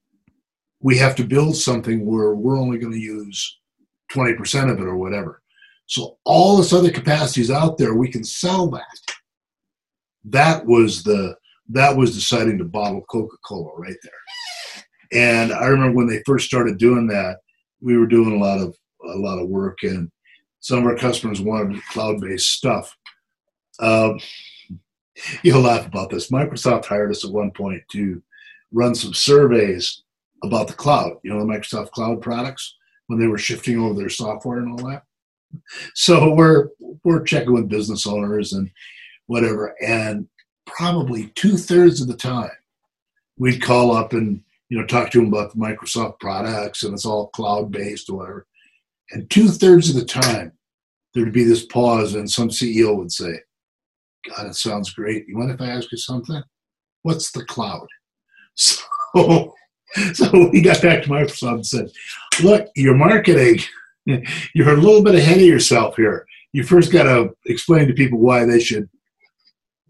we 0.85 0.99
have 0.99 1.17
to 1.17 1.25
build 1.25 1.57
something 1.57 2.05
where 2.05 2.35
we're 2.35 2.59
only 2.59 2.79
going 2.79 2.93
to 2.93 2.99
use 2.99 3.59
20% 4.13 4.71
of 4.71 4.79
it 4.79 4.85
or 4.85 4.99
whatever. 4.99 5.41
So 5.87 6.19
all 6.25 6.59
this 6.59 6.75
other 6.75 6.91
capacity 6.91 7.41
is 7.41 7.51
out 7.51 7.79
there, 7.79 7.95
we 7.95 8.11
can 8.11 8.23
sell 8.23 8.69
that. 8.69 9.01
That 10.25 10.65
was 10.67 11.03
the 11.03 11.37
that 11.71 11.97
was 11.97 12.15
deciding 12.15 12.59
to 12.59 12.65
bottle 12.65 13.01
Coca-Cola 13.11 13.73
right 13.79 13.97
there. 14.03 14.83
And 15.13 15.55
I 15.55 15.67
remember 15.67 15.97
when 15.97 16.07
they 16.07 16.23
first 16.27 16.47
started 16.47 16.77
doing 16.77 17.07
that, 17.07 17.39
we 17.81 17.97
were 17.97 18.07
doing 18.07 18.35
a 18.35 18.45
lot 18.45 18.61
of 18.61 18.77
a 19.07 19.17
lot 19.17 19.39
of 19.39 19.49
work 19.49 19.79
and 19.83 20.11
some 20.61 20.81
of 20.81 20.85
our 20.85 20.97
customers 20.97 21.41
wanted 21.41 21.83
cloud-based 21.85 22.53
stuff. 22.53 22.95
Um, 23.81 24.21
you'll 25.43 25.63
laugh 25.63 25.87
about 25.87 26.11
this. 26.11 26.31
Microsoft 26.31 26.85
hired 26.85 27.11
us 27.11 27.25
at 27.25 27.33
one 27.33 27.53
point 27.53 27.83
to 27.93 28.23
run 28.71 28.95
some 28.95 29.15
surveys 29.15 30.03
about 30.43 30.69
the 30.69 30.75
cloud, 30.75 31.19
you 31.23 31.33
know, 31.33 31.39
the 31.39 31.53
Microsoft 31.53 31.91
Cloud 31.93 32.21
products 32.21 32.77
when 33.07 33.19
they 33.19 33.27
were 33.27 33.39
shifting 33.39 33.79
over 33.79 33.95
their 33.95 34.09
software 34.09 34.59
and 34.59 34.71
all 34.71 34.89
that. 34.89 35.05
So 35.95 36.35
we're 36.35 36.71
we're 37.05 37.23
checking 37.23 37.53
with 37.53 37.69
business 37.69 38.07
owners 38.07 38.53
and 38.53 38.71
whatever, 39.27 39.75
and 39.81 40.29
probably 40.67 41.29
two 41.35 41.57
thirds 41.57 42.01
of 42.01 42.09
the 42.09 42.17
time 42.17 42.51
we'd 43.39 43.63
call 43.63 43.93
up 43.93 44.13
and 44.13 44.43
you 44.69 44.79
know 44.79 44.87
talk 44.87 45.11
to 45.11 45.19
them 45.19 45.29
about 45.29 45.53
the 45.53 45.59
Microsoft 45.59 46.19
products 46.21 46.83
and 46.83 46.95
it's 46.95 47.07
all 47.07 47.29
cloud 47.29 47.71
based 47.71 48.11
or 48.11 48.17
whatever. 48.17 48.47
And 49.11 49.29
two 49.31 49.49
thirds 49.49 49.91
of 49.91 49.97
the 49.97 50.05
time 50.05 50.53
there'd 51.15 51.33
be 51.33 51.45
this 51.45 51.67
pause 51.67 52.15
and 52.15 52.31
some 52.31 52.49
CEO 52.49 52.97
would 52.97 53.13
say, 53.13 53.39
God, 54.29 54.47
it 54.47 54.57
sounds 54.57 54.93
great. 54.93 55.29
You 55.29 55.37
mind 55.37 55.53
if 55.53 55.61
I 55.61 55.67
ask 55.67 55.93
you 55.93 55.99
something? 55.99 56.43
What's 57.03 57.31
the 57.31 57.45
cloud? 57.45 57.87
So 59.17 59.54
so 60.15 60.49
we 60.51 60.61
got 60.61 60.83
back 60.83 61.03
to 61.03 61.09
Microsoft 61.09 61.55
and 61.55 61.67
said, 61.67 61.91
look, 62.43 62.69
your 62.75 62.95
marketing, 62.95 63.61
you're 64.05 64.73
a 64.73 64.77
little 64.77 65.03
bit 65.03 65.15
ahead 65.15 65.39
of 65.39 65.43
yourself 65.43 65.97
here. 65.97 66.27
You 66.53 66.63
first 66.63 66.93
got 66.93 67.05
to 67.05 67.35
explain 67.47 67.89
to 67.89 67.95
people 67.95 68.19
why 68.19 68.45
they 68.45 68.61
should 68.61 68.89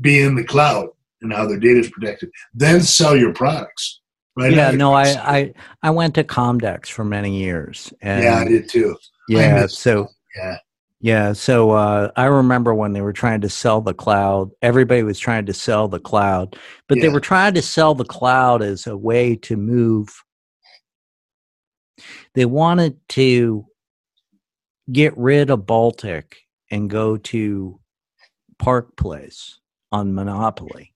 be 0.01 0.21
in 0.21 0.35
the 0.35 0.45
cloud 0.45 0.89
and 1.23 1.33
how 1.33 1.47
their 1.47 1.59
data 1.59 1.81
is 1.81 1.91
protected. 1.91 2.31
Then 2.55 2.81
sell 2.81 3.17
your 3.17 3.33
products. 3.33 4.01
Right 4.37 4.53
yeah, 4.53 4.73
no, 4.73 4.93
I, 4.93 5.05
I 5.05 5.55
I 5.81 5.91
went 5.91 6.17
to 6.17 6.25
Comdex 6.25 6.89
for 6.89 7.05
many 7.05 7.39
years. 7.39 7.93
And 8.03 8.25
yeah, 8.25 8.39
I 8.39 8.45
did 8.45 8.69
too. 8.69 8.97
Yeah, 9.29 9.67
so 9.69 10.09
yeah, 10.35 10.59
yeah, 11.05 11.35
so 11.35 11.73
uh, 11.73 12.11
I 12.17 12.25
remember 12.25 12.75
when 12.75 12.95
they 12.95 13.03
were 13.03 13.13
trying 13.13 13.43
to 13.43 13.49
sell 13.51 13.83
the 13.83 13.93
cloud, 13.93 14.53
everybody 14.63 15.03
was 15.03 15.19
trying 15.19 15.45
to 15.45 15.53
sell 15.53 15.87
the 15.87 16.01
cloud, 16.01 16.57
but 16.89 16.97
yeah. 16.97 17.03
they 17.03 17.09
were 17.11 17.21
trying 17.21 17.53
to 17.53 17.61
sell 17.61 17.95
the 17.95 18.07
cloud 18.07 18.63
as 18.63 18.87
a 18.87 18.97
way 18.97 19.37
to 19.37 19.59
move. 19.59 20.09
They 22.33 22.47
wanted 22.47 22.97
to 23.11 23.67
get 24.91 25.15
rid 25.19 25.51
of 25.51 25.67
Baltic 25.67 26.39
and 26.71 26.89
go 26.89 27.19
to 27.19 27.79
Park 28.59 28.97
Place 28.97 29.59
on 29.93 30.15
Monopoly. 30.15 30.95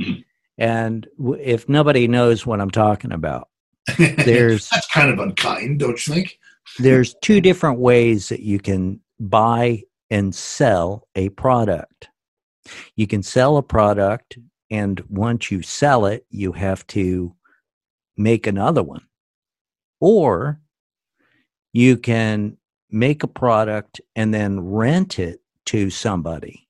Mm-hmm. 0.00 0.20
And 0.58 1.06
if 1.38 1.68
nobody 1.68 2.08
knows 2.08 2.44
what 2.44 2.60
I'm 2.60 2.72
talking 2.72 3.12
about, 3.12 3.46
there's 3.98 4.68
that's 4.68 4.88
kind 4.88 5.10
of 5.10 5.20
unkind, 5.20 5.78
don't 5.78 6.04
you 6.08 6.14
think? 6.14 6.40
there's 6.80 7.14
two 7.22 7.40
different 7.40 7.78
ways 7.78 8.28
that 8.28 8.40
you 8.40 8.58
can 8.58 9.00
buy 9.20 9.82
and 10.10 10.34
sell 10.34 11.06
a 11.14 11.28
product. 11.30 12.08
You 12.96 13.06
can 13.06 13.22
sell 13.22 13.56
a 13.56 13.62
product, 13.62 14.38
and 14.70 15.00
once 15.08 15.50
you 15.50 15.62
sell 15.62 16.06
it, 16.06 16.26
you 16.30 16.52
have 16.52 16.86
to 16.88 17.34
make 18.16 18.46
another 18.46 18.82
one. 18.82 19.06
Or 20.00 20.60
you 21.72 21.96
can 21.96 22.56
make 22.90 23.22
a 23.22 23.28
product 23.28 24.00
and 24.16 24.32
then 24.32 24.60
rent 24.60 25.18
it 25.18 25.40
to 25.66 25.90
somebody. 25.90 26.66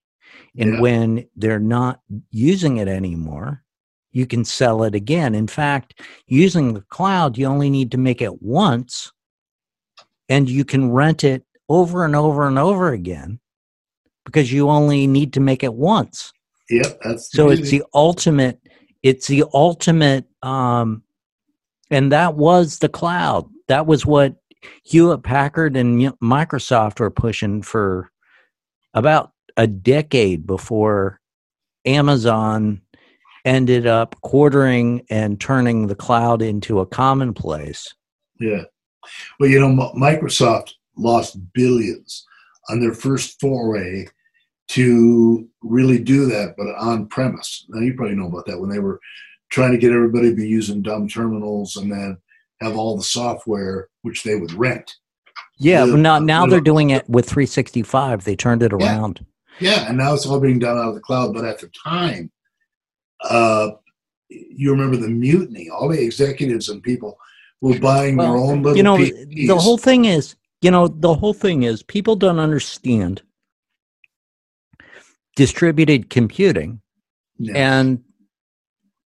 And 0.56 0.74
yeah. 0.74 0.80
when 0.80 1.28
they're 1.36 1.60
not 1.60 2.00
using 2.30 2.78
it 2.78 2.88
anymore, 2.88 3.62
you 4.10 4.26
can 4.26 4.44
sell 4.44 4.82
it 4.82 4.94
again. 4.94 5.34
In 5.34 5.46
fact, 5.46 6.00
using 6.26 6.74
the 6.74 6.80
cloud, 6.82 7.38
you 7.38 7.46
only 7.46 7.70
need 7.70 7.92
to 7.92 7.98
make 7.98 8.20
it 8.20 8.42
once 8.42 9.12
and 10.28 10.48
you 10.48 10.64
can 10.64 10.90
rent 10.90 11.24
it 11.24 11.44
over 11.68 12.04
and 12.04 12.16
over 12.16 12.46
and 12.46 12.58
over 12.58 12.92
again 12.92 13.38
because 14.24 14.52
you 14.52 14.68
only 14.68 15.06
need 15.06 15.32
to 15.34 15.40
make 15.40 15.62
it 15.62 15.74
once. 15.74 16.32
Yep, 16.70 17.00
that's 17.02 17.32
so 17.32 17.48
it's 17.48 17.70
the 17.70 17.82
ultimate. 17.94 18.60
It's 19.02 19.26
the 19.26 19.44
ultimate, 19.54 20.26
um, 20.42 21.02
and 21.90 22.12
that 22.12 22.34
was 22.34 22.80
the 22.80 22.88
cloud. 22.88 23.48
That 23.68 23.86
was 23.86 24.04
what 24.04 24.36
Hewlett 24.84 25.22
Packard 25.22 25.76
and 25.76 26.12
Microsoft 26.20 27.00
were 27.00 27.10
pushing 27.10 27.62
for 27.62 28.10
about 28.92 29.32
a 29.56 29.66
decade 29.66 30.46
before 30.46 31.20
Amazon 31.84 32.82
ended 33.44 33.86
up 33.86 34.20
quartering 34.20 35.06
and 35.08 35.40
turning 35.40 35.86
the 35.86 35.94
cloud 35.94 36.42
into 36.42 36.80
a 36.80 36.86
commonplace. 36.86 37.94
Yeah. 38.38 38.64
Well, 39.40 39.48
you 39.48 39.58
know, 39.58 39.92
Microsoft 39.96 40.74
lost 40.98 41.38
billions 41.52 42.26
on 42.68 42.80
their 42.80 42.94
first 42.94 43.40
foray 43.40 44.06
to 44.68 45.48
really 45.62 45.98
do 45.98 46.26
that, 46.26 46.54
but 46.56 46.68
on 46.76 47.06
premise. 47.06 47.64
Now, 47.68 47.80
you 47.80 47.94
probably 47.94 48.16
know 48.16 48.26
about 48.26 48.46
that 48.46 48.60
when 48.60 48.68
they 48.68 48.78
were 48.78 49.00
trying 49.50 49.72
to 49.72 49.78
get 49.78 49.92
everybody 49.92 50.30
to 50.30 50.36
be 50.36 50.46
using 50.46 50.82
dumb 50.82 51.08
terminals 51.08 51.76
and 51.76 51.90
then 51.90 52.18
have 52.60 52.76
all 52.76 52.96
the 52.96 53.02
software 53.02 53.88
which 54.02 54.22
they 54.22 54.36
would 54.36 54.52
rent. 54.52 54.96
Yeah, 55.58 55.86
the, 55.86 55.96
now 55.96 56.18
now 56.18 56.46
they're 56.46 56.60
doing 56.60 56.90
it 56.90 57.08
with 57.08 57.28
365. 57.28 58.24
They 58.24 58.36
turned 58.36 58.62
it 58.62 58.72
around. 58.72 59.24
Yeah, 59.58 59.88
and 59.88 59.98
now 59.98 60.14
it's 60.14 60.24
all 60.24 60.38
being 60.38 60.60
done 60.60 60.78
out 60.78 60.90
of 60.90 60.94
the 60.94 61.00
cloud. 61.00 61.34
But 61.34 61.44
at 61.44 61.58
the 61.58 61.68
time, 61.68 62.30
uh, 63.22 63.70
you 64.28 64.70
remember 64.70 64.96
the 64.96 65.08
mutiny. 65.08 65.68
All 65.68 65.88
the 65.88 66.00
executives 66.00 66.68
and 66.68 66.82
people 66.82 67.18
were 67.60 67.78
buying 67.80 68.16
well, 68.16 68.32
their 68.32 68.40
own 68.40 68.62
little. 68.62 68.76
You 68.76 68.84
know, 68.84 68.98
PCs. 68.98 69.46
the 69.48 69.58
whole 69.58 69.78
thing 69.78 70.04
is, 70.04 70.36
you 70.60 70.70
know, 70.70 70.88
the 70.88 71.14
whole 71.14 71.34
thing 71.34 71.62
is 71.62 71.82
people 71.82 72.16
don't 72.16 72.38
understand 72.38 73.22
distributed 75.36 76.10
computing 76.10 76.80
yeah. 77.38 77.54
and 77.54 78.02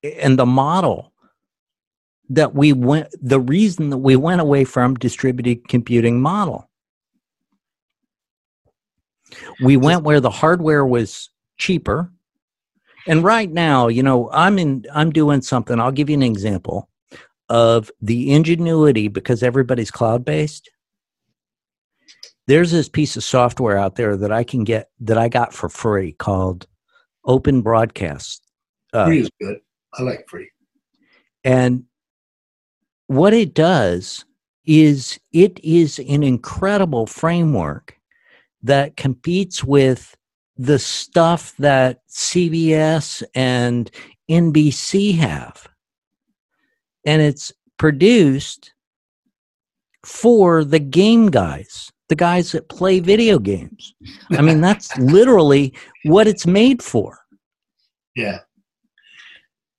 and 0.02 0.38
the 0.38 0.46
model 0.46 1.12
that 2.30 2.54
we 2.54 2.72
went 2.72 3.08
the 3.20 3.38
reason 3.38 3.90
that 3.90 3.98
we 3.98 4.16
went 4.16 4.40
away 4.40 4.64
from 4.64 4.94
distributed 4.94 5.68
computing 5.68 6.22
model 6.22 6.70
we 9.62 9.76
went 9.76 10.04
where 10.04 10.20
the 10.20 10.30
hardware 10.30 10.86
was 10.86 11.28
cheaper 11.58 12.10
and 13.06 13.22
right 13.22 13.50
now 13.50 13.88
you 13.88 14.02
know 14.02 14.30
i'm 14.32 14.58
in 14.58 14.86
i'm 14.94 15.10
doing 15.10 15.42
something 15.42 15.78
i'll 15.78 15.92
give 15.92 16.08
you 16.08 16.16
an 16.16 16.22
example 16.22 16.88
of 17.50 17.90
the 18.00 18.32
ingenuity 18.32 19.08
because 19.08 19.42
everybody's 19.42 19.90
cloud 19.90 20.24
based 20.24 20.70
there's 22.46 22.72
this 22.72 22.88
piece 22.88 23.16
of 23.16 23.24
software 23.24 23.78
out 23.78 23.96
there 23.96 24.16
that 24.16 24.32
i 24.32 24.44
can 24.44 24.64
get 24.64 24.90
that 25.00 25.18
i 25.18 25.28
got 25.28 25.52
for 25.52 25.68
free 25.68 26.12
called 26.12 26.66
open 27.24 27.62
broadcast. 27.62 28.42
Uh, 28.92 29.06
free 29.06 29.20
is 29.20 29.30
good. 29.40 29.58
I 29.94 30.02
like 30.02 30.28
free. 30.28 30.50
And 31.44 31.84
what 33.06 33.34
it 33.34 33.54
does 33.54 34.24
is 34.64 35.18
it 35.32 35.60
is 35.62 35.98
an 35.98 36.22
incredible 36.22 37.06
framework 37.06 37.98
that 38.62 38.96
competes 38.96 39.64
with 39.64 40.16
the 40.56 40.78
stuff 40.78 41.54
that 41.58 42.06
CBS 42.08 43.22
and 43.34 43.90
NBC 44.30 45.16
have. 45.16 45.66
And 47.04 47.20
it's 47.20 47.52
produced 47.78 48.72
for 50.04 50.64
the 50.64 50.78
game 50.78 51.30
guys, 51.30 51.91
the 52.12 52.16
guys 52.16 52.52
that 52.52 52.68
play 52.68 53.00
video 53.00 53.38
games. 53.38 53.94
I 54.32 54.42
mean, 54.42 54.60
that's 54.60 54.94
literally 54.98 55.72
what 56.04 56.26
it's 56.26 56.46
made 56.46 56.82
for. 56.82 57.18
Yeah. 58.14 58.40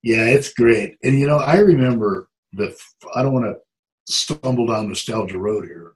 Yeah, 0.02 0.24
it's 0.24 0.52
great. 0.52 0.96
And 1.04 1.16
you 1.16 1.28
know, 1.28 1.38
I 1.38 1.58
remember 1.58 2.28
the 2.52 2.76
I 3.14 3.22
don't 3.22 3.34
want 3.34 3.46
to 3.46 4.12
stumble 4.12 4.66
down 4.66 4.88
nostalgia 4.88 5.38
road 5.38 5.64
here, 5.64 5.92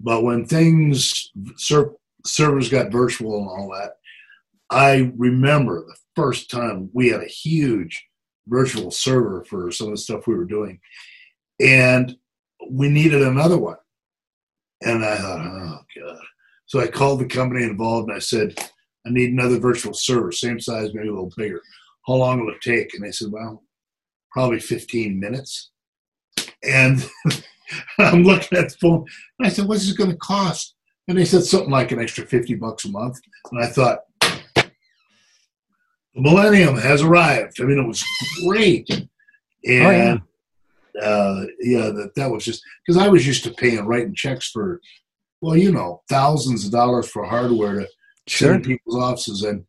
but 0.00 0.22
when 0.22 0.46
things 0.46 1.30
ser- 1.56 1.92
servers 2.24 2.70
got 2.70 2.90
virtual 2.90 3.40
and 3.40 3.48
all 3.48 3.70
that, 3.78 3.96
I 4.70 5.12
remember 5.18 5.84
the 5.84 5.96
first 6.16 6.50
time 6.50 6.88
we 6.94 7.08
had 7.08 7.20
a 7.20 7.26
huge 7.26 8.02
virtual 8.48 8.90
server 8.90 9.44
for 9.44 9.70
some 9.70 9.88
of 9.88 9.92
the 9.92 9.98
stuff 9.98 10.26
we 10.26 10.36
were 10.36 10.46
doing, 10.46 10.80
and 11.60 12.16
we 12.70 12.88
needed 12.88 13.20
another 13.20 13.58
one. 13.58 13.76
And 14.84 15.04
I 15.04 15.16
thought, 15.16 15.40
oh 15.40 15.78
god. 16.00 16.18
So 16.66 16.80
I 16.80 16.86
called 16.86 17.20
the 17.20 17.26
company 17.26 17.64
involved 17.64 18.08
and 18.08 18.16
I 18.16 18.20
said, 18.20 18.58
I 19.06 19.10
need 19.10 19.30
another 19.30 19.58
virtual 19.58 19.94
server, 19.94 20.32
same 20.32 20.60
size, 20.60 20.94
maybe 20.94 21.08
a 21.08 21.12
little 21.12 21.32
bigger. 21.36 21.60
How 22.06 22.14
long 22.14 22.40
will 22.40 22.52
it 22.52 22.60
take? 22.60 22.94
And 22.94 23.04
they 23.04 23.12
said, 23.12 23.30
well, 23.30 23.62
probably 24.30 24.60
15 24.60 25.18
minutes. 25.18 25.70
And 26.64 27.04
I'm 27.98 28.22
looking 28.22 28.58
at 28.58 28.70
the 28.70 28.76
phone. 28.80 29.04
And 29.38 29.46
I 29.46 29.50
said, 29.50 29.66
what's 29.66 29.88
it 29.88 29.96
going 29.96 30.10
to 30.10 30.16
cost? 30.16 30.74
And 31.08 31.18
they 31.18 31.24
said 31.24 31.42
something 31.42 31.70
like 31.70 31.92
an 31.92 32.00
extra 32.00 32.24
50 32.24 32.54
bucks 32.54 32.84
a 32.84 32.90
month. 32.90 33.18
And 33.50 33.62
I 33.62 33.66
thought, 33.66 34.00
the 36.14 36.20
millennium 36.20 36.76
has 36.76 37.02
arrived. 37.02 37.60
I 37.60 37.64
mean, 37.64 37.78
it 37.78 37.86
was 37.86 38.04
great. 38.46 38.88
And 38.90 39.86
oh, 39.86 39.90
yeah. 39.90 40.16
Uh, 41.00 41.44
yeah, 41.60 41.90
that, 41.90 42.12
that 42.16 42.30
was 42.30 42.44
just 42.44 42.62
because 42.86 43.00
I 43.00 43.08
was 43.08 43.26
used 43.26 43.44
to 43.44 43.52
paying, 43.52 43.84
writing 43.86 44.14
checks 44.14 44.50
for, 44.50 44.80
well, 45.40 45.56
you 45.56 45.72
know, 45.72 46.02
thousands 46.08 46.64
of 46.64 46.72
dollars 46.72 47.08
for 47.08 47.24
hardware 47.24 47.80
to 47.80 47.88
sure. 48.26 48.52
send 48.52 48.64
people's 48.64 49.02
offices. 49.02 49.42
And 49.42 49.64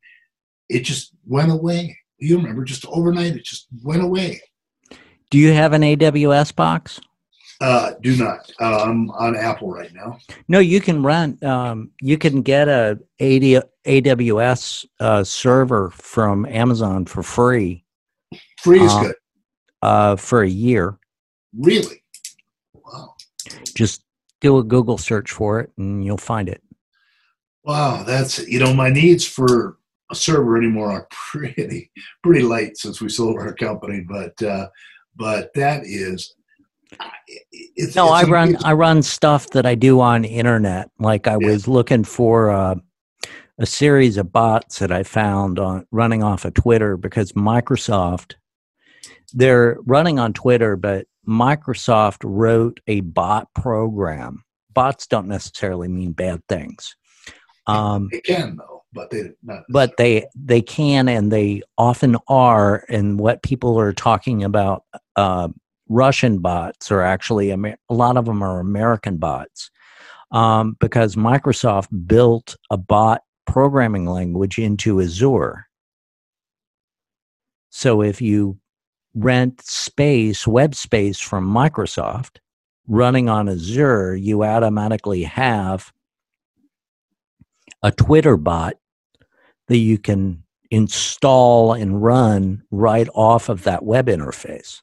it 0.69 0.81
just 0.81 1.11
went 1.25 1.51
away. 1.51 1.97
You 2.17 2.37
remember, 2.37 2.63
just 2.63 2.85
overnight, 2.87 3.35
it 3.35 3.43
just 3.43 3.67
went 3.83 4.03
away. 4.03 4.41
Do 5.29 5.37
you 5.37 5.53
have 5.53 5.73
an 5.73 5.81
AWS 5.81 6.55
box? 6.55 6.99
Uh, 7.61 7.93
do 8.01 8.15
not. 8.17 8.51
Uh, 8.59 8.83
I'm 8.83 9.09
on 9.11 9.35
Apple 9.35 9.71
right 9.71 9.93
now. 9.93 10.17
No, 10.47 10.59
you 10.59 10.81
can 10.81 11.01
run. 11.01 11.37
Um, 11.43 11.91
you 12.01 12.17
can 12.17 12.41
get 12.41 12.67
a 12.67 12.99
AWS 13.21 14.85
uh, 14.99 15.23
server 15.23 15.89
from 15.91 16.45
Amazon 16.45 17.05
for 17.05 17.23
free. 17.23 17.85
Free 18.59 18.81
is 18.81 18.91
uh, 18.91 19.03
good. 19.03 19.15
Uh, 19.81 20.15
for 20.17 20.43
a 20.43 20.49
year. 20.49 20.97
Really? 21.57 22.03
Wow. 22.73 23.15
Just 23.75 24.03
do 24.41 24.57
a 24.57 24.63
Google 24.63 24.97
search 24.97 25.31
for 25.31 25.59
it, 25.59 25.71
and 25.77 26.03
you'll 26.03 26.17
find 26.17 26.49
it. 26.49 26.61
Wow, 27.63 28.03
that's 28.03 28.45
you 28.47 28.59
know 28.59 28.73
my 28.73 28.89
needs 28.89 29.25
for 29.25 29.77
a 30.11 30.15
server 30.15 30.57
anymore 30.57 30.91
are 30.91 31.07
pretty 31.31 31.91
pretty 32.21 32.43
light 32.43 32.77
since 32.77 33.01
we 33.01 33.09
sold 33.09 33.37
our 33.37 33.53
company, 33.53 34.01
but 34.01 34.41
uh, 34.43 34.67
but 35.15 35.53
that 35.55 35.83
is 35.85 36.35
it's, 37.75 37.95
no, 37.95 38.13
it's 38.13 38.27
I 38.27 38.29
run 38.29 38.57
I 38.63 38.73
run 38.73 39.01
stuff 39.01 39.49
that 39.51 39.65
I 39.65 39.75
do 39.75 40.01
on 40.01 40.25
internet. 40.25 40.89
Like 40.99 41.27
I 41.27 41.37
yeah. 41.39 41.47
was 41.47 41.67
looking 41.67 42.03
for 42.03 42.51
uh, 42.51 42.75
a 43.57 43.65
series 43.65 44.17
of 44.17 44.31
bots 44.31 44.79
that 44.79 44.91
I 44.91 45.03
found 45.03 45.57
on 45.57 45.87
running 45.91 46.21
off 46.21 46.45
of 46.45 46.53
Twitter 46.53 46.97
because 46.97 47.31
Microsoft 47.31 48.33
they're 49.33 49.77
running 49.85 50.19
on 50.19 50.33
Twitter, 50.33 50.75
but 50.75 51.07
Microsoft 51.27 52.19
wrote 52.23 52.79
a 52.87 53.01
bot 53.01 53.47
program. 53.53 54.43
Bots 54.73 55.07
don't 55.07 55.27
necessarily 55.27 55.87
mean 55.87 56.11
bad 56.11 56.41
things. 56.49 56.95
Um, 57.67 58.09
they 58.11 58.21
can 58.21 58.57
though, 58.57 58.83
but 58.91 59.09
they 59.09 59.31
but 59.69 59.95
they 59.97 60.25
they 60.35 60.61
can 60.61 61.07
and 61.07 61.31
they 61.31 61.61
often 61.77 62.17
are. 62.27 62.85
And 62.89 63.19
what 63.19 63.43
people 63.43 63.79
are 63.79 63.93
talking 63.93 64.43
about, 64.43 64.83
uh, 65.15 65.49
Russian 65.87 66.39
bots 66.39 66.91
are 66.91 67.01
actually 67.01 67.51
a 67.51 67.77
lot 67.89 68.17
of 68.17 68.25
them 68.25 68.43
are 68.43 68.59
American 68.59 69.17
bots 69.17 69.69
um, 70.31 70.75
because 70.79 71.15
Microsoft 71.15 71.87
built 72.07 72.57
a 72.69 72.77
bot 72.77 73.21
programming 73.45 74.07
language 74.07 74.57
into 74.57 74.99
Azure. 74.99 75.67
So 77.69 78.01
if 78.01 78.21
you 78.21 78.59
rent 79.15 79.61
space, 79.61 80.47
web 80.47 80.75
space 80.75 81.19
from 81.19 81.51
Microsoft 81.51 82.37
running 82.87 83.29
on 83.29 83.49
Azure, 83.49 84.15
you 84.15 84.43
automatically 84.43 85.23
have 85.23 85.91
a 87.81 87.91
Twitter 87.91 88.37
bot 88.37 88.75
that 89.67 89.77
you 89.77 89.97
can 89.97 90.43
install 90.71 91.73
and 91.73 92.03
run 92.03 92.63
right 92.71 93.07
off 93.13 93.49
of 93.49 93.63
that 93.63 93.83
web 93.83 94.07
interface. 94.07 94.81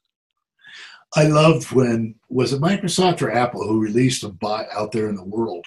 I 1.15 1.27
loved 1.27 1.71
when 1.71 2.15
was 2.29 2.53
it 2.53 2.61
Microsoft 2.61 3.21
or 3.21 3.31
Apple 3.31 3.67
who 3.67 3.81
released 3.81 4.23
a 4.23 4.29
bot 4.29 4.67
out 4.73 4.93
there 4.93 5.09
in 5.09 5.15
the 5.15 5.23
world 5.23 5.65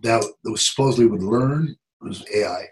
that, 0.00 0.24
was 0.44 0.68
supposedly 0.68 1.06
would 1.06 1.22
learn 1.22 1.68
it 1.68 2.04
was 2.04 2.24
AI, 2.34 2.66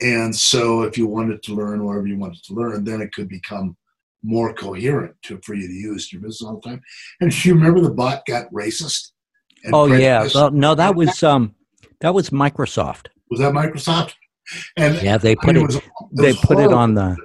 and 0.00 0.34
so 0.34 0.82
if 0.82 0.98
you 0.98 1.06
wanted 1.06 1.44
to 1.44 1.54
learn 1.54 1.84
whatever 1.84 2.08
you 2.08 2.18
wanted 2.18 2.42
to 2.42 2.54
learn, 2.54 2.82
then 2.82 3.00
it 3.00 3.12
could 3.12 3.28
become 3.28 3.76
more 4.24 4.54
coherent 4.54 5.14
to, 5.22 5.38
for 5.44 5.54
you 5.54 5.68
to 5.68 5.72
use 5.72 6.12
your 6.12 6.22
business 6.22 6.42
all 6.42 6.60
the 6.60 6.68
time. 6.68 6.82
And 7.20 7.30
if 7.30 7.44
you 7.44 7.54
remember, 7.54 7.80
the 7.80 7.90
bot 7.90 8.24
got 8.26 8.50
racist. 8.52 9.10
Oh 9.72 9.86
yeah, 9.86 10.28
well, 10.34 10.50
no, 10.50 10.74
that 10.74 10.94
was 10.94 11.22
um, 11.22 11.54
that 12.00 12.14
was 12.14 12.30
Microsoft. 12.30 13.06
Was 13.30 13.40
that 13.40 13.52
Microsoft? 13.52 14.14
And 14.76 15.00
yeah, 15.02 15.16
they 15.16 15.36
put 15.36 15.50
I 15.50 15.52
mean, 15.52 15.62
it, 15.62 15.66
was, 15.66 15.76
it 15.76 15.82
they 16.12 16.34
put 16.34 16.58
it 16.58 16.72
on 16.72 16.94
the 16.94 17.16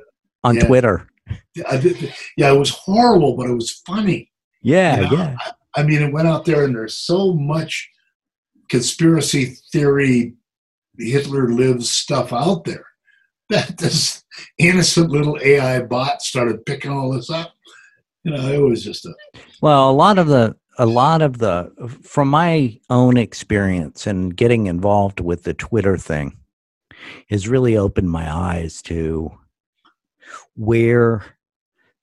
on 0.43 0.56
yeah. 0.56 0.66
Twitter. 0.66 1.08
Yeah, 1.56 2.54
it 2.54 2.58
was 2.58 2.70
horrible, 2.70 3.36
but 3.36 3.50
it 3.50 3.54
was 3.54 3.82
funny. 3.86 4.32
Yeah, 4.62 5.02
you 5.02 5.02
know? 5.04 5.12
yeah. 5.12 5.36
I, 5.76 5.82
I 5.82 5.84
mean, 5.84 6.02
it 6.02 6.14
went 6.14 6.28
out 6.28 6.45
there, 6.45 6.64
and 6.64 6.74
there's 6.74 6.97
so 6.97 7.34
much 7.34 7.89
conspiracy 8.70 9.58
theory, 9.72 10.36
Hitler 10.97 11.52
lives 11.52 11.89
stuff 11.89 12.32
out 12.32 12.64
there 12.66 12.86
that 13.50 13.78
this 13.78 14.18
innocent 14.58 15.10
little 15.10 15.38
AI 15.42 15.82
bot 15.82 16.22
started 16.22 16.66
picking 16.66 16.92
all 16.92 17.12
this 17.12 17.30
up. 17.30 17.54
You 18.24 18.34
know, 18.34 18.52
it 18.52 18.58
was 18.58 18.84
just 18.84 19.06
a 19.06 19.14
well, 19.62 19.90
a 19.90 19.94
lot 19.94 20.18
of 20.18 20.28
the 20.28 20.56
a 20.78 20.86
lot 20.86 21.22
of 21.22 21.38
the 21.38 21.72
from 22.04 22.30
my 22.30 22.80
own 22.90 23.18
experience 23.18 24.08
and 24.08 24.36
getting 24.36 24.68
involved 24.68 25.20
with 25.20 25.44
the 25.44 25.54
Twitter 25.54 25.98
thing 25.98 26.38
has 27.30 27.48
really 27.48 27.78
opened 27.78 28.10
my 28.10 28.32
eyes 28.32 28.82
to 28.84 29.32
where 30.56 31.24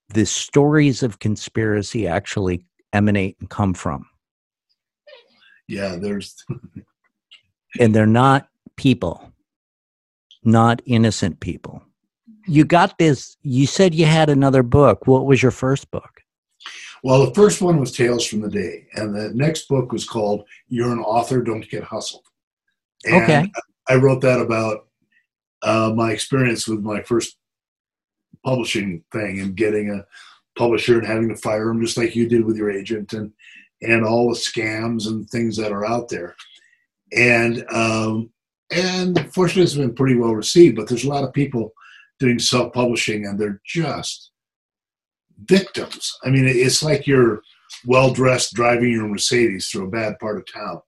the 0.08 0.24
stories 0.24 1.02
of 1.02 1.18
conspiracy 1.18 2.06
actually 2.06 2.64
emanate 2.92 3.36
and 3.40 3.50
come 3.50 3.74
from. 3.74 4.06
Yeah, 5.68 5.96
there's 5.96 6.44
and 7.80 7.94
they're 7.94 8.06
not 8.06 8.48
people 8.76 9.32
not 10.46 10.80
innocent 10.86 11.40
people. 11.40 11.82
You 12.46 12.64
got 12.64 12.98
this. 12.98 13.36
You 13.42 13.66
said 13.66 13.94
you 13.94 14.06
had 14.06 14.30
another 14.30 14.62
book. 14.62 15.06
What 15.06 15.26
was 15.26 15.42
your 15.42 15.50
first 15.50 15.90
book? 15.90 16.20
Well, 17.02 17.26
the 17.26 17.34
first 17.34 17.60
one 17.60 17.78
was 17.78 17.92
Tales 17.92 18.26
from 18.26 18.40
the 18.40 18.50
Day, 18.50 18.86
and 18.94 19.14
the 19.14 19.30
next 19.34 19.68
book 19.68 19.92
was 19.92 20.04
called 20.04 20.44
"You're 20.68 20.92
an 20.92 20.98
Author, 20.98 21.42
Don't 21.42 21.68
Get 21.68 21.84
Hustled." 21.84 22.24
And 23.04 23.22
okay. 23.22 23.52
I 23.88 23.94
wrote 23.96 24.20
that 24.22 24.40
about 24.40 24.88
uh, 25.62 25.92
my 25.94 26.12
experience 26.12 26.66
with 26.66 26.80
my 26.80 27.02
first 27.02 27.36
publishing 28.44 29.04
thing 29.12 29.40
and 29.40 29.56
getting 29.56 29.90
a 29.90 30.04
publisher 30.58 30.98
and 30.98 31.06
having 31.06 31.28
to 31.28 31.36
fire 31.36 31.66
them 31.66 31.80
just 31.80 31.96
like 31.96 32.16
you 32.16 32.28
did 32.28 32.44
with 32.44 32.56
your 32.56 32.70
agent 32.70 33.12
and 33.12 33.32
and 33.82 34.04
all 34.04 34.28
the 34.28 34.34
scams 34.34 35.06
and 35.06 35.28
things 35.28 35.56
that 35.56 35.72
are 35.72 35.86
out 35.86 36.08
there. 36.08 36.34
And 37.12 37.64
um, 37.70 38.30
and 38.70 39.32
fortunately, 39.32 39.62
it's 39.62 39.74
been 39.74 39.94
pretty 39.94 40.16
well 40.16 40.34
received. 40.34 40.76
But 40.76 40.88
there's 40.88 41.04
a 41.04 41.08
lot 41.08 41.24
of 41.24 41.32
people 41.32 41.72
doing 42.18 42.38
self 42.38 42.72
publishing, 42.72 43.26
and 43.26 43.38
they're 43.38 43.60
just 43.64 44.30
victims. 45.44 46.16
I 46.24 46.30
mean, 46.30 46.46
it's 46.46 46.82
like 46.82 47.06
you're 47.06 47.42
well 47.84 48.12
dressed 48.12 48.54
driving 48.54 48.92
your 48.92 49.08
Mercedes 49.08 49.68
through 49.68 49.86
a 49.86 49.90
bad 49.90 50.18
part 50.18 50.38
of 50.38 50.44
town. 50.52 50.80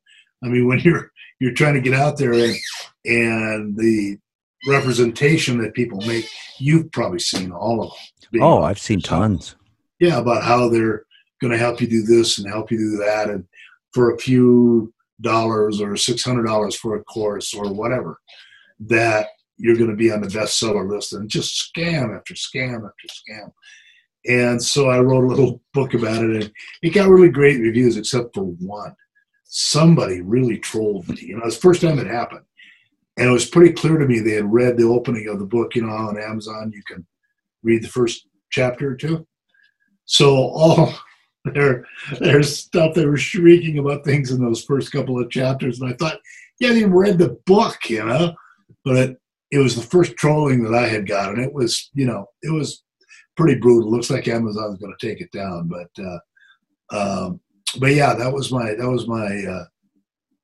I 0.42 0.48
mean, 0.48 0.66
when 0.66 0.80
you're 0.80 1.10
you're 1.40 1.54
trying 1.54 1.74
to 1.74 1.80
get 1.80 1.94
out 1.94 2.16
there 2.16 2.32
and 2.32 2.56
and 3.04 3.76
the 3.76 4.18
representation 4.66 5.58
that 5.58 5.74
people 5.74 6.00
make, 6.00 6.28
you've 6.58 6.90
probably 6.92 7.20
seen 7.20 7.52
all 7.52 7.82
of 7.82 7.92
them. 8.32 8.42
Oh, 8.42 8.62
I've 8.62 8.78
seen 8.78 9.00
tons. 9.00 9.56
Yeah, 10.00 10.18
about 10.18 10.44
how 10.44 10.68
they're 10.68 11.04
going 11.40 11.52
to 11.52 11.58
help 11.58 11.80
you 11.80 11.86
do 11.86 12.02
this 12.02 12.38
and 12.38 12.48
help 12.48 12.70
you 12.70 12.78
do 12.78 12.96
that, 12.98 13.30
and 13.30 13.44
for 13.92 14.12
a 14.12 14.18
few 14.18 14.92
dollars 15.20 15.80
or 15.80 15.96
six 15.96 16.24
hundred 16.24 16.46
dollars 16.46 16.76
for 16.76 16.96
a 16.96 17.04
course 17.04 17.54
or 17.54 17.72
whatever, 17.72 18.20
that 18.80 19.28
you're 19.59 19.76
going 19.76 19.90
to 19.90 19.96
be 19.96 20.11
on 20.11 20.20
the 20.20 20.28
bestseller 20.28 20.88
list, 20.88 21.12
and 21.12 21.28
just 21.28 21.70
scam 21.74 22.16
after 22.16 22.34
scam 22.34 22.86
after 22.86 23.09
scam. 23.09 23.52
And 24.26 24.62
so 24.62 24.88
I 24.88 25.00
wrote 25.00 25.24
a 25.24 25.28
little 25.28 25.62
book 25.74 25.94
about 25.94 26.22
it, 26.24 26.42
and 26.42 26.52
it 26.82 26.90
got 26.90 27.09
really 27.09 27.28
great 27.28 27.61
reviews, 27.61 27.96
except 27.96 28.34
for 28.34 28.44
one. 28.44 28.94
Somebody 29.44 30.20
really 30.20 30.59
trolled 30.59 31.09
me. 31.09 31.16
You 31.20 31.36
know, 31.36 31.44
it's 31.44 31.56
the 31.56 31.62
first 31.62 31.80
time 31.80 31.98
it 31.98 32.06
happened. 32.06 32.44
And 33.16 33.28
it 33.28 33.32
was 33.32 33.48
pretty 33.48 33.72
clear 33.72 33.98
to 33.98 34.06
me 34.06 34.20
they 34.20 34.32
had 34.32 34.52
read 34.52 34.76
the 34.76 34.84
opening 34.84 35.28
of 35.28 35.38
the 35.38 35.46
book. 35.46 35.74
You 35.74 35.82
know, 35.82 35.92
on 35.92 36.20
Amazon, 36.20 36.72
you 36.74 36.82
can 36.86 37.06
read 37.62 37.82
the 37.82 37.88
first 37.88 38.28
chapter 38.50 38.90
or 38.90 38.94
two. 38.94 39.26
So 40.04 40.36
all 40.36 40.94
there, 41.44 41.84
there's 42.20 42.56
stuff 42.56 42.94
they 42.94 43.06
were 43.06 43.16
shrieking 43.16 43.78
about 43.78 44.04
things 44.04 44.30
in 44.30 44.40
those 44.40 44.62
first 44.62 44.92
couple 44.92 45.20
of 45.20 45.30
chapters, 45.30 45.80
and 45.80 45.90
I 45.90 45.94
thought, 45.94 46.18
yeah, 46.61 46.70
they 46.70 46.84
read 46.84 47.18
the 47.18 47.38
book, 47.46 47.88
you 47.88 48.04
know. 48.04 48.34
But 48.84 49.16
it, 49.51 49.59
was 49.59 49.74
the 49.74 49.82
first 49.82 50.16
trolling 50.16 50.62
that 50.64 50.74
I 50.74 50.86
had 50.86 51.07
got, 51.07 51.30
and 51.30 51.42
it 51.42 51.53
was, 51.53 51.90
you 51.94 52.07
know, 52.07 52.26
it 52.42 52.53
was 52.53 52.82
pretty 53.36 53.59
brutal. 53.59 53.90
Looks 53.90 54.11
like 54.11 54.28
Amazon's 54.28 54.78
going 54.78 54.94
to 54.96 55.07
take 55.07 55.20
it 55.20 55.32
down, 55.32 55.68
but 55.68 56.05
uh, 56.05 56.18
um, 56.90 57.40
but 57.78 57.92
yeah, 57.92 58.14
that 58.14 58.32
was 58.32 58.51
my 58.51 58.74
that 58.74 58.88
was 58.88 59.07
my 59.07 59.44
uh, 59.44 59.64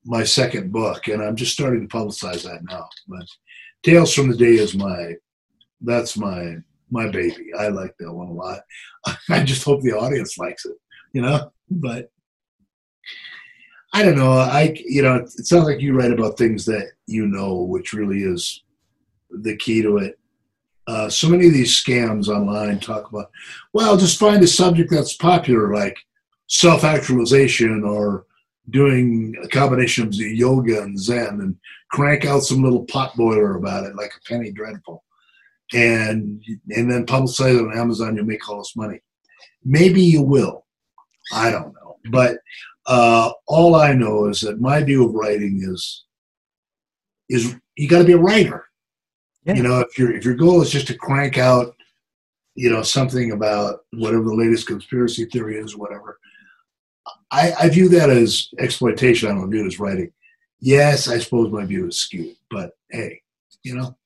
my 0.04 0.24
second 0.24 0.72
book, 0.72 1.08
and 1.08 1.22
I'm 1.22 1.36
just 1.36 1.52
starting 1.52 1.86
to 1.86 1.96
publicize 1.96 2.44
that 2.44 2.62
now. 2.64 2.88
But 3.08 3.26
Tales 3.82 4.12
from 4.14 4.30
the 4.30 4.36
Day 4.36 4.54
is 4.54 4.74
my 4.74 5.14
that's 5.80 6.16
my 6.16 6.56
my 6.90 7.08
baby. 7.08 7.50
I 7.58 7.68
like 7.68 7.94
that 7.98 8.12
one 8.12 8.28
a 8.28 8.32
lot. 8.32 8.60
I 9.28 9.42
just 9.42 9.64
hope 9.64 9.82
the 9.82 9.96
audience 9.96 10.38
likes 10.38 10.64
it, 10.64 10.76
you 11.12 11.22
know. 11.22 11.50
But 11.70 12.10
I 13.92 14.02
don't 14.02 14.16
know. 14.16 14.32
I 14.32 14.74
you 14.84 15.02
know 15.02 15.16
it 15.16 15.30
sounds 15.30 15.66
like 15.66 15.80
you 15.80 15.94
write 15.94 16.12
about 16.12 16.36
things 16.36 16.64
that 16.66 16.92
you 17.06 17.26
know, 17.26 17.62
which 17.62 17.92
really 17.92 18.22
is 18.22 18.62
the 19.42 19.56
key 19.56 19.82
to 19.82 19.98
it. 19.98 20.18
Uh, 20.86 21.08
so 21.08 21.28
many 21.28 21.46
of 21.46 21.52
these 21.54 21.82
scams 21.82 22.28
online 22.28 22.78
talk 22.78 23.08
about, 23.08 23.30
well, 23.72 23.96
just 23.96 24.18
find 24.18 24.42
a 24.42 24.46
subject 24.46 24.90
that's 24.90 25.16
popular, 25.16 25.74
like 25.74 25.96
self 26.48 26.84
actualization 26.84 27.82
or 27.84 28.26
doing 28.70 29.34
a 29.42 29.48
combination 29.48 30.06
of 30.06 30.14
yoga 30.14 30.82
and 30.82 30.98
Zen, 30.98 31.40
and 31.40 31.56
crank 31.90 32.24
out 32.24 32.42
some 32.42 32.62
little 32.62 32.84
pot 32.86 33.14
boiler 33.16 33.56
about 33.56 33.84
it, 33.84 33.96
like 33.96 34.12
a 34.16 34.28
penny 34.28 34.50
dreadful, 34.50 35.04
and 35.72 36.42
and 36.70 36.90
then 36.90 37.06
publicize 37.06 37.58
it 37.58 37.66
on 37.66 37.78
Amazon. 37.78 38.16
You'll 38.16 38.26
make 38.26 38.48
all 38.48 38.58
this 38.58 38.76
money. 38.76 39.00
Maybe 39.64 40.02
you 40.02 40.22
will. 40.22 40.66
I 41.32 41.50
don't 41.50 41.72
know, 41.74 41.96
but 42.10 42.38
uh, 42.86 43.30
all 43.46 43.74
I 43.74 43.94
know 43.94 44.26
is 44.26 44.40
that 44.40 44.60
my 44.60 44.82
view 44.82 45.06
of 45.06 45.14
writing 45.14 45.60
is 45.62 46.04
is 47.28 47.56
you 47.76 47.88
got 47.88 48.00
to 48.00 48.04
be 48.04 48.12
a 48.12 48.18
writer. 48.18 48.66
Yeah. 49.44 49.54
You 49.54 49.62
know, 49.62 49.80
if 49.80 49.98
your 49.98 50.14
if 50.14 50.24
your 50.24 50.34
goal 50.34 50.62
is 50.62 50.70
just 50.70 50.86
to 50.86 50.96
crank 50.96 51.38
out, 51.38 51.76
you 52.54 52.70
know, 52.70 52.82
something 52.82 53.32
about 53.32 53.80
whatever 53.92 54.24
the 54.24 54.34
latest 54.34 54.66
conspiracy 54.66 55.26
theory 55.26 55.56
is, 55.56 55.76
whatever. 55.76 56.18
I, 57.30 57.52
I 57.60 57.68
view 57.68 57.88
that 57.90 58.10
as 58.10 58.48
exploitation. 58.58 59.28
I 59.28 59.34
don't 59.34 59.50
view 59.50 59.64
it 59.64 59.66
as 59.66 59.80
writing. 59.80 60.12
Yes, 60.60 61.08
I 61.08 61.18
suppose 61.18 61.52
my 61.52 61.64
view 61.64 61.88
is 61.88 61.98
skewed, 61.98 62.36
but 62.50 62.70
hey, 62.90 63.20
you 63.64 63.74
know, 63.74 63.96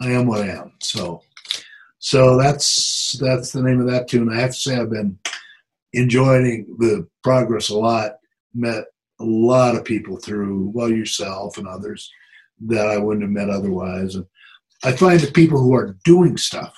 I 0.00 0.10
am 0.10 0.26
what 0.26 0.42
I 0.42 0.48
am. 0.48 0.72
So, 0.80 1.22
so 1.98 2.36
that's 2.36 3.16
that's 3.18 3.50
the 3.50 3.62
name 3.62 3.80
of 3.80 3.88
that 3.88 4.06
tune. 4.06 4.30
I 4.30 4.40
have 4.40 4.50
to 4.50 4.56
say, 4.56 4.76
I've 4.76 4.90
been 4.90 5.18
enjoying 5.94 6.76
the 6.78 7.08
progress 7.24 7.70
a 7.70 7.76
lot. 7.76 8.18
Met 8.54 8.84
a 9.20 9.24
lot 9.24 9.74
of 9.74 9.84
people 9.84 10.16
through 10.16 10.70
well 10.74 10.90
yourself 10.90 11.58
and 11.58 11.66
others 11.66 12.10
that 12.66 12.86
I 12.86 12.98
wouldn't 12.98 13.22
have 13.22 13.30
met 13.30 13.50
otherwise. 13.50 14.14
And 14.14 14.26
I 14.84 14.92
find 14.92 15.20
the 15.20 15.32
people 15.32 15.58
who 15.60 15.74
are 15.74 15.96
doing 16.04 16.36
stuff 16.36 16.74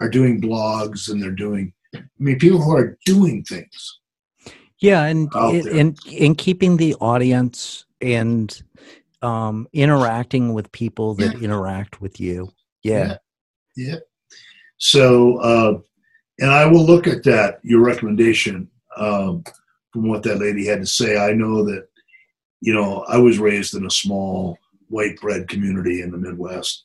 are 0.00 0.08
doing 0.08 0.40
blogs 0.40 1.08
and 1.10 1.22
they're 1.22 1.30
doing, 1.30 1.72
I 1.94 2.02
mean, 2.18 2.38
people 2.38 2.60
who 2.60 2.76
are 2.76 2.98
doing 3.04 3.44
things. 3.44 4.00
Yeah, 4.80 5.04
and 5.04 5.32
in 5.34 5.96
in 6.10 6.34
keeping 6.34 6.76
the 6.76 6.94
audience 6.96 7.86
and 8.02 8.62
um, 9.22 9.66
interacting 9.72 10.52
with 10.52 10.70
people 10.72 11.14
that 11.14 11.38
yeah. 11.38 11.44
interact 11.44 12.00
with 12.00 12.20
you. 12.20 12.52
Yeah. 12.82 13.16
yeah. 13.76 13.86
yeah. 13.86 13.98
So, 14.76 15.38
uh, 15.38 15.78
and 16.40 16.50
I 16.50 16.66
will 16.66 16.84
look 16.84 17.06
at 17.06 17.22
that, 17.24 17.60
your 17.62 17.80
recommendation 17.80 18.68
um, 18.96 19.44
from 19.92 20.08
what 20.08 20.22
that 20.24 20.40
lady 20.40 20.66
had 20.66 20.80
to 20.80 20.86
say. 20.86 21.16
I 21.16 21.32
know 21.32 21.64
that, 21.64 21.86
you 22.60 22.74
know, 22.74 23.04
I 23.08 23.16
was 23.16 23.38
raised 23.38 23.74
in 23.74 23.86
a 23.86 23.90
small 23.90 24.58
white 24.88 25.20
bread 25.20 25.48
community 25.48 26.02
in 26.02 26.10
the 26.10 26.18
Midwest. 26.18 26.84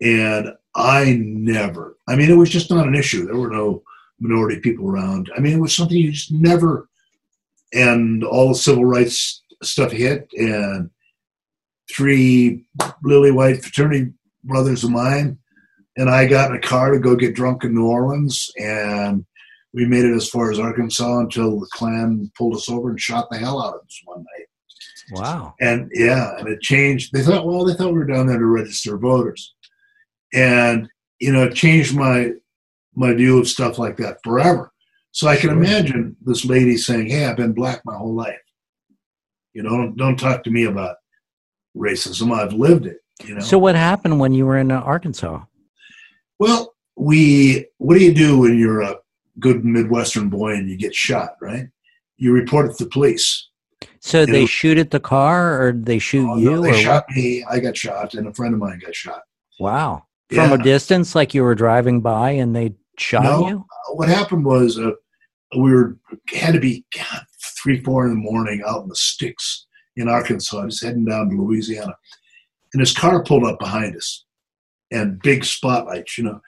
And 0.00 0.52
I 0.74 1.18
never, 1.20 1.96
I 2.08 2.16
mean, 2.16 2.30
it 2.30 2.36
was 2.36 2.50
just 2.50 2.70
not 2.70 2.86
an 2.86 2.94
issue. 2.94 3.24
There 3.24 3.36
were 3.36 3.50
no 3.50 3.82
minority 4.20 4.60
people 4.60 4.88
around. 4.88 5.30
I 5.36 5.40
mean, 5.40 5.54
it 5.54 5.60
was 5.60 5.74
something 5.74 5.96
you 5.96 6.12
just 6.12 6.32
never, 6.32 6.88
and 7.72 8.24
all 8.24 8.48
the 8.48 8.54
civil 8.54 8.84
rights 8.84 9.42
stuff 9.62 9.92
hit, 9.92 10.28
and 10.36 10.90
three 11.94 12.64
lily 13.02 13.30
white 13.30 13.62
fraternity 13.62 14.12
brothers 14.44 14.84
of 14.84 14.90
mine 14.90 15.38
and 15.96 16.10
I 16.10 16.26
got 16.26 16.50
in 16.50 16.56
a 16.56 16.60
car 16.60 16.90
to 16.90 16.98
go 16.98 17.14
get 17.14 17.34
drunk 17.34 17.64
in 17.64 17.74
New 17.74 17.86
Orleans, 17.86 18.50
and 18.58 19.24
we 19.72 19.86
made 19.86 20.04
it 20.04 20.14
as 20.14 20.28
far 20.28 20.50
as 20.50 20.58
Arkansas 20.58 21.20
until 21.20 21.60
the 21.60 21.68
Klan 21.72 22.30
pulled 22.36 22.56
us 22.56 22.68
over 22.68 22.90
and 22.90 23.00
shot 23.00 23.28
the 23.30 23.38
hell 23.38 23.62
out 23.62 23.74
of 23.74 23.80
us 23.80 24.02
one 24.04 24.18
night. 24.18 24.33
Wow. 25.12 25.54
And 25.60 25.90
yeah, 25.92 26.36
and 26.38 26.48
it 26.48 26.60
changed. 26.60 27.12
They 27.12 27.22
thought, 27.22 27.46
well, 27.46 27.64
they 27.64 27.74
thought 27.74 27.92
we 27.92 27.98
were 27.98 28.06
down 28.06 28.26
there 28.26 28.38
to 28.38 28.46
register 28.46 28.96
voters. 28.96 29.54
And, 30.32 30.88
you 31.20 31.32
know, 31.32 31.44
it 31.44 31.54
changed 31.54 31.94
my 31.94 32.32
my 32.94 33.12
view 33.12 33.38
of 33.38 33.48
stuff 33.48 33.78
like 33.78 33.96
that 33.98 34.18
forever. 34.22 34.72
So 35.10 35.28
I 35.28 35.36
can 35.36 35.50
imagine 35.50 36.16
this 36.24 36.44
lady 36.44 36.76
saying, 36.76 37.08
Hey, 37.08 37.26
I've 37.26 37.36
been 37.36 37.52
black 37.52 37.82
my 37.84 37.96
whole 37.96 38.14
life. 38.14 38.38
You 39.52 39.62
know, 39.62 39.70
don't, 39.70 39.96
don't 39.96 40.16
talk 40.18 40.42
to 40.44 40.50
me 40.50 40.64
about 40.64 40.96
racism. 41.76 42.32
I've 42.32 42.52
lived 42.52 42.86
it. 42.86 42.98
You 43.24 43.34
know. 43.34 43.40
So 43.40 43.58
what 43.58 43.76
happened 43.76 44.18
when 44.18 44.32
you 44.32 44.46
were 44.46 44.58
in 44.58 44.72
uh, 44.72 44.80
Arkansas? 44.80 45.40
Well, 46.38 46.74
we 46.96 47.66
what 47.78 47.96
do 47.96 48.04
you 48.04 48.12
do 48.12 48.40
when 48.40 48.58
you're 48.58 48.82
a 48.82 48.96
good 49.38 49.64
Midwestern 49.64 50.28
boy 50.28 50.54
and 50.54 50.68
you 50.68 50.76
get 50.76 50.94
shot, 50.94 51.36
right? 51.40 51.68
You 52.16 52.32
report 52.32 52.66
it 52.66 52.76
to 52.78 52.84
the 52.84 52.90
police. 52.90 53.48
So 54.00 54.26
they 54.26 54.46
shoot 54.46 54.78
at 54.78 54.90
the 54.90 55.00
car, 55.00 55.60
or 55.62 55.72
they 55.72 55.98
shoot 55.98 56.28
oh, 56.28 56.36
you? 56.36 56.50
No, 56.52 56.62
they 56.62 56.82
shot 56.82 57.04
what? 57.08 57.16
me. 57.16 57.44
I 57.48 57.58
got 57.58 57.76
shot, 57.76 58.14
and 58.14 58.28
a 58.28 58.34
friend 58.34 58.54
of 58.54 58.60
mine 58.60 58.80
got 58.84 58.94
shot. 58.94 59.22
Wow! 59.58 60.04
From 60.30 60.52
a 60.52 60.62
distance, 60.62 61.14
like 61.14 61.34
you 61.34 61.42
were 61.42 61.54
driving 61.54 62.00
by, 62.00 62.32
and 62.32 62.54
they 62.54 62.74
shot 62.98 63.22
no, 63.24 63.48
you. 63.48 63.66
What 63.94 64.08
happened 64.08 64.44
was 64.44 64.78
uh, 64.78 64.92
we 65.56 65.72
were 65.72 65.96
had 66.32 66.54
to 66.54 66.60
be 66.60 66.84
God, 66.94 67.24
three, 67.62 67.80
four 67.82 68.06
in 68.06 68.10
the 68.10 68.20
morning 68.20 68.62
out 68.66 68.82
in 68.82 68.88
the 68.88 68.96
sticks 68.96 69.66
in 69.96 70.08
Arkansas, 70.08 70.66
just 70.66 70.84
heading 70.84 71.04
down 71.04 71.30
to 71.30 71.36
Louisiana, 71.36 71.94
and 72.72 72.80
his 72.80 72.92
car 72.92 73.22
pulled 73.22 73.44
up 73.44 73.58
behind 73.58 73.96
us, 73.96 74.24
and 74.90 75.20
big 75.22 75.44
spotlights, 75.44 76.18
you 76.18 76.24
know, 76.24 76.40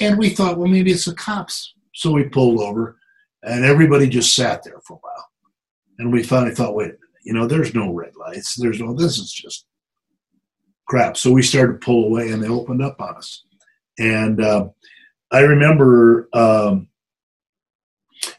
and 0.00 0.18
we 0.18 0.30
thought, 0.30 0.58
well, 0.58 0.68
maybe 0.68 0.90
it's 0.90 1.04
the 1.04 1.14
cops. 1.14 1.74
So 1.94 2.12
we 2.12 2.24
pulled 2.24 2.60
over, 2.60 2.98
and 3.42 3.64
everybody 3.64 4.08
just 4.08 4.34
sat 4.34 4.62
there 4.64 4.80
for 4.86 4.94
a 4.94 5.00
while 5.00 5.27
and 5.98 6.12
we 6.12 6.22
finally 6.22 6.54
thought, 6.54 6.74
wait 6.74 6.92
you 7.28 7.34
know, 7.34 7.46
there's 7.46 7.74
no 7.74 7.92
red 7.92 8.16
lights. 8.16 8.54
There's 8.54 8.80
no, 8.80 8.94
this 8.94 9.18
is 9.18 9.30
just 9.30 9.66
crap. 10.86 11.14
So 11.18 11.30
we 11.30 11.42
started 11.42 11.74
to 11.74 11.84
pull 11.84 12.06
away, 12.06 12.30
and 12.30 12.42
they 12.42 12.48
opened 12.48 12.82
up 12.82 12.98
on 13.02 13.16
us. 13.16 13.44
And 13.98 14.42
uh, 14.42 14.68
I 15.30 15.40
remember 15.40 16.30
um, 16.32 16.88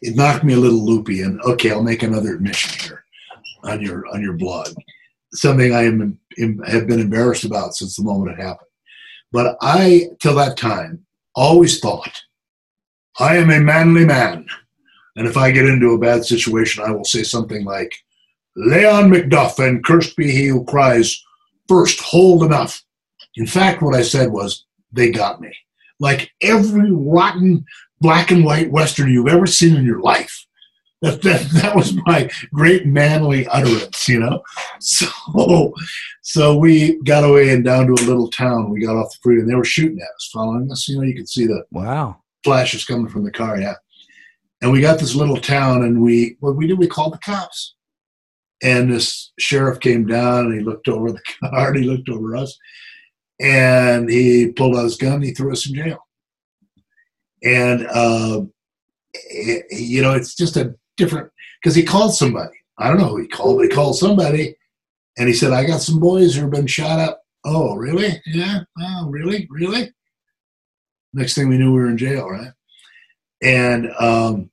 it 0.01 0.15
knocked 0.15 0.43
me 0.43 0.53
a 0.55 0.59
little 0.59 0.83
loopy. 0.83 1.21
And 1.21 1.39
okay, 1.41 1.69
I'll 1.69 1.83
make 1.83 2.01
another 2.01 2.33
admission 2.33 2.79
here 2.79 3.03
on 3.63 3.79
your 3.79 4.07
on 4.07 4.23
your 4.23 4.33
blog. 4.33 4.69
Something 5.33 5.71
I 5.71 5.83
am, 5.83 6.19
am 6.39 6.57
have 6.63 6.87
been 6.87 6.99
embarrassed 6.99 7.43
about 7.43 7.75
since 7.75 7.95
the 7.95 8.03
moment 8.03 8.39
it 8.39 8.41
happened. 8.41 8.69
But 9.31 9.55
I, 9.61 10.07
till 10.19 10.33
that 10.33 10.57
time, 10.57 11.05
always 11.35 11.79
thought 11.79 12.19
I 13.19 13.37
am 13.37 13.51
a 13.51 13.59
manly 13.59 14.05
man. 14.05 14.47
And 15.19 15.27
if 15.27 15.35
I 15.35 15.51
get 15.51 15.65
into 15.65 15.91
a 15.91 15.99
bad 15.99 16.23
situation, 16.23 16.81
I 16.81 16.91
will 16.91 17.03
say 17.03 17.23
something 17.23 17.65
like, 17.65 17.93
Lay 18.55 18.85
on 18.85 19.09
Macduff, 19.09 19.59
and 19.59 19.83
cursed 19.83 20.15
be 20.15 20.31
he 20.31 20.47
who 20.47 20.63
cries, 20.63 21.21
first 21.67 21.99
hold 21.99 22.41
enough. 22.41 22.81
In 23.35 23.45
fact, 23.45 23.81
what 23.81 23.95
I 23.95 24.01
said 24.01 24.31
was, 24.31 24.65
they 24.93 25.11
got 25.11 25.41
me. 25.41 25.53
Like 25.99 26.31
every 26.41 26.89
rotten 26.89 27.65
black 27.99 28.31
and 28.31 28.45
white 28.45 28.71
Western 28.71 29.11
you've 29.11 29.27
ever 29.27 29.45
seen 29.45 29.75
in 29.75 29.85
your 29.85 29.99
life. 29.99 30.45
That, 31.01 31.21
that, 31.23 31.41
that 31.61 31.75
was 31.75 31.93
my 32.05 32.29
great 32.53 32.85
manly 32.85 33.45
utterance, 33.47 34.07
you 34.07 34.19
know? 34.19 34.41
So, 34.79 35.73
so 36.21 36.57
we 36.57 36.97
got 37.03 37.25
away 37.25 37.49
and 37.49 37.65
down 37.65 37.87
to 37.87 37.93
a 37.93 38.07
little 38.07 38.29
town. 38.31 38.69
We 38.69 38.85
got 38.85 38.95
off 38.95 39.11
the 39.11 39.19
freeway 39.21 39.41
and 39.41 39.49
they 39.49 39.55
were 39.55 39.65
shooting 39.65 39.99
at 39.99 40.15
us, 40.15 40.29
following 40.31 40.71
us. 40.71 40.87
You 40.87 40.95
know, 40.97 41.03
you 41.03 41.15
could 41.15 41.27
see 41.27 41.45
the 41.45 41.65
wow 41.71 42.21
flashes 42.43 42.85
coming 42.85 43.09
from 43.09 43.23
the 43.23 43.31
car, 43.31 43.59
yeah. 43.59 43.75
And 44.61 44.71
we 44.71 44.81
got 44.81 44.99
this 44.99 45.15
little 45.15 45.37
town 45.37 45.83
and 45.83 46.01
we, 46.01 46.35
what 46.39 46.55
we 46.55 46.67
did, 46.67 46.77
we 46.77 46.87
called 46.87 47.13
the 47.13 47.19
cops. 47.19 47.75
And 48.61 48.91
this 48.91 49.31
sheriff 49.39 49.79
came 49.79 50.05
down 50.05 50.45
and 50.45 50.53
he 50.53 50.59
looked 50.59 50.89
over 50.89 51.11
the 51.11 51.21
car 51.49 51.69
and 51.69 51.77
he 51.77 51.89
looked 51.89 52.09
over 52.09 52.35
us 52.35 52.57
and 53.39 54.09
he 54.09 54.51
pulled 54.51 54.75
out 54.75 54.83
his 54.83 54.97
gun 54.97 55.15
and 55.15 55.23
he 55.23 55.33
threw 55.33 55.51
us 55.51 55.67
in 55.67 55.75
jail. 55.75 56.05
And, 57.41 57.87
uh, 57.87 58.41
it, 59.13 59.65
you 59.71 60.01
know, 60.01 60.11
it's 60.11 60.35
just 60.35 60.57
a 60.57 60.75
different, 60.97 61.31
because 61.61 61.73
he 61.73 61.83
called 61.83 62.13
somebody. 62.13 62.55
I 62.77 62.89
don't 62.89 62.97
know 62.97 63.07
who 63.07 63.21
he 63.21 63.27
called, 63.27 63.57
but 63.57 63.63
he 63.63 63.69
called 63.69 63.97
somebody 63.97 64.55
and 65.17 65.27
he 65.27 65.33
said, 65.33 65.51
I 65.51 65.65
got 65.65 65.81
some 65.81 65.99
boys 65.99 66.35
who 66.35 66.41
have 66.41 66.51
been 66.51 66.67
shot 66.67 66.99
up. 66.99 67.21
Oh, 67.45 67.75
really? 67.75 68.21
Yeah. 68.25 68.61
Oh, 68.77 69.07
really? 69.09 69.47
Really? 69.49 69.93
Next 71.13 71.33
thing 71.33 71.47
we 71.47 71.57
knew, 71.57 71.73
we 71.73 71.79
were 71.79 71.89
in 71.89 71.97
jail, 71.97 72.29
right? 72.29 72.51
And 73.41 73.91
um, 73.99 74.49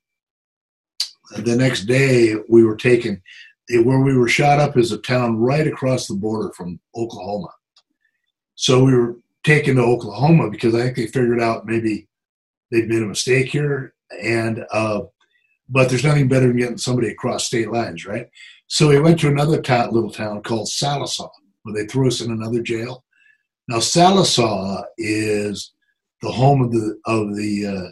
the 1.36 1.56
next 1.56 1.84
day, 1.84 2.34
we 2.48 2.64
were 2.64 2.76
taken. 2.76 3.22
Where 3.68 4.00
we 4.00 4.16
were 4.16 4.28
shot 4.28 4.60
up 4.60 4.76
is 4.76 4.92
a 4.92 4.98
town 4.98 5.38
right 5.38 5.66
across 5.66 6.06
the 6.06 6.14
border 6.14 6.52
from 6.52 6.78
Oklahoma. 6.94 7.48
So 8.54 8.84
we 8.84 8.94
were 8.94 9.16
taken 9.44 9.76
to 9.76 9.82
Oklahoma 9.82 10.50
because 10.50 10.74
I 10.74 10.82
think 10.82 10.96
they 10.96 11.06
figured 11.06 11.40
out 11.40 11.66
maybe 11.66 12.08
they'd 12.70 12.88
made 12.88 13.02
a 13.02 13.06
mistake 13.06 13.48
here, 13.48 13.94
and 14.22 14.64
uh, 14.72 15.02
but 15.68 15.88
there's 15.88 16.04
nothing 16.04 16.28
better 16.28 16.48
than 16.48 16.56
getting 16.56 16.78
somebody 16.78 17.08
across 17.08 17.46
state 17.46 17.70
lines, 17.70 18.06
right? 18.06 18.28
So 18.68 18.88
we 18.88 19.00
went 19.00 19.20
to 19.20 19.28
another 19.28 19.60
little 19.90 20.10
town 20.10 20.42
called 20.42 20.68
Sallisaw, 20.68 21.30
where 21.62 21.74
they 21.74 21.86
threw 21.86 22.08
us 22.08 22.20
in 22.20 22.30
another 22.30 22.62
jail. 22.62 23.04
Now 23.68 23.78
Sallisaw 23.78 24.84
is 24.96 25.72
the 26.22 26.30
home 26.30 26.62
of 26.62 26.72
the 26.72 26.98
of 27.04 27.36
the 27.36 27.66
uh, 27.66 27.90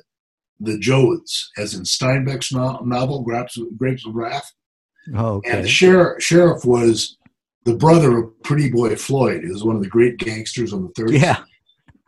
the 0.64 0.80
Joads, 0.84 1.50
as 1.56 1.74
in 1.74 1.82
Steinbeck's 1.82 2.52
novel 2.52 3.22
Grapes, 3.22 3.58
Grapes 3.76 4.06
of 4.06 4.14
Wrath. 4.14 4.50
Oh, 5.14 5.34
okay. 5.34 5.50
And 5.50 5.64
the 5.64 5.68
sheriff, 5.68 6.22
sheriff 6.22 6.64
was 6.64 7.16
the 7.64 7.74
brother 7.74 8.18
of 8.18 8.42
Pretty 8.42 8.70
Boy 8.70 8.96
Floyd, 8.96 9.42
who 9.44 9.52
was 9.52 9.64
one 9.64 9.76
of 9.76 9.82
the 9.82 9.88
great 9.88 10.18
gangsters 10.18 10.72
of 10.72 10.82
the 10.82 11.02
30s. 11.02 11.20
Yeah. 11.20 11.42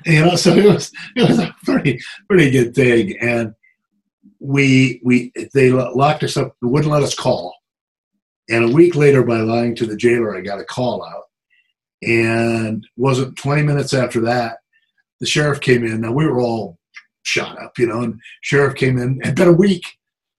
You 0.05 0.25
know, 0.25 0.37
so 0.37 0.55
it 0.55 0.65
was 0.65 0.93
it 1.17 1.29
was 1.29 1.41
a 1.41 1.53
pretty 1.65 1.99
pretty 2.29 2.51
good 2.51 2.77
thing, 2.77 3.17
and 3.19 3.55
we 4.39 5.01
we 5.03 5.33
they 5.53 5.71
locked 5.71 6.23
us 6.23 6.37
up, 6.37 6.55
they 6.63 6.69
wouldn't 6.69 6.93
let 6.93 7.03
us 7.03 7.15
call, 7.15 7.57
and 8.49 8.65
a 8.65 8.73
week 8.73 8.95
later, 8.95 9.25
by 9.25 9.41
lying 9.41 9.75
to 9.77 9.87
the 9.87 9.97
jailer, 9.97 10.37
I 10.37 10.43
got 10.43 10.61
a 10.61 10.65
call 10.65 11.05
out, 11.05 11.25
and 12.03 12.87
wasn't 12.97 13.37
20 13.37 13.63
minutes 13.63 13.95
after 13.95 14.21
that, 14.21 14.59
the 15.19 15.27
sheriff 15.27 15.61
came 15.61 15.85
in. 15.85 16.03
Now 16.03 16.13
we 16.13 16.27
were 16.27 16.41
all 16.41 16.79
shot 17.27 17.61
up, 17.61 17.79
you 17.79 17.87
know, 17.87 18.03
and 18.03 18.21
sheriff 18.43 18.77
came 18.77 18.99
in 18.99 19.21
and 19.23 19.37
been 19.37 19.49
a 19.49 19.53
week, 19.53 19.85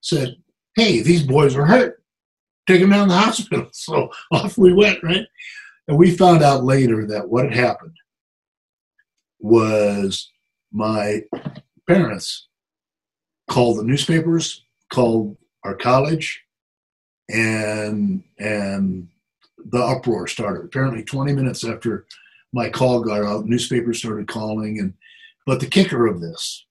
said, 0.01 0.35
Hey, 0.75 1.01
these 1.01 1.23
boys 1.23 1.55
are 1.55 1.65
hurt. 1.65 2.03
Take 2.67 2.81
them 2.81 2.91
down 2.91 3.07
to 3.07 3.13
the 3.13 3.19
hospital. 3.19 3.67
So 3.73 4.09
off 4.31 4.57
we 4.57 4.73
went, 4.73 5.03
right? 5.03 5.25
And 5.87 5.97
we 5.97 6.15
found 6.15 6.43
out 6.43 6.63
later 6.63 7.05
that 7.07 7.29
what 7.29 7.45
had 7.45 7.53
happened 7.53 7.95
was 9.39 10.29
my 10.71 11.21
parents 11.87 12.47
called 13.49 13.79
the 13.79 13.83
newspapers, 13.83 14.65
called 14.91 15.37
our 15.63 15.75
college, 15.75 16.43
and 17.29 18.23
and 18.39 19.07
the 19.71 19.79
uproar 19.79 20.27
started. 20.27 20.65
Apparently, 20.65 21.03
20 21.03 21.33
minutes 21.33 21.63
after 21.63 22.05
my 22.53 22.69
call 22.69 23.01
got 23.01 23.23
out, 23.23 23.45
newspapers 23.45 23.99
started 23.99 24.27
calling, 24.27 24.79
and 24.79 24.93
but 25.45 25.59
the 25.59 25.67
kicker 25.67 26.07
of 26.07 26.19
this, 26.19 26.65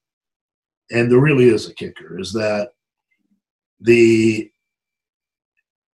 and 0.91 1.11
there 1.11 1.19
really 1.19 1.49
is 1.49 1.69
a 1.69 1.75
kicker, 1.75 2.19
is 2.19 2.33
that 2.33 2.71
the 3.81 4.51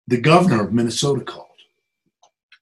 the 0.07 0.19
governor 0.19 0.63
of 0.63 0.73
Minnesota 0.73 1.23
called, 1.23 1.47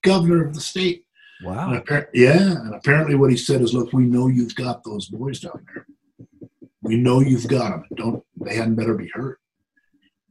governor 0.04 0.46
of 0.46 0.54
the 0.54 0.62
state. 0.62 1.04
Wow. 1.44 1.74
And 1.74 2.08
yeah, 2.14 2.52
and 2.52 2.74
apparently 2.74 3.16
what 3.16 3.30
he 3.30 3.38
said 3.38 3.62
is, 3.62 3.74
"Look, 3.74 3.94
we 3.94 4.06
know 4.06 4.28
you've 4.28 4.56
got 4.56 4.84
those 4.84 5.08
boys 5.08 5.40
down 5.40 5.66
there. 5.74 5.86
We 6.82 6.98
know 6.98 7.20
you've 7.20 7.48
got 7.48 7.72
them. 7.72 7.86
Don't 7.96 8.24
they 8.42 8.56
hadn't 8.56 8.76
better 8.76 8.96
be 8.96 9.10
hurt." 9.14 9.40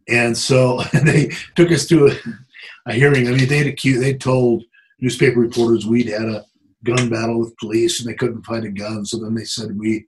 And 0.09 0.37
so 0.37 0.83
they 1.05 1.31
took 1.55 1.71
us 1.71 1.87
to 1.87 2.09
a, 2.09 2.91
a 2.91 2.95
hearing. 2.95 3.29
I 3.29 3.33
mean, 3.33 3.49
they'd 3.49 3.67
accused, 3.67 4.03
they 4.03 4.15
told 4.15 4.65
newspaper 5.01 5.41
reporters 5.41 5.87
we'd 5.87 6.09
had 6.09 6.29
a 6.29 6.45
gun 6.85 7.09
battle 7.09 7.39
with 7.39 7.57
police 7.57 8.01
and 8.01 8.09
they 8.09 8.15
couldn't 8.15 8.45
find 8.45 8.65
a 8.65 8.71
gun. 8.71 9.05
So 9.05 9.19
then 9.19 9.35
they 9.35 9.45
said 9.45 9.79
we 9.79 10.07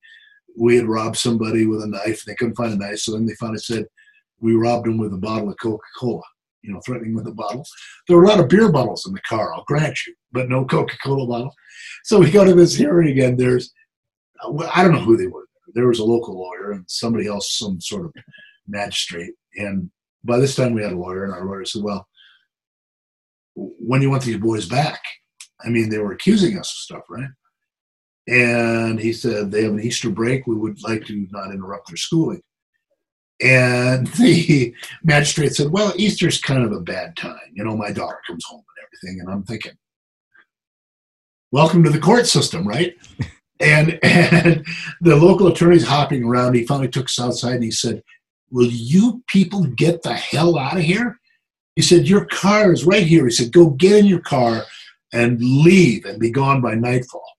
we 0.56 0.76
had 0.76 0.86
robbed 0.86 1.16
somebody 1.16 1.66
with 1.66 1.82
a 1.82 1.86
knife. 1.86 2.06
and 2.06 2.26
They 2.26 2.34
couldn't 2.34 2.56
find 2.56 2.72
a 2.72 2.76
knife. 2.76 2.98
So 2.98 3.12
then 3.12 3.26
they 3.26 3.34
finally 3.34 3.58
said 3.58 3.86
we 4.40 4.54
robbed 4.54 4.86
him 4.86 4.98
with 4.98 5.12
a 5.12 5.18
bottle 5.18 5.50
of 5.50 5.56
Coca 5.60 5.84
Cola. 5.98 6.22
You 6.62 6.72
know, 6.72 6.80
threatening 6.84 7.14
with 7.14 7.28
a 7.28 7.32
bottle. 7.32 7.64
There 8.08 8.16
were 8.16 8.24
a 8.24 8.28
lot 8.28 8.40
of 8.40 8.48
beer 8.48 8.72
bottles 8.72 9.06
in 9.06 9.12
the 9.12 9.20
car. 9.20 9.54
I'll 9.54 9.62
grant 9.68 10.04
you, 10.04 10.14
but 10.32 10.48
no 10.48 10.64
Coca 10.64 10.96
Cola 11.00 11.24
bottle. 11.24 11.54
So 12.02 12.18
we 12.18 12.28
go 12.28 12.44
to 12.44 12.54
this 12.54 12.74
hearing 12.74 13.08
again. 13.08 13.36
There's 13.36 13.72
I 14.42 14.82
don't 14.82 14.92
know 14.92 15.00
who 15.00 15.16
they 15.16 15.28
were. 15.28 15.46
There 15.74 15.86
was 15.86 16.00
a 16.00 16.04
local 16.04 16.38
lawyer 16.38 16.72
and 16.72 16.84
somebody 16.88 17.26
else, 17.26 17.56
some 17.56 17.80
sort 17.80 18.06
of 18.06 18.12
magistrate. 18.66 19.32
And 19.56 19.90
by 20.24 20.38
this 20.38 20.56
time 20.56 20.74
we 20.74 20.82
had 20.82 20.92
a 20.92 20.98
lawyer, 20.98 21.24
and 21.24 21.32
our 21.32 21.44
lawyer 21.44 21.64
said, 21.64 21.82
"Well, 21.82 22.06
when 23.54 24.00
do 24.00 24.06
you 24.06 24.10
want 24.10 24.24
these 24.24 24.38
boys 24.38 24.66
back?" 24.66 25.00
I 25.64 25.68
mean, 25.68 25.88
they 25.88 25.98
were 25.98 26.12
accusing 26.12 26.58
us 26.58 26.70
of 26.70 26.76
stuff, 26.76 27.02
right? 27.08 27.28
And 28.28 28.98
he 28.98 29.12
said, 29.12 29.50
they 29.50 29.62
have 29.62 29.72
an 29.72 29.80
Easter 29.80 30.10
break. 30.10 30.46
We 30.46 30.56
would 30.56 30.82
like 30.82 31.04
to 31.06 31.26
not 31.30 31.52
interrupt 31.52 31.88
their 31.88 31.96
schooling. 31.96 32.42
And 33.40 34.06
the 34.18 34.74
magistrate 35.04 35.54
said, 35.54 35.70
well, 35.70 35.92
Easter's 35.96 36.40
kind 36.40 36.64
of 36.64 36.72
a 36.72 36.80
bad 36.80 37.16
time. 37.16 37.38
You 37.52 37.64
know, 37.64 37.76
my 37.76 37.92
daughter 37.92 38.18
comes 38.26 38.44
home 38.44 38.64
and 38.76 38.86
everything. 38.86 39.20
And 39.20 39.30
I'm 39.30 39.44
thinking, 39.44 39.72
welcome 41.52 41.84
to 41.84 41.90
the 41.90 42.00
court 42.00 42.26
system, 42.26 42.66
right? 42.66 42.96
and 43.60 43.98
and 44.02 44.66
the 45.00 45.16
local 45.16 45.46
attorney's 45.46 45.86
hopping 45.86 46.24
around. 46.24 46.54
He 46.54 46.66
finally 46.66 46.88
took 46.88 47.06
us 47.06 47.20
outside 47.20 47.54
and 47.54 47.64
he 47.64 47.70
said, 47.70 48.02
will 48.50 48.68
you 48.70 49.22
people 49.28 49.64
get 49.64 50.02
the 50.02 50.14
hell 50.14 50.58
out 50.58 50.76
of 50.76 50.82
here? 50.82 51.18
He 51.74 51.82
said, 51.82 52.08
your 52.08 52.24
car 52.24 52.72
is 52.72 52.86
right 52.86 53.06
here. 53.06 53.26
He 53.26 53.30
said, 53.30 53.52
go 53.52 53.70
get 53.70 53.96
in 53.96 54.06
your 54.06 54.20
car 54.20 54.64
and 55.12 55.40
leave 55.40 56.04
and 56.06 56.18
be 56.18 56.30
gone 56.30 56.62
by 56.62 56.74
nightfall. 56.74 57.35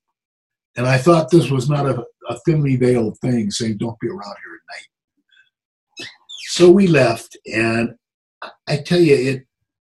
And 0.77 0.85
I 0.85 0.99
thought 0.99 1.31
this 1.31 1.49
was 1.49 1.69
not 1.69 1.87
a, 1.87 2.05
a 2.29 2.39
thinly 2.45 2.75
veiled 2.75 3.17
thing 3.19 3.49
saying, 3.49 3.77
don't 3.77 3.99
be 3.99 4.07
around 4.07 4.35
here 4.43 4.53
at 4.55 4.75
night. 4.75 6.07
So 6.49 6.69
we 6.69 6.87
left, 6.87 7.35
and 7.47 7.95
I 8.67 8.77
tell 8.77 8.99
you, 8.99 9.15
it, 9.15 9.47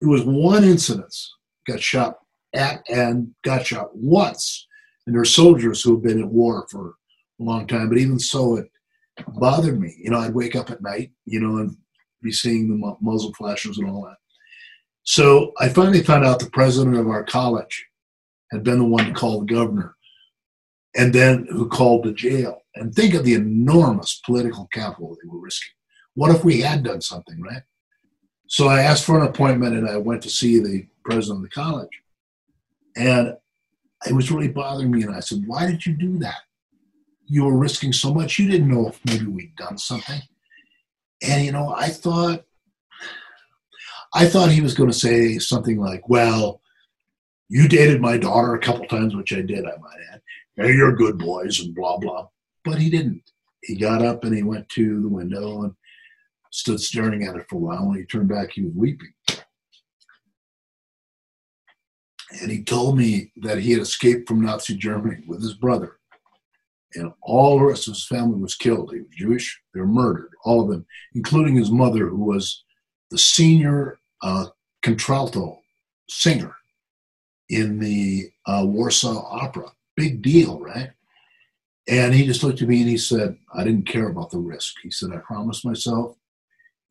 it 0.01 0.05
was 0.05 0.23
one 0.23 0.63
incident 0.63 1.15
got 1.67 1.79
shot 1.79 2.15
at 2.53 2.81
and 2.89 3.33
got 3.43 3.65
shot 3.65 3.95
once. 3.95 4.67
And 5.05 5.15
there 5.15 5.21
are 5.21 5.25
soldiers 5.25 5.81
who 5.81 5.93
have 5.93 6.03
been 6.03 6.19
at 6.19 6.27
war 6.27 6.67
for 6.69 6.95
a 7.39 7.43
long 7.43 7.67
time, 7.67 7.87
but 7.87 7.99
even 7.99 8.19
so, 8.19 8.57
it 8.57 8.65
bothered 9.27 9.79
me. 9.79 9.95
You 9.99 10.09
know, 10.09 10.19
I'd 10.19 10.33
wake 10.33 10.55
up 10.55 10.71
at 10.71 10.81
night, 10.81 11.11
you 11.25 11.39
know, 11.39 11.57
and 11.57 11.77
be 12.23 12.31
seeing 12.31 12.67
the 12.67 12.95
muzzle 13.01 13.33
flashes 13.35 13.77
and 13.77 13.89
all 13.89 14.03
that. 14.03 14.17
So 15.03 15.53
I 15.59 15.69
finally 15.69 16.03
found 16.03 16.25
out 16.25 16.39
the 16.39 16.49
president 16.49 16.97
of 16.97 17.07
our 17.07 17.23
college 17.23 17.85
had 18.51 18.63
been 18.63 18.79
the 18.79 18.85
one 18.85 19.05
to 19.05 19.13
call 19.13 19.39
the 19.39 19.53
governor 19.53 19.95
and 20.95 21.13
then 21.13 21.47
who 21.49 21.67
called 21.67 22.03
the 22.03 22.13
jail. 22.13 22.61
And 22.75 22.93
think 22.93 23.13
of 23.13 23.23
the 23.23 23.33
enormous 23.33 24.21
political 24.25 24.67
capital 24.73 25.15
they 25.21 25.29
were 25.29 25.39
risking. 25.39 25.73
What 26.15 26.33
if 26.35 26.43
we 26.43 26.61
had 26.61 26.83
done 26.83 27.01
something, 27.01 27.41
right? 27.41 27.63
So 28.47 28.67
I 28.67 28.81
asked 28.81 29.05
for 29.05 29.19
an 29.19 29.25
appointment 29.25 29.77
and 29.77 29.89
I 29.89 29.97
went 29.97 30.21
to 30.23 30.29
see 30.29 30.59
the 30.59 30.85
president 31.05 31.37
of 31.37 31.43
the 31.43 31.55
college. 31.55 31.89
And 32.97 33.37
it 34.05 34.13
was 34.13 34.31
really 34.31 34.49
bothering 34.49 34.91
me. 34.91 35.03
And 35.03 35.15
I 35.15 35.21
said, 35.21 35.43
Why 35.45 35.67
did 35.67 35.85
you 35.85 35.93
do 35.93 36.17
that? 36.19 36.39
You 37.25 37.45
were 37.45 37.57
risking 37.57 37.93
so 37.93 38.13
much. 38.13 38.37
You 38.37 38.49
didn't 38.49 38.69
know 38.69 38.89
if 38.89 38.99
maybe 39.05 39.25
we'd 39.27 39.55
done 39.55 39.77
something. 39.77 40.21
And, 41.21 41.45
you 41.45 41.51
know, 41.51 41.73
I 41.73 41.89
thought, 41.89 42.43
I 44.13 44.25
thought 44.25 44.49
he 44.49 44.61
was 44.61 44.73
going 44.73 44.91
to 44.91 44.97
say 44.97 45.37
something 45.37 45.79
like, 45.79 46.09
Well, 46.09 46.61
you 47.47 47.67
dated 47.67 48.01
my 48.01 48.17
daughter 48.17 48.53
a 48.53 48.59
couple 48.59 48.85
times, 48.85 49.15
which 49.15 49.33
I 49.33 49.41
did, 49.41 49.65
I 49.65 49.77
might 49.77 49.99
add. 50.13 50.21
Hey, 50.57 50.73
you're 50.73 50.95
good 50.95 51.17
boys 51.17 51.59
and 51.61 51.73
blah, 51.73 51.97
blah. 51.97 52.27
But 52.65 52.77
he 52.77 52.89
didn't. 52.89 53.23
He 53.63 53.77
got 53.77 54.01
up 54.01 54.23
and 54.23 54.35
he 54.35 54.43
went 54.43 54.67
to 54.69 55.01
the 55.01 55.07
window 55.07 55.63
and 55.63 55.73
stood 56.51 56.79
staring 56.79 57.23
at 57.23 57.35
it 57.35 57.45
for 57.49 57.55
a 57.55 57.59
while. 57.59 57.87
When 57.87 57.97
he 57.97 58.05
turned 58.05 58.29
back, 58.29 58.51
he 58.51 58.63
was 58.63 58.73
weeping. 58.75 59.13
And 62.41 62.51
he 62.51 62.63
told 62.63 62.97
me 62.97 63.31
that 63.37 63.59
he 63.59 63.71
had 63.71 63.81
escaped 63.81 64.27
from 64.27 64.41
Nazi 64.41 64.75
Germany 64.75 65.23
with 65.27 65.41
his 65.41 65.53
brother. 65.53 65.97
And 66.95 67.13
all 67.21 67.57
the 67.57 67.65
rest 67.65 67.87
of 67.87 67.93
his 67.93 68.05
family 68.05 68.39
was 68.39 68.55
killed. 68.55 68.91
He 68.91 68.99
was 68.99 69.09
Jewish. 69.15 69.61
They 69.73 69.79
were 69.79 69.87
murdered, 69.87 70.31
all 70.43 70.61
of 70.61 70.69
them, 70.69 70.85
including 71.13 71.55
his 71.55 71.71
mother, 71.71 72.07
who 72.07 72.23
was 72.23 72.63
the 73.09 73.17
senior 73.17 73.99
uh, 74.21 74.47
contralto 74.81 75.59
singer 76.09 76.55
in 77.49 77.79
the 77.79 78.29
uh, 78.45 78.63
Warsaw 78.65 79.25
Opera. 79.25 79.71
Big 79.95 80.21
deal, 80.21 80.59
right? 80.59 80.91
And 81.87 82.13
he 82.13 82.25
just 82.25 82.43
looked 82.43 82.61
at 82.61 82.67
me 82.67 82.81
and 82.81 82.89
he 82.89 82.97
said, 82.97 83.37
I 83.53 83.63
didn't 83.63 83.87
care 83.87 84.07
about 84.07 84.31
the 84.31 84.37
risk. 84.37 84.75
He 84.83 84.91
said, 84.91 85.09
I 85.11 85.17
promised 85.17 85.65
myself 85.65 86.15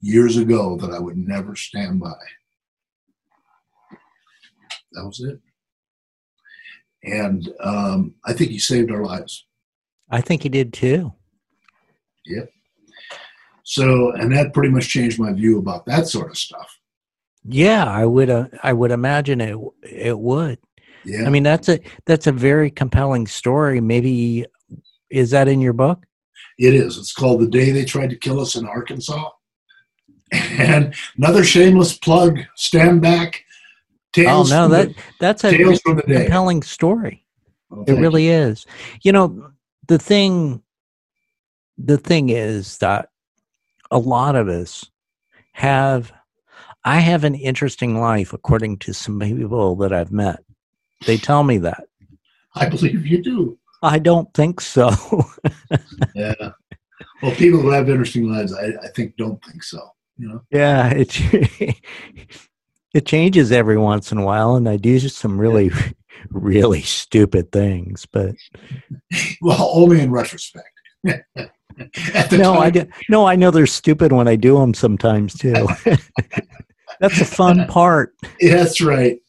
years 0.00 0.36
ago 0.36 0.76
that 0.78 0.90
I 0.90 0.98
would 0.98 1.16
never 1.16 1.54
stand 1.56 2.00
by. 2.00 2.12
That 4.92 5.06
was 5.06 5.20
it. 5.20 5.38
And 7.04 7.48
um, 7.60 8.14
I 8.24 8.32
think 8.32 8.50
he 8.50 8.58
saved 8.58 8.90
our 8.90 9.04
lives. 9.04 9.46
I 10.10 10.20
think 10.20 10.42
he 10.42 10.48
did 10.48 10.72
too. 10.72 11.12
Yep. 12.26 12.50
So, 13.62 14.10
and 14.12 14.32
that 14.32 14.52
pretty 14.52 14.70
much 14.70 14.88
changed 14.88 15.20
my 15.20 15.32
view 15.32 15.58
about 15.58 15.86
that 15.86 16.08
sort 16.08 16.30
of 16.30 16.36
stuff. 16.36 16.78
Yeah, 17.44 17.84
I 17.84 18.04
would. 18.04 18.28
Uh, 18.28 18.48
I 18.62 18.72
would 18.72 18.90
imagine 18.90 19.40
it. 19.40 19.56
It 19.82 20.18
would. 20.18 20.58
Yeah. 21.04 21.24
I 21.26 21.30
mean, 21.30 21.42
that's 21.42 21.68
a 21.68 21.80
that's 22.06 22.26
a 22.26 22.32
very 22.32 22.70
compelling 22.70 23.26
story. 23.26 23.80
Maybe 23.80 24.44
is 25.10 25.30
that 25.30 25.48
in 25.48 25.60
your 25.60 25.72
book? 25.72 26.04
It 26.58 26.74
is. 26.74 26.98
It's 26.98 27.12
called 27.12 27.40
"The 27.40 27.48
Day 27.48 27.70
They 27.70 27.84
Tried 27.84 28.10
to 28.10 28.16
Kill 28.16 28.40
Us 28.40 28.54
in 28.54 28.66
Arkansas." 28.66 29.30
And 30.32 30.94
another 31.16 31.42
shameless 31.42 31.98
plug. 31.98 32.38
Stand 32.54 33.00
back. 33.00 33.44
Tales 34.12 34.52
oh 34.52 34.68
no, 34.68 34.68
that 34.68 34.88
the, 34.88 34.94
that's 35.20 35.44
a 35.44 35.50
really 35.56 35.78
compelling 35.78 36.62
story. 36.62 37.24
Oh, 37.70 37.84
it 37.86 37.92
really 37.92 38.26
you. 38.26 38.32
is. 38.32 38.66
You 39.02 39.12
know, 39.12 39.50
the 39.88 39.98
thing. 39.98 40.62
The 41.78 41.96
thing 41.96 42.28
is 42.28 42.78
that 42.78 43.08
a 43.90 43.98
lot 43.98 44.36
of 44.36 44.48
us 44.48 44.84
have. 45.52 46.12
I 46.82 47.00
have 47.00 47.24
an 47.24 47.34
interesting 47.34 48.00
life, 48.00 48.32
according 48.32 48.78
to 48.78 48.94
some 48.94 49.20
people 49.20 49.76
that 49.76 49.92
I've 49.92 50.12
met. 50.12 50.42
They 51.06 51.16
tell 51.16 51.42
me 51.42 51.58
that. 51.58 51.84
I 52.54 52.68
believe 52.68 53.06
you 53.06 53.22
do. 53.22 53.58
I 53.82 53.98
don't 53.98 54.32
think 54.34 54.60
so. 54.60 54.90
yeah. 56.14 56.34
Well, 57.22 57.34
people 57.34 57.60
who 57.60 57.70
have 57.70 57.88
interesting 57.88 58.30
lives, 58.30 58.52
I, 58.52 58.72
I 58.82 58.88
think, 58.94 59.16
don't 59.16 59.42
think 59.44 59.62
so. 59.62 59.80
You 60.18 60.28
know. 60.28 60.42
Yeah, 60.50 60.90
it 60.90 61.18
it 62.94 63.06
changes 63.06 63.52
every 63.52 63.78
once 63.78 64.12
in 64.12 64.18
a 64.18 64.24
while, 64.24 64.56
and 64.56 64.68
I 64.68 64.76
do 64.76 64.98
some 64.98 65.38
really, 65.40 65.70
really 66.30 66.82
stupid 66.82 67.52
things. 67.52 68.06
But 68.06 68.34
well, 69.40 69.70
only 69.72 70.00
in 70.00 70.10
retrospect. 70.10 70.68
no, 71.04 71.14
time. 72.52 72.58
I 72.58 72.70
do, 72.70 72.86
no, 73.08 73.26
I 73.26 73.36
know 73.36 73.50
they're 73.50 73.66
stupid 73.66 74.12
when 74.12 74.28
I 74.28 74.36
do 74.36 74.58
them 74.58 74.74
sometimes 74.74 75.34
too. 75.34 75.66
That's 77.00 77.18
the 77.18 77.24
fun 77.24 77.66
part. 77.66 78.14
Yeah, 78.40 78.56
that's 78.56 78.82
right. 78.82 79.20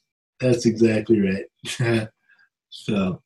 That's 0.41 0.65
exactly 0.65 1.21
right. 1.21 2.09
so, 2.69 3.21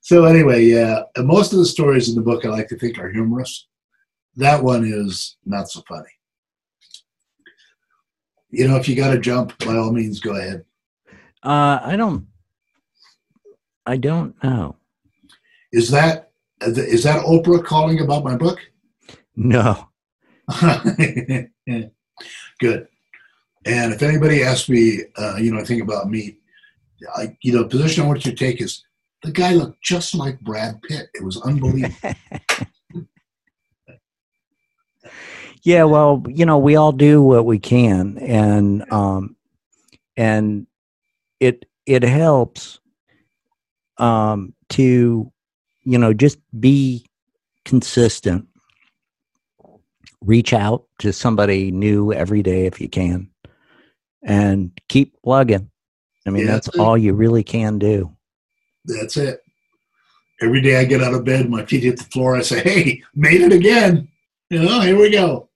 so 0.00 0.24
anyway, 0.24 0.64
yeah, 0.64 1.02
most 1.18 1.52
of 1.52 1.58
the 1.58 1.66
stories 1.66 2.08
in 2.08 2.14
the 2.14 2.22
book 2.22 2.44
I 2.44 2.48
like 2.48 2.68
to 2.68 2.78
think 2.78 2.98
are 2.98 3.10
humorous. 3.10 3.66
That 4.36 4.62
one 4.62 4.84
is 4.84 5.36
not 5.44 5.68
so 5.68 5.82
funny. 5.88 6.08
You 8.50 8.68
know, 8.68 8.76
if 8.76 8.88
you 8.88 8.96
got 8.96 9.12
to 9.12 9.18
jump, 9.18 9.58
by 9.58 9.76
all 9.76 9.92
means, 9.92 10.20
go 10.20 10.36
ahead. 10.36 10.64
Uh, 11.42 11.80
I 11.82 11.96
don't. 11.96 12.26
I 13.86 13.96
don't 13.96 14.42
know. 14.42 14.76
Is 15.72 15.90
that 15.90 16.30
is 16.60 17.02
that 17.04 17.24
Oprah 17.24 17.64
calling 17.64 18.00
about 18.00 18.24
my 18.24 18.36
book? 18.36 18.58
No. 19.36 19.88
Good. 22.60 22.88
And 23.64 23.92
if 23.92 24.02
anybody 24.02 24.42
asks 24.42 24.68
me, 24.68 25.04
uh, 25.16 25.36
you 25.36 25.52
know, 25.52 25.60
I 25.60 25.64
think 25.64 25.82
about 25.82 26.10
me, 26.10 26.36
I, 27.14 27.36
you 27.42 27.52
know, 27.52 27.62
the 27.62 27.68
position 27.68 28.04
I 28.04 28.06
want 28.06 28.24
you 28.24 28.32
to 28.32 28.36
take 28.36 28.60
is 28.60 28.82
the 29.22 29.30
guy 29.30 29.54
looked 29.54 29.82
just 29.82 30.14
like 30.14 30.40
Brad 30.40 30.80
Pitt. 30.82 31.08
It 31.14 31.24
was 31.24 31.40
unbelievable. 31.42 31.94
yeah, 35.62 35.84
well, 35.84 36.22
you 36.28 36.46
know, 36.46 36.58
we 36.58 36.76
all 36.76 36.92
do 36.92 37.22
what 37.22 37.44
we 37.44 37.58
can, 37.58 38.18
and 38.18 38.90
um, 38.92 39.36
and 40.16 40.66
it 41.38 41.66
it 41.86 42.02
helps 42.02 42.78
um 43.98 44.54
to 44.68 45.30
you 45.84 45.98
know 45.98 46.12
just 46.12 46.38
be 46.58 47.04
consistent 47.64 48.46
reach 50.22 50.52
out 50.52 50.84
to 50.98 51.12
somebody 51.12 51.70
new 51.70 52.12
every 52.12 52.42
day 52.42 52.66
if 52.66 52.80
you 52.80 52.88
can 52.88 53.28
and 54.22 54.70
keep 54.88 55.14
plugging 55.22 55.70
I 56.26 56.30
mean, 56.30 56.46
yeah, 56.46 56.52
that's, 56.52 56.66
that's 56.66 56.78
all 56.78 56.98
you 56.98 57.14
really 57.14 57.42
can 57.42 57.78
do. 57.78 58.14
That's 58.84 59.16
it. 59.16 59.40
Every 60.42 60.60
day 60.60 60.78
I 60.78 60.84
get 60.84 61.02
out 61.02 61.14
of 61.14 61.24
bed, 61.24 61.50
my 61.50 61.64
feet 61.66 61.82
hit 61.82 61.98
the 61.98 62.04
floor. 62.04 62.36
I 62.36 62.42
say, 62.42 62.60
"Hey, 62.62 63.02
made 63.14 63.40
it 63.40 63.52
again!" 63.52 64.08
You 64.48 64.62
know, 64.62 64.80
here 64.80 64.98
we 64.98 65.10
go. 65.10 65.48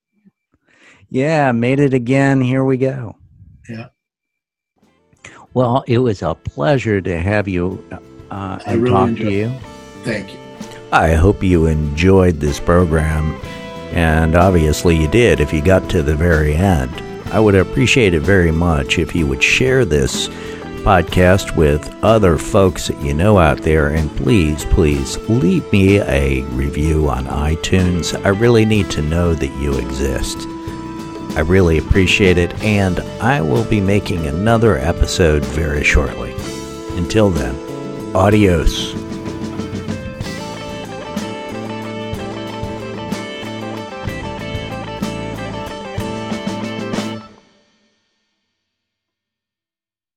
Yeah, 1.08 1.52
made 1.52 1.80
it 1.80 1.94
again. 1.94 2.40
Here 2.40 2.64
we 2.64 2.76
go. 2.76 3.16
Yeah. 3.68 3.88
Well, 5.54 5.84
it 5.86 5.98
was 5.98 6.22
a 6.22 6.34
pleasure 6.34 7.00
to 7.00 7.20
have 7.20 7.46
you 7.46 7.84
uh, 8.30 8.58
and 8.66 8.82
really 8.82 8.94
talk 8.94 9.16
to 9.18 9.30
you. 9.30 9.52
Thank 10.02 10.32
you. 10.32 10.38
I 10.92 11.14
hope 11.14 11.42
you 11.42 11.66
enjoyed 11.66 12.40
this 12.40 12.60
program, 12.60 13.40
and 13.92 14.36
obviously 14.36 14.96
you 14.96 15.08
did 15.08 15.40
if 15.40 15.52
you 15.52 15.62
got 15.62 15.88
to 15.90 16.02
the 16.02 16.14
very 16.14 16.54
end. 16.54 17.03
I 17.34 17.40
would 17.40 17.56
appreciate 17.56 18.14
it 18.14 18.20
very 18.20 18.52
much 18.52 19.00
if 19.00 19.12
you 19.12 19.26
would 19.26 19.42
share 19.42 19.84
this 19.84 20.28
podcast 20.84 21.56
with 21.56 21.92
other 22.04 22.38
folks 22.38 22.86
that 22.86 23.00
you 23.02 23.12
know 23.12 23.38
out 23.38 23.62
there. 23.62 23.88
And 23.88 24.08
please, 24.16 24.64
please 24.66 25.16
leave 25.28 25.70
me 25.72 25.98
a 25.98 26.42
review 26.50 27.08
on 27.08 27.24
iTunes. 27.24 28.14
I 28.24 28.28
really 28.28 28.64
need 28.64 28.88
to 28.90 29.02
know 29.02 29.34
that 29.34 29.60
you 29.60 29.76
exist. 29.76 30.38
I 31.36 31.40
really 31.40 31.78
appreciate 31.78 32.38
it, 32.38 32.54
and 32.62 33.00
I 33.20 33.40
will 33.40 33.64
be 33.64 33.80
making 33.80 34.28
another 34.28 34.78
episode 34.78 35.44
very 35.44 35.82
shortly. 35.82 36.36
Until 36.96 37.30
then, 37.30 37.56
adios. 38.14 39.03